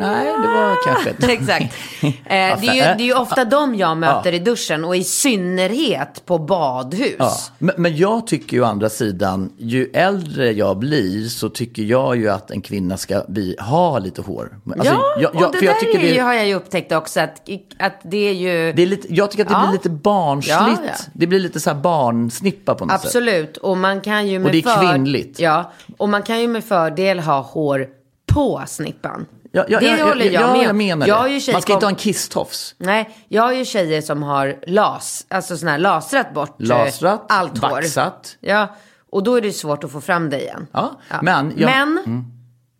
det 0.06 0.48
var 0.48 0.86
kanske 0.86 1.10
inte. 1.10 1.28
Exakt. 1.32 1.76
Eh, 2.04 2.12
det, 2.26 2.68
är 2.68 2.74
ju, 2.74 2.82
det 2.82 3.04
är 3.04 3.06
ju 3.06 3.14
ofta 3.14 3.45
de 3.45 3.76
jag 3.76 3.98
möter 3.98 4.34
i 4.34 4.39
duschen 4.39 4.86
och 4.86 4.95
i 4.95 5.04
synnerhet 5.04 6.26
på 6.26 6.38
badhus. 6.38 7.16
Ja. 7.20 7.38
Men, 7.58 7.76
men 7.78 7.98
jag 7.98 8.28
tycker 8.28 8.58
ju 8.58 8.64
å 8.64 8.66
andra 8.66 8.89
sidan, 8.89 9.54
ju 9.58 9.89
äldre 9.93 10.52
jag 10.52 10.78
blir 10.78 11.28
så 11.28 11.50
tycker 11.50 11.84
jag 11.84 12.18
ju 12.18 12.30
att 12.30 12.52
en 12.52 12.62
kvinna 12.62 12.98
ska 12.98 13.24
bli, 13.28 13.56
ha 13.60 14.00
lite 14.00 14.22
hår. 14.22 14.60
Alltså, 14.66 14.93
ja, 14.93 15.02
jag, 15.20 15.36
jag, 15.36 15.48
och 15.48 15.56
det 15.60 15.66
där 15.66 15.74
tycker 15.74 16.00
är 16.00 16.14
det, 16.14 16.20
har 16.20 16.34
jag 16.34 16.48
ju 16.48 16.54
upptäckt 16.54 16.91
också 16.91 17.20
att, 17.20 17.50
att 17.80 18.00
det 18.04 18.30
är 18.30 18.34
ju... 18.34 18.74
det 18.74 18.82
är 18.82 18.86
lite, 18.88 19.14
jag 19.14 19.32
tycker 19.32 19.43
att 19.43 19.50
det 19.50 19.54
Ja. 19.54 19.62
blir 19.68 19.74
lite 19.74 19.89
barnsligt. 19.89 20.82
Ja. 20.86 20.93
Det 21.14 21.28
blir 21.28 21.39
lite 21.39 21.60
så 21.60 21.70
här 21.70 21.78
barnsnippa 21.78 22.76
på 22.76 22.86
något 22.86 23.02
sätt. 23.02 23.06
Absolut, 23.06 23.58
och 23.58 23.78
man 23.78 24.02
kan 24.02 24.28
ju 24.28 24.39
med 24.39 24.52
det 24.52 24.58
är 24.58 24.62
för... 24.62 24.91
kvinnligt. 24.91 25.39
Ja, 25.39 25.72
och 25.98 26.10
man 26.10 26.24
kan 26.24 26.41
ju 26.41 26.48
med 26.48 26.64
fördel 26.64 27.20
ha 27.20 27.41
hår 27.41 27.88
på 28.26 28.64
snippan. 28.68 29.26
Ja, 29.58 29.66
ja, 29.70 29.80
det 29.80 29.97
ja, 29.97 30.05
håller 30.08 30.26
jag 30.26 30.34
ja, 30.34 30.53
med 30.53 30.64
jag 30.64 30.70
om. 30.72 30.78
menar 30.78 31.08
Jag 31.08 31.26
det. 31.32 31.51
Man 31.53 31.62
ska 31.62 31.74
inte 31.74 31.86
ha 31.86 31.91
en 31.91 31.95
kisstofs. 31.95 32.76
Nej, 32.78 33.18
jag 33.28 33.43
har 33.43 33.53
ju 33.53 33.66
tjejer 33.66 34.01
som 34.01 34.24
har 34.24 34.55
las, 34.68 35.26
alltså 35.30 35.58
sån 35.58 35.70
här 35.70 35.78
lasrat 35.78 36.34
bort 36.34 36.62
eh, 36.62 36.68
Lasrat, 36.68 37.26
allt 37.30 37.58
hår. 37.58 37.70
vaxat. 37.70 38.38
Ja, 38.39 38.76
och 39.12 39.24
då 39.24 39.36
är 39.36 39.41
det 39.41 39.53
svårt 39.53 39.84
att 39.84 39.91
få 39.91 40.01
fram 40.01 40.30
det 40.30 40.41
igen. 40.41 40.68
Ja, 40.72 40.99
men 41.22 41.53
jag- 41.58 41.66
men 41.72 41.97
Mm. 42.05 42.24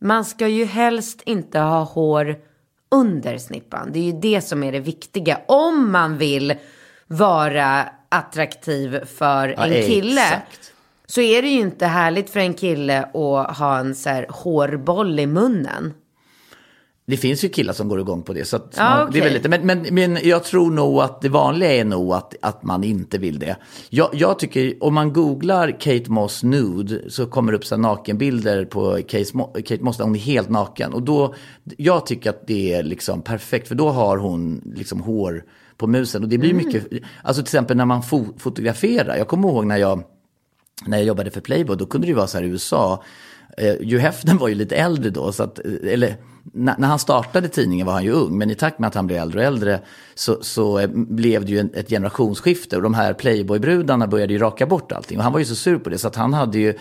man 0.02 0.26
ska 0.26 0.48
ju 0.48 0.66
helst 0.66 1.22
inte 1.26 1.60
ha 1.60 1.84
hår 1.84 2.36
under 2.92 3.38
snippan. 3.38 3.90
Det 3.94 4.00
är 4.00 4.04
ju 4.04 4.20
det 4.20 4.42
som 4.42 4.64
är 4.64 4.72
det 4.72 4.80
viktiga. 4.80 5.38
Om 5.48 5.92
man 5.92 6.18
vill 6.18 6.54
vara 7.08 7.90
attraktiv 8.10 9.06
för 9.06 9.50
en 9.50 9.72
kille. 9.88 10.22
exakt. 10.22 10.72
Så 11.10 11.22
är 11.22 11.42
det 11.42 11.48
ju 11.48 11.60
inte 11.60 11.86
härligt 11.86 12.30
för 12.30 12.40
en 12.40 12.54
kille 12.54 13.04
att 13.04 13.58
ha 13.58 13.78
en 13.78 13.96
så 13.96 14.10
här 14.10 14.26
hårboll 14.30 15.20
i 15.20 15.26
munnen. 15.28 15.94
Det 17.10 17.18
finns 17.18 17.44
ju 17.44 17.50
killar 17.50 17.74
som 17.74 17.88
går 17.90 18.00
igång 18.00 18.24
på 18.24 18.34
det. 18.34 18.46
Så 18.46 18.56
Ja, 18.58 18.62
ja, 18.76 19.10
det 19.12 19.18
är 19.20 19.22
väl 19.24 19.32
okej. 19.32 19.34
lite, 19.34 19.50
men, 19.50 19.66
men, 19.66 19.96
men 19.96 20.18
jag 20.30 20.44
tror 20.44 20.72
nog 20.72 21.00
att 21.02 21.22
det 21.22 21.30
vanliga 21.30 21.74
är 21.74 21.86
nog 21.86 22.14
att, 22.14 22.36
att 22.42 22.64
man 22.64 22.84
inte 22.84 23.18
vill 23.18 23.40
det. 23.40 23.56
Jag, 23.90 24.10
jag 24.14 24.40
tycker, 24.40 24.84
om 24.84 24.94
man 24.94 25.14
googlar 25.14 25.80
Kate 25.80 26.12
Moss 26.12 26.44
nude 26.44 27.12
så 27.12 27.26
kommer 27.26 27.52
det 27.52 27.58
upp 27.58 27.66
så 27.66 27.78
nakenbilder 27.78 28.66
på 28.66 28.96
Kate, 29.08 29.26
Kate 29.66 29.84
Moss 29.84 29.98
där 29.98 30.04
hon 30.04 30.16
är 30.16 30.20
helt 30.20 30.50
naken. 30.50 30.94
Och 30.94 31.02
då, 31.04 31.34
jag 31.78 32.06
tycker 32.06 32.30
att 32.30 32.48
det 32.48 32.74
är 32.74 32.84
liksom 32.84 33.22
perfekt 33.22 33.68
för 33.68 33.76
då 33.76 33.90
har 33.90 34.18
hon 34.18 34.62
liksom 34.76 35.02
hår 35.02 35.44
på 35.78 35.88
musen. 35.88 36.24
Och 36.24 36.30
det 36.30 36.38
blir 36.38 36.54
mycket, 36.54 36.88
alltså 37.24 37.42
till 37.44 37.48
exempel 37.48 37.78
när 37.78 37.86
man 37.86 38.02
fo- 38.02 38.40
fotograferar. 38.40 39.18
Jag 39.18 39.28
kommer 39.28 39.48
ihåg 39.50 39.66
när 39.66 39.78
jag 39.78 40.04
när 40.86 40.98
jag 40.98 41.08
jobbade 41.08 41.32
för 41.32 41.42
Playboy, 41.42 41.78
då 41.78 41.86
kunde 41.86 42.08
det 42.08 42.14
vara 42.14 42.28
så 42.28 42.38
här 42.38 42.46
i 42.46 42.48
USA. 42.48 43.04
Eh, 43.58 43.74
Hugh 43.80 43.98
Hefner 43.98 44.34
var 44.34 44.48
ju 44.48 44.56
lite 44.56 44.76
äldre 44.76 45.10
då, 45.10 45.32
så 45.32 45.44
att, 45.44 45.60
eh, 45.60 45.94
eller 45.94 46.16
när, 46.54 46.88
han 46.88 47.00
startade 47.00 47.48
tidningen 47.48 47.86
var 47.86 47.94
han 47.94 48.04
ju 48.04 48.12
ung, 48.12 48.38
men 48.38 48.52
i 48.52 48.56
takt 48.56 48.80
med 48.80 48.88
att 48.88 48.96
han 48.96 49.08
blev 49.08 49.22
äldre 49.22 49.40
och 49.40 49.46
äldre 49.46 49.80
så, 50.16 50.38
så 50.42 50.80
eh, 50.80 50.90
blev 50.94 51.46
det 51.46 51.52
ju 51.52 51.60
en, 51.60 51.70
ett 51.74 51.90
generationsskifte 51.90 52.76
och 52.76 52.82
de 52.82 52.94
här 52.94 53.14
Playboy-brudarna 53.14 54.08
började 54.08 54.34
ju 54.34 54.40
raka 54.40 54.66
bort 54.66 54.92
allting. 54.92 55.18
Och 55.18 55.24
han 55.24 55.34
var 55.34 55.40
ju 55.40 55.46
så 55.46 55.56
sur 55.56 55.80
på 55.80 55.90
det, 55.90 55.98
så 55.98 56.08
att 56.08 56.16
han 56.16 56.34
hade 56.34 56.60
ju 56.60 56.74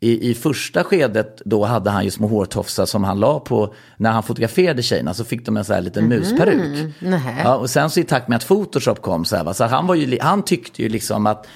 i, 0.00 0.30
I 0.30 0.34
första 0.34 0.84
skedet 0.84 1.42
då 1.44 1.64
hade 1.64 1.90
han 1.90 2.04
ju 2.04 2.10
små 2.10 2.26
hårtofsar 2.26 2.86
som 2.86 3.04
han 3.04 3.20
la 3.20 3.40
på 3.40 3.74
när 3.96 4.10
han 4.10 4.22
fotograferade 4.22 4.82
tjejerna 4.82 5.14
så 5.14 5.24
fick 5.24 5.46
de 5.46 5.56
en 5.56 5.64
så 5.64 5.74
här 5.74 5.80
liten 5.80 6.08
musperuk. 6.08 6.94
nähä. 6.98 7.42
Ja, 7.44 7.56
och 7.56 7.70
sen 7.70 7.90
så 7.90 8.00
i 8.00 8.04
takt 8.04 8.28
med 8.28 8.36
att 8.36 8.46
Photoshop 8.46 9.02
kom 9.02 9.24
så 9.24 9.36
här, 9.36 9.44
va, 9.44 9.54
så 9.54 9.64
han, 9.64 9.86
var 9.86 9.94
ju, 9.94 10.18
han 10.20 10.42
tyckte 10.42 10.82
ju 10.82 10.88
liksom 10.88 11.26
att 11.26 11.46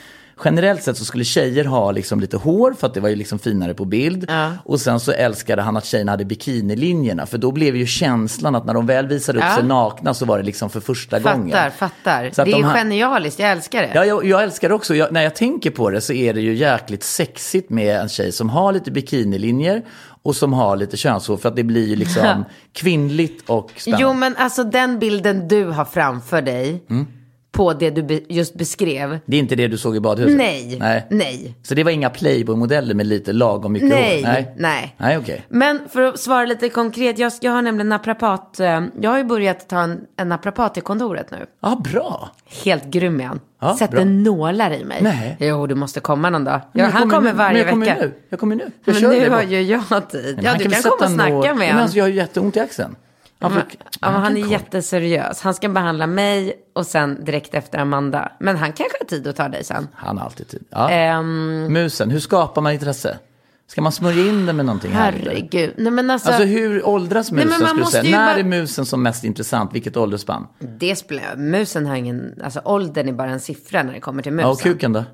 Generellt 0.44 0.82
sett 0.82 0.96
så 0.96 1.04
skulle 1.04 1.24
tjejer 1.24 1.64
ha 1.64 1.90
liksom 1.92 2.20
lite 2.20 2.36
hår 2.36 2.74
för 2.78 2.86
att 2.86 2.94
det 2.94 3.00
var 3.00 3.08
ju 3.08 3.16
liksom 3.16 3.38
finare 3.38 3.74
på 3.74 3.84
bild. 3.84 4.30
Och 4.64 4.80
sen 4.80 5.00
så 5.00 5.12
älskade 5.12 5.62
han 5.62 5.76
att 5.76 5.84
tjejerna 5.84 6.12
hade 6.12 6.24
bikinilinjerna. 6.24 7.26
För 7.26 7.38
då 7.38 7.52
blev 7.52 7.76
ju 7.76 7.86
känslan 7.86 8.54
att 8.54 8.64
när 8.66 8.74
de 8.74 8.86
väl 8.86 9.06
visade 9.06 9.38
upp 9.38 9.44
Ja. 9.48 9.54
sig 9.54 9.64
nakna 9.64 10.14
så 10.14 10.24
var 10.24 10.38
det 10.38 10.44
liksom 10.44 10.70
för 10.70 10.80
första 10.80 11.18
gången. 11.20 11.50
Fattar, 11.50 11.70
fattar. 11.70 12.22
Det 12.44 12.50
är 12.52 12.56
de 12.56 12.64
här- 12.64 12.74
genialiskt, 12.78 13.38
jag 13.38 13.50
älskar 13.50 13.82
det. 13.82 13.90
Ja, 13.94 14.04
jag, 14.04 14.24
jag 14.24 14.42
älskar 14.42 14.68
det 14.68 14.74
också. 14.74 14.94
Jag, 14.94 15.12
när 15.12 15.22
jag 15.22 15.34
tänker 15.34 15.70
på 15.70 15.90
det 15.90 16.00
så 16.00 16.12
är 16.12 16.34
det 16.34 16.40
ju 16.40 16.54
jäkligt 16.54 17.02
sexigt 17.02 17.70
med 17.70 17.96
en 18.00 18.08
tjej 18.08 18.32
som 18.32 18.50
har 18.50 18.72
lite 18.72 18.90
bikinilinjer 18.90 19.82
och 20.22 20.36
som 20.36 20.52
har 20.52 20.76
lite 20.76 20.96
könshår. 20.96 21.36
För 21.36 21.48
att 21.48 21.56
det 21.56 21.62
blir 21.64 21.86
ju 21.88 21.96
liksom 21.96 22.44
kvinnligt 22.72 23.50
och 23.50 23.70
spännande. 23.76 24.02
Jo 24.02 24.12
men 24.12 24.36
alltså 24.36 24.64
den 24.64 24.98
bilden 24.98 25.48
du 25.48 25.64
har 25.64 25.84
framför 25.84 26.42
dig. 26.42 26.82
Mm. 26.90 27.06
På 27.54 27.72
det 27.72 27.90
du 27.90 28.02
be- 28.02 28.20
just 28.28 28.54
beskrev. 28.54 29.18
Det 29.26 29.36
är 29.36 29.40
inte 29.40 29.54
det 29.56 29.68
du 29.68 29.78
såg 29.78 29.96
i 29.96 30.00
badhuset? 30.00 30.36
Nej, 30.36 30.76
Nej. 30.80 31.06
nej. 31.10 31.54
Så 31.62 31.74
det 31.74 31.84
var 31.84 31.90
inga 31.90 32.08
Playboy-modeller 32.10 32.94
med 32.94 33.06
lite 33.06 33.32
lagom 33.32 33.72
mycket 33.72 33.88
Nej, 33.88 34.16
hår? 34.22 34.28
Nej, 34.32 34.54
nej. 34.56 34.94
Nej, 34.98 35.18
okej. 35.18 35.44
Men 35.48 35.80
för 35.88 36.02
att 36.02 36.20
svara 36.20 36.44
lite 36.46 36.68
konkret, 36.68 37.18
jag, 37.18 37.32
jag 37.40 37.52
har 37.52 37.62
nämligen 37.62 37.88
naprapat, 37.88 38.60
eh, 38.60 38.82
jag 39.00 39.10
har 39.10 39.18
ju 39.18 39.24
börjat 39.24 39.68
ta 39.68 39.80
en, 39.80 40.00
en 40.16 40.28
naprapat 40.28 40.74
till 40.74 40.82
kontoret 40.82 41.30
nu. 41.30 41.46
Ja, 41.62 41.80
bra. 41.92 42.30
Helt 42.64 42.84
grym 42.84 43.20
är 43.20 43.24
han. 43.24 43.40
Sätter 43.78 43.94
bra. 43.96 44.04
nålar 44.04 44.70
i 44.72 44.84
mig. 44.84 44.98
Nej. 45.02 45.36
Jo, 45.40 45.66
du 45.66 45.74
måste 45.74 46.00
komma 46.00 46.30
någon 46.30 46.44
dag. 46.44 46.60
Jag 46.72 46.84
han 46.86 47.10
kommer 47.10 47.30
nu. 47.30 47.36
varje 47.36 47.52
men 47.52 47.60
jag 47.62 47.70
kommer 47.70 47.86
vecka. 47.86 48.00
Nu. 48.00 48.12
Jag 48.28 48.40
kommer 48.40 48.56
nu. 48.56 48.70
Jag 48.84 48.94
Men 48.94 49.02
nu 49.02 49.08
har 49.30 49.42
ju 49.42 49.62
jag 49.62 50.10
tid. 50.10 50.38
Ja, 50.42 50.54
du 50.58 50.64
kan 50.70 50.82
komma 50.82 50.94
och 51.04 51.10
snacka 51.10 51.30
nål- 51.32 51.42
med 51.42 51.56
Men 51.58 51.66
honom. 51.68 51.82
alltså, 51.82 51.96
jag 51.96 52.04
har 52.04 52.08
ju 52.08 52.14
jätteont 52.14 52.56
i 52.56 52.60
axeln. 52.60 52.96
Han, 53.38 53.52
Men, 53.52 53.62
ja, 54.00 54.10
men 54.10 54.20
han 54.20 54.36
är 54.36 54.46
jätteseriös. 54.46 55.40
Han 55.40 55.54
ska 55.54 55.68
behandla 55.68 56.06
mig 56.06 56.56
och 56.72 56.86
sen 56.86 57.24
direkt 57.24 57.54
efter 57.54 57.78
Amanda. 57.78 58.32
Men 58.40 58.56
han 58.56 58.72
kanske 58.72 58.96
har 59.00 59.06
tid 59.06 59.26
att 59.26 59.36
ta 59.36 59.48
dig 59.48 59.64
sen. 59.64 59.88
Han 59.94 60.18
har 60.18 60.24
alltid 60.24 60.48
tid. 60.48 60.64
Ja. 60.70 60.90
Ehm, 60.90 61.72
Musen, 61.72 62.10
hur 62.10 62.20
skapar 62.20 62.62
man 62.62 62.72
intresse? 62.72 63.18
Ska 63.66 63.82
man 63.82 63.92
smörja 63.92 64.26
in 64.28 64.46
den 64.46 64.56
med 64.56 64.66
någonting 64.66 64.92
herregud. 64.92 65.74
Nej 65.76 65.92
men 65.92 66.10
alltså, 66.10 66.28
Alltså 66.28 66.44
hur 66.44 66.86
åldras 66.86 67.32
Nej, 67.32 67.44
musen 67.44 67.60
man 67.60 67.68
skulle 67.68 67.84
du 67.84 67.90
säga? 67.90 68.18
När 68.18 68.26
bara- 68.26 68.40
är 68.40 68.44
musen 68.44 68.86
som 68.86 69.02
mest 69.02 69.24
intressant? 69.24 69.74
Vilket 69.74 69.96
åldersspann? 69.96 70.46
det 70.78 70.96
spelar 70.96 71.36
Musen 71.36 71.86
har 71.86 71.96
ingen, 71.96 72.34
alltså 72.44 72.60
åldern 72.64 73.08
är 73.08 73.12
bara 73.12 73.30
en 73.30 73.40
siffra 73.40 73.82
när 73.82 73.92
det 73.92 74.00
kommer 74.00 74.22
till 74.22 74.32
musen. 74.32 74.48
Ja, 74.48 74.52
och 74.52 74.60
kuken 74.60 74.92
då? 74.92 75.04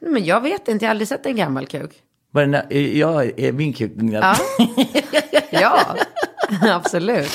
Nej, 0.00 0.10
Men 0.12 0.24
jag 0.24 0.40
vet 0.40 0.68
inte, 0.68 0.84
jag 0.84 0.88
har 0.88 0.90
aldrig 0.90 1.08
sett 1.08 1.26
en 1.26 1.36
gammal 1.36 1.66
kuk. 1.66 1.90
Vad 2.30 2.54
är, 2.54 2.66
är, 2.70 2.98
jag, 2.98 3.40
är 3.40 3.52
min 3.52 3.72
kuk? 3.72 3.92
Ja, 3.96 4.36
ja 5.50 5.96
absolut. 6.70 7.30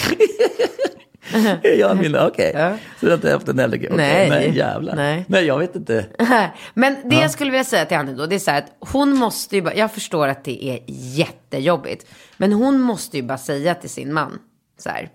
ja, 1.64 1.94
min, 1.94 2.16
okej. 2.16 2.52
Ja. 2.56 2.78
Så 3.00 3.06
du 3.06 3.08
har 3.08 3.16
inte 3.16 3.32
haft 3.32 3.48
en 3.48 3.60
äldre? 3.60 3.80
Okej, 3.80 3.98
Nej. 3.98 4.30
Nej, 4.30 4.58
jävlar. 4.58 4.96
Nej. 4.96 5.26
Nej, 5.28 5.46
jag 5.46 5.60
vet 5.60 5.76
inte. 5.76 6.06
Men 6.74 7.10
det 7.10 7.16
jag 7.16 7.32
skulle 7.32 7.52
vilja 7.52 7.64
säga 7.64 7.86
till 7.86 7.98
Annie 7.98 8.14
då, 8.14 8.26
det 8.26 8.36
är 8.36 8.40
så 8.40 8.52
här 8.52 8.58
att 8.58 8.92
hon 8.92 9.14
måste 9.16 9.56
ju 9.56 9.62
bara, 9.62 9.76
jag 9.76 9.92
förstår 9.92 10.28
att 10.28 10.44
det 10.44 10.66
är 10.66 10.80
jättejobbigt, 10.88 12.06
men 12.38 12.54
hon 12.54 12.80
måste 12.80 13.18
ju 13.18 13.24
bara 13.24 13.38
säga 13.38 13.76
till 13.76 13.90
sin 13.90 14.14
man, 14.14 14.40
så 14.78 14.90
här, 14.90 15.10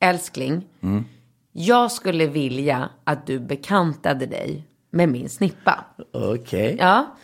älskling, 0.00 0.66
Mm. 0.82 1.04
jag 1.52 1.92
skulle 1.92 2.26
vilja 2.26 2.88
att 3.04 3.26
du 3.26 3.38
bekantade 3.38 4.26
dig 4.26 4.64
med 4.90 5.08
min 5.08 5.28
snippa. 5.28 5.84
Okej. 6.12 6.76
Ja, 6.80 7.16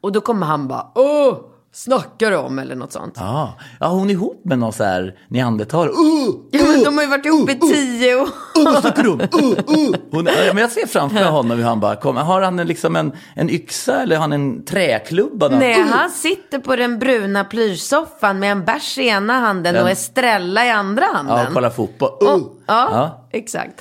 och 0.00 0.12
då 0.12 0.20
kommer 0.20 0.46
han 0.46 0.68
bara, 0.68 0.86
åh, 0.94 1.38
snackar 1.76 2.32
om 2.32 2.58
eller 2.58 2.74
något 2.74 2.92
sånt. 2.92 3.14
Ja. 3.16 3.54
ja, 3.80 3.86
hon 3.88 4.10
är 4.10 4.14
ihop 4.14 4.40
med 4.44 4.58
någon 4.58 4.72
så 4.72 4.84
här 4.84 5.14
neandertalare. 5.28 5.88
Uh, 5.90 6.34
Ja, 6.50 6.64
men 6.64 6.82
de 6.84 6.96
har 6.96 7.04
ju 7.04 7.10
varit 7.10 7.26
ihop 7.26 7.50
i 7.50 7.58
tio 7.60 8.14
år. 8.16 8.22
uh, 8.58 8.64
vad 8.64 8.80
snackar 8.80 9.02
du 9.02 9.08
om? 9.10 9.20
Uh, 9.20 9.28
uh. 9.28 9.94
Hon, 10.10 10.26
ja, 10.26 10.52
men 10.52 10.56
jag 10.56 10.70
ser 10.70 10.86
framför 10.86 11.14
mig 11.14 11.24
honom 11.24 11.58
hur 11.58 11.64
han 11.64 11.80
bara 11.80 11.96
kommer. 11.96 12.20
Har 12.20 12.42
han 12.42 12.58
en, 12.58 12.66
liksom 12.66 12.96
en, 12.96 13.12
en 13.34 13.50
yxa 13.50 14.02
eller 14.02 14.16
har 14.16 14.20
han 14.20 14.32
en 14.32 14.64
träklubba? 14.64 15.48
Nej, 15.48 15.80
Uh. 15.80 15.86
han 15.86 16.10
sitter 16.10 16.58
på 16.58 16.76
den 16.76 16.98
bruna 16.98 17.44
plyschsoffan 17.44 18.38
med 18.38 18.52
en 18.52 18.64
bärs 18.64 18.98
i 18.98 19.08
ena 19.08 19.32
handen 19.32 19.74
Den- 19.74 19.82
och 19.82 19.90
Estrella 19.90 20.66
i 20.66 20.70
andra 20.70 21.04
handen. 21.14 21.36
Ja, 21.38 21.46
kolla 21.52 21.70
fotboll. 21.70 22.10
Uh. 22.22 22.28
Och, 22.34 22.40
ja, 22.66 22.88
Ja. 22.92 23.28
exakt. 23.32 23.80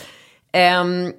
Ehm, 0.52 1.12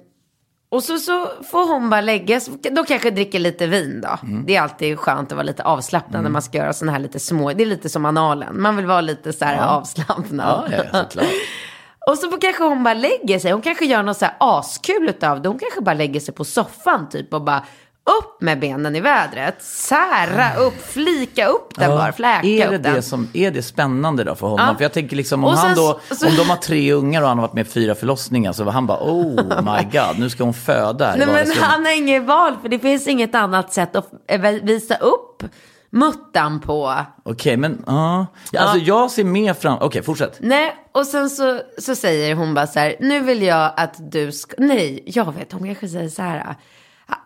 och 0.69 0.83
så, 0.83 0.97
så 0.97 1.27
får 1.51 1.73
hon 1.73 1.89
bara 1.89 2.01
lägga 2.01 2.39
sig, 2.39 2.53
då 2.71 2.83
kanske 2.83 3.11
dricker 3.11 3.39
lite 3.39 3.67
vin 3.67 4.01
då. 4.01 4.27
Mm. 4.27 4.45
Det 4.45 4.55
är 4.55 4.61
alltid 4.61 4.99
skönt 4.99 5.31
att 5.31 5.35
vara 5.35 5.45
lite 5.45 5.63
avslappnad 5.63 6.23
när 6.23 6.29
man 6.29 6.41
ska 6.41 6.57
göra 6.57 6.73
sådana 6.73 6.91
här 6.91 6.99
lite 6.99 7.19
små, 7.19 7.53
det 7.53 7.63
är 7.63 7.67
lite 7.67 7.89
som 7.89 8.05
analen. 8.05 8.61
Man 8.61 8.75
vill 8.75 8.85
vara 8.85 9.01
lite 9.01 9.33
så 9.33 9.45
här 9.45 9.67
avslappnad. 9.67 10.71
Ja, 10.71 10.77
ja, 10.77 11.03
såklart. 11.03 11.25
Och 12.09 12.17
så 12.17 12.31
kanske 12.31 12.63
hon 12.63 12.83
bara 12.83 12.93
lägger 12.93 13.39
sig, 13.39 13.51
hon 13.51 13.61
kanske 13.61 13.85
gör 13.85 14.03
något 14.03 14.17
så 14.17 14.25
här 14.25 14.35
askul 14.39 15.09
utav 15.09 15.41
det. 15.41 15.49
Hon 15.49 15.59
kanske 15.59 15.81
bara 15.81 15.95
lägger 15.95 16.19
sig 16.19 16.33
på 16.33 16.45
soffan 16.45 17.09
typ 17.09 17.33
och 17.33 17.41
bara 17.41 17.63
upp 18.07 18.41
med 18.41 18.59
benen 18.59 18.95
i 18.95 18.99
vädret. 18.99 19.55
Sära 19.63 20.55
upp, 20.59 20.81
flika 20.85 21.47
upp 21.47 21.75
den 21.75 21.89
bara, 21.89 22.11
fläka 22.13 22.47
är 22.47 22.69
det 22.69 22.77
upp 22.77 22.83
den. 22.83 22.93
det 22.95 23.01
som, 23.01 23.29
är 23.33 23.51
det 23.51 23.61
spännande 23.61 24.23
då 24.23 24.35
för 24.35 24.47
honom? 24.47 24.67
Ja. 24.69 24.75
För 24.75 24.83
jag 24.83 24.93
tänker 24.93 25.15
liksom 25.15 25.43
om 25.43 25.49
Och 25.51 25.57
han 25.57 25.75
sen- 25.75 25.83
då, 25.83 25.99
så- 26.15 26.27
om 26.27 26.35
de 26.35 26.49
har 26.49 26.57
tre 26.57 26.93
ungar 26.93 27.21
och 27.21 27.27
han 27.27 27.37
har 27.37 27.47
varit 27.47 27.53
med 27.53 27.67
i 27.67 27.69
fyra 27.69 27.95
förlossningar 27.95 28.53
så 28.53 28.63
var 28.63 28.71
han 28.71 28.87
bara 28.87 28.99
oh 29.01 29.63
my 29.63 29.83
god, 29.91 30.19
nu 30.19 30.29
ska 30.29 30.43
hon 30.43 30.53
föda 30.53 31.15
Nej 31.17 31.27
men 31.27 31.51
han 31.57 31.85
har 31.85 31.97
inget 31.97 32.23
val 32.23 32.55
för 32.61 32.69
det 32.69 32.79
finns 32.79 33.07
inget 33.07 33.35
annat 33.35 33.73
sätt 33.73 33.95
att 33.95 34.09
eh, 34.27 34.41
visa 34.41 34.95
upp 34.95 35.43
muttan 35.89 36.59
på. 36.59 36.95
Okej, 37.23 37.57
men 37.57 37.83
ja. 37.87 38.25
Ja, 38.51 38.59
Alltså 38.61 38.77
jag 38.77 39.11
ser 39.11 39.23
mer 39.23 39.53
fram, 39.53 39.77
okej 39.81 40.03
fortsätt. 40.03 40.37
Nej, 40.39 40.75
och 40.91 41.05
sen 41.05 41.29
så, 41.29 41.59
så 41.77 41.95
säger 41.95 42.35
hon 42.35 42.53
bara 42.53 42.67
så 42.67 42.79
här, 42.79 42.95
nu 42.99 43.19
vill 43.19 43.41
jag 43.41 43.73
att 43.77 44.11
du 44.11 44.31
ska, 44.31 44.55
nej, 44.57 45.03
jag 45.05 45.33
vet, 45.35 45.51
hon 45.53 45.65
kanske 45.65 45.87
säger 45.89 46.09
så 46.09 46.21
här, 46.21 46.55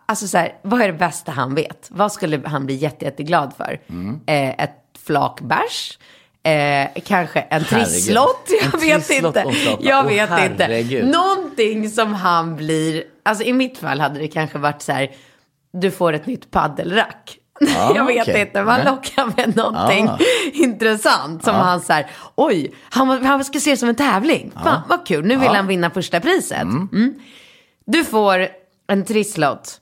alltså 0.06 0.28
så 0.28 0.38
här, 0.38 0.54
vad 0.62 0.80
är 0.82 0.86
det 0.86 0.92
bästa 0.98 1.32
han 1.32 1.54
vet? 1.54 1.86
Vad 1.90 2.12
skulle 2.12 2.40
han 2.44 2.66
bli 2.66 2.74
jätte, 2.74 3.04
jätteglad 3.04 3.52
för? 3.56 3.80
Mm. 3.88 4.20
Eh, 4.26 4.64
ett 4.64 4.76
flak 5.06 5.40
bärs? 5.40 5.98
Eh, 6.44 7.02
kanske 7.04 7.40
en 7.40 7.64
trisslott? 7.64 8.48
Jag 8.62 8.74
En 8.74 8.80
vet 8.80 9.06
trisslott 9.08 9.36
inte. 9.36 9.76
Jag 9.80 10.04
vet 10.04 10.30
herregud. 10.30 11.04
inte. 11.04 11.18
Någonting 11.18 11.90
som 11.90 12.14
han 12.14 12.56
blir, 12.56 13.04
alltså 13.22 13.44
i 13.44 13.52
mitt 13.52 13.78
fall 13.78 14.00
hade 14.00 14.18
det 14.18 14.28
kanske 14.28 14.58
varit 14.58 14.82
så 14.82 14.92
här, 14.92 15.10
du 15.72 15.90
får 15.90 16.12
ett 16.12 16.26
nytt 16.26 16.50
paddelrack. 16.50 17.38
Ja, 17.60 17.92
jag 17.96 18.04
vet 18.06 18.28
okej. 18.28 18.40
inte, 18.40 18.62
man 18.62 18.80
lockar 18.84 19.32
med 19.36 19.56
någonting 19.56 20.06
Ja. 20.06 20.18
intressant. 20.52 21.44
Som 21.44 21.54
han 21.54 21.80
så 21.80 21.92
här, 21.92 22.06
oj, 22.34 22.72
han, 22.90 23.24
han 23.26 23.44
ska 23.44 23.60
se 23.60 23.70
det 23.70 23.76
som 23.76 23.88
en 23.88 23.94
tävling. 23.94 24.52
Fan 24.64 24.80
vad 24.88 25.06
kul, 25.06 25.24
nu 25.26 25.36
vill 25.36 25.48
han 25.48 25.66
vinna 25.66 25.90
första 25.90 26.20
priset. 26.20 26.62
Mm. 26.62 27.14
Du 27.86 28.04
får 28.04 28.48
en 28.86 29.04
trisslott 29.04 29.80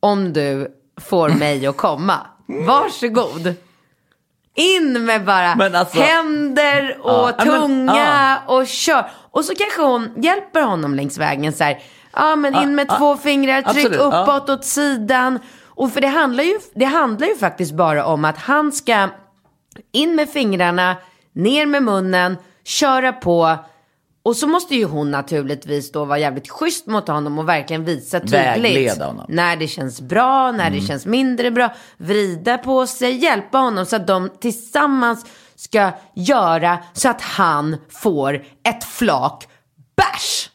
om 0.00 0.32
du 0.32 0.68
får 1.00 1.28
mig 1.28 1.66
att 1.66 1.76
komma. 1.76 2.14
Varsågod. 2.46 3.54
In 4.54 5.04
med 5.04 5.24
bara 5.24 5.52
alltså- 5.78 6.00
händer 6.00 6.98
och 7.02 7.10
Ja, 7.12 7.34
men- 7.38 7.46
tunga 7.60 8.38
och 8.46 8.66
kör. 8.66 9.10
Och 9.30 9.44
så 9.44 9.54
kanske 9.54 9.82
hon 9.82 10.10
hjälper 10.16 10.62
honom 10.62 10.94
längs 10.94 11.18
vägen 11.18 11.52
så 11.52 11.64
här. 11.64 11.78
Ja 12.12 12.36
men 12.36 12.54
in 12.62 12.74
med 12.74 12.86
Ja, 12.88 12.96
två 12.98 13.10
ja. 13.10 13.16
fingrar, 13.16 13.62
tryck 13.62 13.86
Absolut, 13.86 13.98
ja. 14.12 14.22
uppåt 14.22 14.50
åt 14.50 14.64
sidan. 14.64 15.38
Och 15.66 15.92
för 15.92 16.00
det 16.00 16.06
handlar, 16.08 16.44
ju, 16.44 16.58
det 16.74 16.84
handlar 16.84 17.26
ju 17.28 17.36
faktiskt 17.36 17.72
bara 17.74 18.04
om 18.06 18.24
att 18.24 18.38
han 18.38 18.72
ska 18.72 19.08
in 19.92 20.14
med 20.16 20.28
fingrarna, 20.30 20.96
ner 21.32 21.66
med 21.66 21.82
munnen, 21.82 22.36
köra 22.64 23.12
på. 23.12 23.56
Och 24.28 24.36
så 24.36 24.46
måste 24.46 24.74
ju 24.74 24.84
hon 24.84 25.10
naturligtvis 25.10 25.92
då 25.92 26.04
vara 26.04 26.18
jävligt 26.18 26.50
schysst 26.50 26.86
mot 26.86 27.08
honom 27.08 27.38
och 27.38 27.48
verkligen 27.48 27.84
visa 27.84 28.20
tydligt. 28.20 28.34
Vägleda 28.34 29.06
honom. 29.06 29.26
När 29.28 29.56
det 29.56 29.68
känns 29.68 30.00
bra, 30.00 30.52
när 30.52 30.70
det 30.70 30.80
känns 30.80 31.06
mindre 31.06 31.50
bra. 31.50 31.74
Vrida 31.96 32.58
på 32.58 32.86
sig, 32.86 33.16
hjälpa 33.16 33.58
honom 33.58 33.86
så 33.86 33.96
att 33.96 34.06
de 34.06 34.30
tillsammans 34.40 35.26
ska 35.56 35.90
göra 36.14 36.78
så 36.92 37.08
att 37.08 37.20
han 37.20 37.76
får 37.88 38.34
ett 38.68 38.84
flak 38.84 39.48
bärs. 39.96 40.50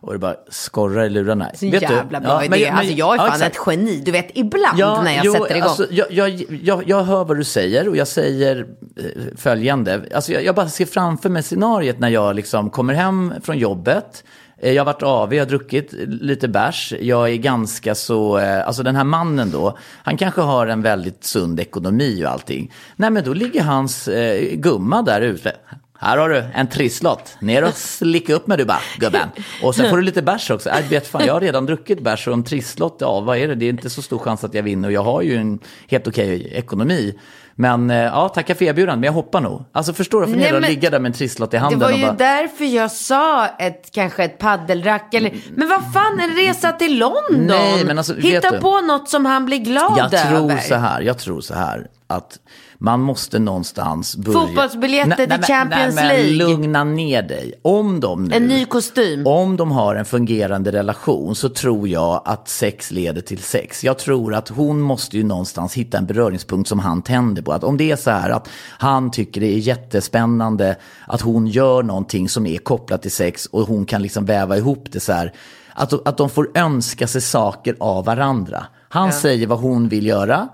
Och 0.00 0.12
det 0.12 0.18
bara 0.18 0.36
skorrar 0.50 1.04
i 1.04 1.10
lurarna. 1.10 1.50
Så 1.54 1.66
jävla 1.66 2.20
bra 2.20 2.44
idé. 2.44 2.68
alltså 2.68 2.92
jag 2.92 3.14
är 3.14 3.18
fan 3.18 3.28
exakt. 3.28 3.56
ett 3.56 3.62
geni. 3.66 4.02
Du 4.04 4.10
vet, 4.10 4.30
ibland 4.34 4.78
när 4.78 5.16
jag 5.16 5.24
jo, 5.24 5.32
sätter 5.32 5.56
igång. 5.56 5.68
Alltså, 5.68 5.86
jag, 5.90 6.06
jag, 6.12 6.30
jag, 6.62 6.82
jag 6.88 7.02
hör 7.02 7.24
vad 7.24 7.36
du 7.36 7.44
säger 7.44 7.88
och 7.88 7.96
jag 7.96 8.08
säger 8.08 8.66
eh, 8.96 9.04
följande. 9.36 10.02
Alltså, 10.14 10.32
jag, 10.32 10.44
jag 10.44 10.54
bara 10.54 10.68
ser 10.68 10.86
framför 10.86 11.28
mig 11.28 11.42
scenariet 11.42 11.98
när 11.98 12.08
jag 12.08 12.36
liksom 12.36 12.70
kommer 12.70 12.94
hem 12.94 13.34
från 13.42 13.58
jobbet. 13.58 14.24
Eh, 14.58 14.72
Jag 14.72 14.80
har 14.80 14.92
varit 14.92 15.02
av, 15.02 15.34
jag 15.34 15.44
har 15.44 15.48
druckit 15.48 15.92
lite 16.06 16.48
bärs. 16.48 16.94
Jag 17.00 17.30
är 17.30 17.36
ganska 17.36 17.94
så, 17.94 18.38
eh, 18.38 18.66
alltså 18.66 18.82
den 18.82 18.96
här 18.96 19.04
mannen 19.04 19.50
då, 19.50 19.78
han 20.02 20.16
kanske 20.16 20.40
har 20.40 20.66
en 20.66 20.82
väldigt 20.82 21.24
sund 21.24 21.60
ekonomi 21.60 22.24
och 22.24 22.30
allting. 22.30 22.72
Nej 22.96 23.10
men 23.10 23.24
då 23.24 23.32
ligger 23.32 23.62
hans 23.62 24.08
eh, 24.08 24.54
gumma 24.54 25.02
där 25.02 25.20
ute. 25.20 25.52
Här 26.00 26.16
har 26.18 26.28
du 26.28 26.44
en 26.54 26.66
trisslott. 26.68 27.36
Ner 27.40 27.64
och 27.64 27.74
slicka 27.74 28.34
upp 28.34 28.46
med 28.46 28.58
du 28.58 28.64
bara, 28.64 28.80
gubben. 28.98 29.28
Och 29.62 29.74
sen 29.74 29.86
får 29.90 29.96
du 29.96 30.02
lite 30.02 30.22
bärs 30.22 30.50
också. 30.50 30.70
Äh, 30.70 30.88
vet 30.90 31.06
fan, 31.08 31.26
jag 31.26 31.32
har 31.34 31.40
redan 31.40 31.66
druckit 31.66 32.00
bärs 32.02 32.28
och 32.28 32.34
en 32.34 32.44
trisslott, 32.44 32.96
ja 33.00 33.20
vad 33.20 33.38
är 33.38 33.48
det? 33.48 33.54
Det 33.54 33.64
är 33.64 33.70
inte 33.70 33.90
så 33.90 34.02
stor 34.02 34.18
chans 34.18 34.44
att 34.44 34.54
jag 34.54 34.62
vinner 34.62 34.88
och 34.88 34.92
jag 34.92 35.02
har 35.04 35.22
ju 35.22 35.36
en 35.36 35.58
helt 35.88 36.06
okej 36.08 36.52
ekonomi. 36.54 37.18
Men 37.60 37.90
eh, 37.90 37.96
ja, 37.96 38.28
tacka 38.28 38.54
för 38.54 38.64
erbjudandet, 38.64 38.98
men 39.00 39.06
jag 39.06 39.12
hoppar 39.12 39.40
nog. 39.40 39.64
Alltså 39.72 39.92
förstår 39.92 40.20
du, 40.20 40.26
för 40.26 40.36
Nej, 40.36 40.52
men- 40.52 40.62
ligga 40.62 40.90
där 40.90 40.98
med 41.00 41.08
en 41.08 41.12
trisslott 41.12 41.54
i 41.54 41.56
Det 41.56 41.60
handen 41.60 41.80
var 41.80 41.92
och 41.92 41.98
ju 41.98 42.04
bara... 42.04 42.12
därför 42.14 42.64
jag 42.64 42.90
sa 42.92 43.46
ett, 43.46 43.88
kanske 43.92 44.24
ett 44.24 44.38
paddelrack 44.38 45.14
eller, 45.14 45.34
men 45.54 45.68
vad 45.68 45.92
fan 45.92 46.20
en 46.20 46.36
resa 46.36 46.72
till 46.72 46.98
London? 46.98 47.46
Nej, 47.46 47.84
men 47.84 47.98
alltså, 47.98 48.14
Hitta 48.14 48.50
du? 48.50 48.58
på 48.60 48.80
något 48.80 49.08
som 49.08 49.26
han 49.26 49.46
blir 49.46 49.58
glad 49.58 49.94
Jag 49.98 50.10
tror 50.10 50.38
över. 50.50 50.58
så 50.58 50.74
här, 50.74 51.00
jag 51.00 51.18
tror 51.18 51.40
så 51.40 51.54
här 51.54 51.86
att 52.06 52.38
man 52.80 53.00
måste 53.00 53.38
någonstans 53.38 54.16
börja... 54.16 54.40
Fotbollsbiljetter 54.40 55.16
till 55.16 55.28
men- 55.28 55.42
Champions 55.42 55.94
nej, 55.94 56.32
League. 56.32 56.54
Lugna 56.54 56.84
ner 56.84 57.22
dig. 57.22 57.54
Om 57.62 58.00
de 58.00 58.24
nu... 58.24 58.36
En 58.36 58.46
ny 58.46 58.64
kostym. 58.64 59.26
Om 59.26 59.56
de 59.56 59.70
har 59.70 59.94
en 59.94 60.04
fungerande 60.04 60.72
relation 60.72 61.34
så 61.34 61.48
tror 61.48 61.88
jag 61.88 62.22
att 62.24 62.48
sex 62.48 62.90
leder 62.90 63.20
till 63.20 63.42
sex. 63.42 63.84
Jag 63.84 63.98
tror 63.98 64.34
att 64.34 64.48
hon 64.48 64.80
måste 64.80 65.16
ju 65.16 65.24
någonstans 65.24 65.74
hitta 65.74 65.98
en 65.98 66.06
beröringspunkt 66.06 66.68
som 66.68 66.78
han 66.78 67.02
tänder 67.02 67.42
på. 67.42 67.52
Att 67.52 67.64
om 67.64 67.76
det 67.76 67.90
är 67.90 67.96
så 67.96 68.10
här 68.10 68.30
att 68.30 68.48
han 68.78 69.10
tycker 69.10 69.40
det 69.40 69.54
är 69.54 69.58
jättespännande 69.58 70.76
att 71.06 71.20
hon 71.20 71.46
gör 71.46 71.82
någonting 71.82 72.28
som 72.28 72.46
är 72.46 72.58
kopplat 72.58 73.02
till 73.02 73.12
sex 73.12 73.46
och 73.46 73.62
hon 73.62 73.86
kan 73.86 74.02
liksom 74.02 74.24
väva 74.24 74.56
ihop 74.56 74.86
det 74.92 75.00
så 75.00 75.12
här. 75.12 75.32
att, 75.74 76.08
att 76.08 76.16
de 76.16 76.30
får 76.30 76.50
önska 76.54 77.06
sig 77.06 77.20
saker 77.20 77.76
av 77.80 78.04
varandra. 78.04 78.66
Han 78.88 79.12
säger 79.12 79.46
vad 79.46 79.58
hon 79.58 79.88
vill 79.88 80.06
göra. 80.06 80.48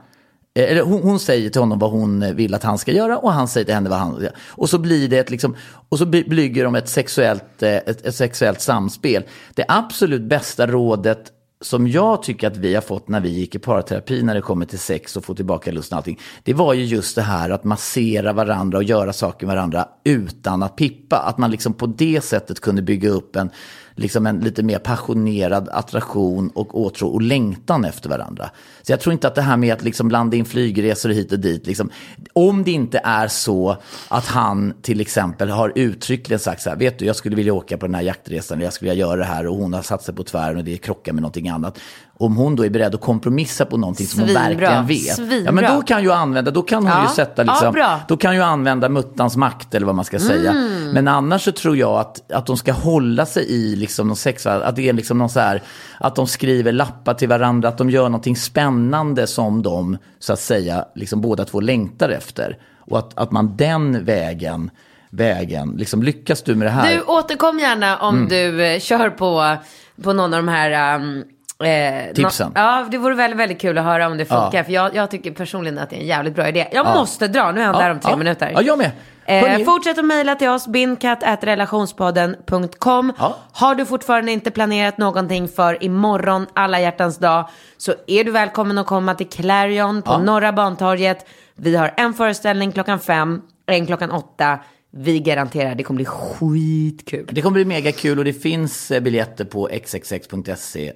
Eh, 0.55 0.71
eller 0.71 0.83
hon, 0.83 1.03
hon 1.03 1.21
säger 1.21 1.51
till 1.51 1.61
honom 1.61 1.79
vad 1.79 1.91
hon 1.91 2.23
eh, 2.23 2.35
vill 2.35 2.55
att 2.55 2.63
han 2.63 2.79
ska 2.79 2.93
göra 2.93 3.19
och 3.19 3.33
han 3.33 3.49
säger 3.49 3.65
till 3.65 3.75
henne 3.75 3.91
vad 3.91 3.99
han 3.99 4.15
vill 4.15 4.25
göra. 4.25 4.35
Och 4.49 4.71
så 4.71 4.79
blir 4.79 5.09
det 5.09 5.19
ett 5.19 5.31
liksom, 5.31 5.57
och 5.89 5.99
så 5.99 6.07
bygger 6.07 6.65
de 6.65 6.75
ett 6.75 6.89
sexuellt, 6.89 7.63
eh, 7.63 7.77
ett, 7.77 8.07
ett 8.07 8.15
sexuellt 8.15 8.61
samspel. 8.61 9.25
Det 9.55 9.65
absolut 9.69 10.23
bästa 10.23 10.67
rådet 10.67 11.31
som 11.61 11.89
jag 11.89 12.23
tycker 12.23 12.47
att 12.47 12.57
vi 12.57 12.75
har 12.75 12.83
fått 12.83 13.09
när 13.09 13.21
vi 13.21 13.29
gick 13.29 13.55
i 13.55 13.59
parterapi 13.59 14.23
när 14.23 14.35
det 14.35 14.41
kommer 14.41 14.67
till 14.67 14.79
sex 14.79 15.17
och 15.17 15.25
få 15.25 15.35
tillbaka 15.35 15.73
lusten 15.73 15.97
och 15.97 15.99
allting. 15.99 16.21
Det 16.43 16.55
var 16.55 16.75
ju 16.75 16.85
just 16.85 17.17
det 17.17 17.23
här 17.23 17.51
att 17.51 17.65
massera 17.65 18.33
varandra 18.33 18.79
och 18.79 18.85
göra 18.85 19.13
saker 19.13 19.47
med 19.47 19.57
varandra 19.57 19.89
utan 20.05 20.63
att 20.63 20.77
pippa. 20.77 21.17
Att 21.17 21.39
man 21.39 21.51
liksom 21.51 21.73
på 21.73 21.87
det 21.87 22.25
sättet 22.25 22.61
kunde 22.61 22.83
bygga 22.83 23.11
upp 23.11 23.37
en, 23.37 23.51
liksom 23.97 24.27
en 24.27 24.41
lite 24.41 24.63
mer 24.63 24.79
passionerad 24.79 25.69
attraktion 25.69 26.51
och 26.55 26.81
åtrå 26.81 27.09
och 27.09 27.23
längtan 27.23 27.85
efter 27.85 28.09
varandra. 28.09 28.51
Så 28.83 28.93
jag 28.93 29.01
tror 29.01 29.13
inte 29.13 29.29
att 29.29 29.35
det 29.35 29.43
här 29.43 29.57
med 29.57 29.73
att 29.75 29.83
liksom 29.83 30.09
blanda 30.09 30.37
in 30.37 30.45
flygresor 30.45 31.09
hit 31.09 31.33
och 31.33 31.39
dit, 31.39 31.67
liksom, 31.67 31.91
om 32.33 32.65
det 32.65 32.71
inte 32.71 33.01
är 33.05 33.29
så 33.29 33.77
att 34.09 34.27
han 34.27 34.75
till 34.83 35.01
exempel 35.01 35.51
har 35.51 35.73
uttryckligen 35.75 36.39
sagt 36.39 36.63
så 36.63 36.71
här, 36.71 36.77
vet 36.77 36.99
du, 36.99 37.05
jag 37.05 37.17
skulle 37.17 37.37
vilja 37.37 37.55
åka 37.55 37.79
på 37.79 37.87
den 37.87 37.95
här 37.95 38.03
jaktresan, 38.03 38.61
jag 38.61 38.73
skulle 38.73 38.91
vilja 38.91 39.07
göra 39.07 39.17
det 39.17 39.25
här 39.25 39.47
och 39.47 39.57
hon 39.57 39.73
har 39.73 39.83
satt 39.83 40.03
sig 40.03 40.15
på 40.15 40.25
tvären 40.25 40.57
och 40.57 40.65
det 40.65 40.77
krockar 40.77 41.13
med 41.13 41.23
någonting 41.23 41.49
annat. 41.49 41.79
Om 42.19 42.37
hon 42.37 42.57
då 42.57 42.65
är 42.65 42.71
beredd 42.71 42.95
att 42.95 43.01
kompromissa 43.01 43.65
på 43.65 43.77
någonting 43.77 44.07
som 44.07 44.21
hon 44.21 44.29
Svinbra, 44.29 44.49
verkligen 44.49 44.87
vet. 44.87 45.07
Ja, 45.07 45.15
svinbra. 45.15 45.53
men 45.53 45.75
då 45.77 45.83
kan 45.83 46.03
ju 46.03 46.13
använda, 46.13 46.51
då 46.51 46.63
kan 46.63 46.83
hon 46.87 46.93
Ja. 46.93 47.03
ju 47.03 47.09
sätta 47.15 47.45
Ja, 47.45 47.53
liksom, 47.53 47.73
bra. 47.73 48.01
då 48.09 48.17
kan 48.17 48.35
ju 48.35 48.43
använda 48.43 48.89
muttans 48.89 49.37
makt 49.37 49.75
eller 49.75 49.87
vad 49.87 49.95
man 49.95 50.05
ska 50.05 50.19
säga. 50.19 50.51
Mm. 50.51 50.91
Men 50.91 51.09
annars 51.09 51.43
så 51.45 51.53
tror 51.53 51.77
jag 51.77 51.93
att, 52.01 52.33
att 52.33 52.47
de 52.47 52.57
ska 52.57 52.73
hålla 52.73 53.27
sig 53.27 53.45
i 53.51 53.77
liksom 53.77 54.07
någon 54.09 54.17
sex, 54.17 54.47
att 54.47 54.77
det 54.77 54.89
är 54.89 54.93
liksom 54.93 55.19
någon 55.19 55.29
så 55.31 55.41
här, 55.41 55.63
att 56.01 56.15
de 56.17 56.27
skriver 56.27 56.73
lappar 56.73 57.15
till 57.15 57.29
varandra, 57.29 57.69
att 57.69 57.79
de 57.79 57.91
gör 57.91 58.05
någonting 58.09 58.37
spännande 58.37 59.27
som 59.27 59.63
de, 59.63 59.99
så 60.19 60.33
att 60.33 60.41
säga, 60.41 60.85
liksom 60.95 61.21
båda 61.21 61.45
två 61.45 61.61
längtar 61.61 62.09
efter. 62.09 62.59
Och 62.79 62.99
att, 62.99 63.19
att 63.19 63.31
man 63.33 63.57
den 63.57 64.05
vägen, 64.05 64.71
vägen, 65.11 65.75
liksom 65.79 66.03
lyckas 66.03 66.43
du 66.43 66.55
med 66.55 66.67
det 66.67 66.71
här? 66.71 66.93
Du 66.93 67.01
återkom 67.03 67.59
gärna 67.59 67.97
om 67.99 68.17
Mm. 68.17 68.29
du 68.29 68.65
eh, 68.67 68.81
kör 68.81 69.11
på, 69.11 69.57
på 70.03 70.13
någon 70.13 70.35
av 70.35 70.45
de 70.45 70.49
här 70.49 70.97
um, 71.01 71.25
eh, 71.67 72.13
Tipsen. 72.15 72.53
ja, 72.55 72.87
det 72.91 72.99
vore 72.99 73.15
väldigt, 73.15 73.41
väldigt 73.41 73.61
kul 73.61 73.79
att 73.79 73.85
höra 73.85 74.07
om 74.07 74.17
det 74.19 74.25
funkar. 74.25 74.51
Ja. 74.59 74.65
För 74.65 74.73
jag, 74.73 74.95
jag 74.95 75.11
tycker 75.11 75.31
personligen 75.31 75.79
att 75.79 75.91
det 75.91 75.97
är 75.97 76.01
en 76.01 76.07
jävligt 76.07 76.35
bra 76.35 76.49
idé. 76.49 76.69
Jag 76.73 76.87
Ja. 76.87 76.95
måste 76.95 77.29
dra, 77.29 77.53
nu 77.53 77.61
är 77.61 77.65
han 77.65 77.75
Ja, 77.75 77.81
där 77.81 77.91
om 77.91 78.01
tre 78.01 78.17
minuter. 78.17 78.51
Ja, 78.55 78.63
jag 78.63 78.79
med. 78.79 78.91
Eh, 79.27 79.65
fortsätt 79.65 79.99
att 79.99 80.05
mejla 80.05 80.35
till 80.35 80.49
oss, 80.49 80.67
bindkatt.relationspodden.com. 80.67 83.13
Ja. 83.19 83.37
Har 83.53 83.75
du 83.75 83.87
fortfarande 83.87 84.33
inte 84.33 84.51
planerat 84.51 84.99
någonting 84.99 85.49
för 85.49 85.85
imorgon, 85.85 86.47
alla 86.55 86.81
hjärtans 86.81 87.19
dag, 87.19 87.49
så 87.77 87.93
är 88.07 88.25
du 88.25 88.31
välkommen 88.31 88.79
att 88.79 88.87
komma 88.87 89.15
till 89.15 89.29
Clarion 89.29 90.03
på 90.03 90.13
Ja. 90.13 90.19
Norra 90.19 90.53
Bantorget. 90.53 91.27
Vi 91.57 91.77
har 91.77 91.95
en 91.97 92.15
föreställning 92.15 92.73
klockan 92.73 93.01
fem, 93.01 93.43
en 93.67 93.87
klockan 93.87 94.11
åtta. 94.11 94.59
Vi 94.97 95.21
garanterar, 95.21 95.75
det 95.75 95.83
kommer 95.83 95.97
bli 95.97 96.05
skitkul. 96.05 97.29
Det 97.31 97.43
kommer 97.43 97.55
bli 97.55 97.65
mega 97.65 97.93
kul 97.93 98.19
och 98.19 98.25
det 98.25 98.33
finns 98.33 98.91
eh, 98.91 99.01
biljetter 99.01 99.45
på 99.45 99.69
xxx.se 99.85 100.93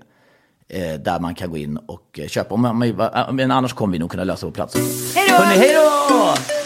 där 0.98 1.20
man 1.20 1.34
kan 1.34 1.50
gå 1.50 1.56
in 1.56 1.76
och 1.76 2.18
eh, 2.18 2.28
köpa. 2.28 2.54
Om- 2.54 2.96
men 3.32 3.50
annars 3.50 3.72
kommer 3.72 3.92
vi 3.92 3.98
nog 3.98 4.10
kunna 4.10 4.24
lösa 4.24 4.46
på 4.46 4.52
plats. 4.52 4.74
Hej 5.14 5.28
då! 5.28 5.34
Hej 5.44 5.74
då! 5.74 6.57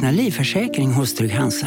Teckna 0.00 0.10
livförsäkring 0.10 0.92
hos 0.92 1.14
Trygg-Hansa. 1.14 1.66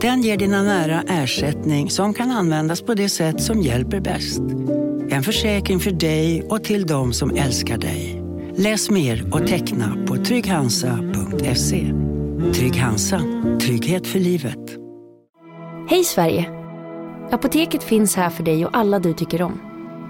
Den 0.00 0.22
ger 0.22 0.36
dina 0.36 0.62
nära 0.62 1.02
ersättning 1.08 1.90
som 1.90 2.14
kan 2.14 2.30
användas 2.30 2.82
på 2.82 2.94
det 2.94 3.08
sätt 3.08 3.42
som 3.42 3.60
hjälper 3.60 4.00
bäst. 4.00 4.40
En 5.10 5.22
försäkring 5.22 5.80
för 5.80 5.90
dig 5.90 6.42
och 6.42 6.64
till 6.64 6.86
de 6.86 7.12
som 7.12 7.30
älskar 7.36 7.78
dig. 7.78 8.22
Läs 8.56 8.90
mer 8.90 9.34
och 9.34 9.46
teckna 9.46 9.96
på 10.06 10.16
trygghansa.se. 10.16 11.92
Trygg 12.54 12.76
Hansa. 12.76 13.20
Trygghet 13.60 14.06
för 14.06 14.18
livet. 14.18 14.78
Hej 15.88 16.04
Sverige! 16.04 16.50
Apoteket 17.30 17.82
finns 17.82 18.16
här 18.16 18.30
för 18.30 18.42
dig 18.42 18.66
och 18.66 18.76
alla 18.76 18.98
du 18.98 19.12
tycker 19.12 19.42
om. 19.42 19.60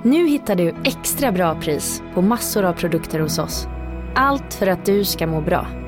Nu 0.05 0.29
hittar 0.29 0.57
du 0.57 0.75
extra 0.85 1.33
bra 1.33 1.61
pris 1.61 2.03
på 2.15 2.23
massor 2.23 2.65
av 2.65 2.73
produkter 2.73 3.21
hos 3.21 3.39
oss. 3.39 3.67
Allt 4.15 4.55
för 4.55 4.67
att 4.67 4.87
du 4.87 5.05
ska 5.05 5.27
må 5.27 5.41
bra. 5.41 5.88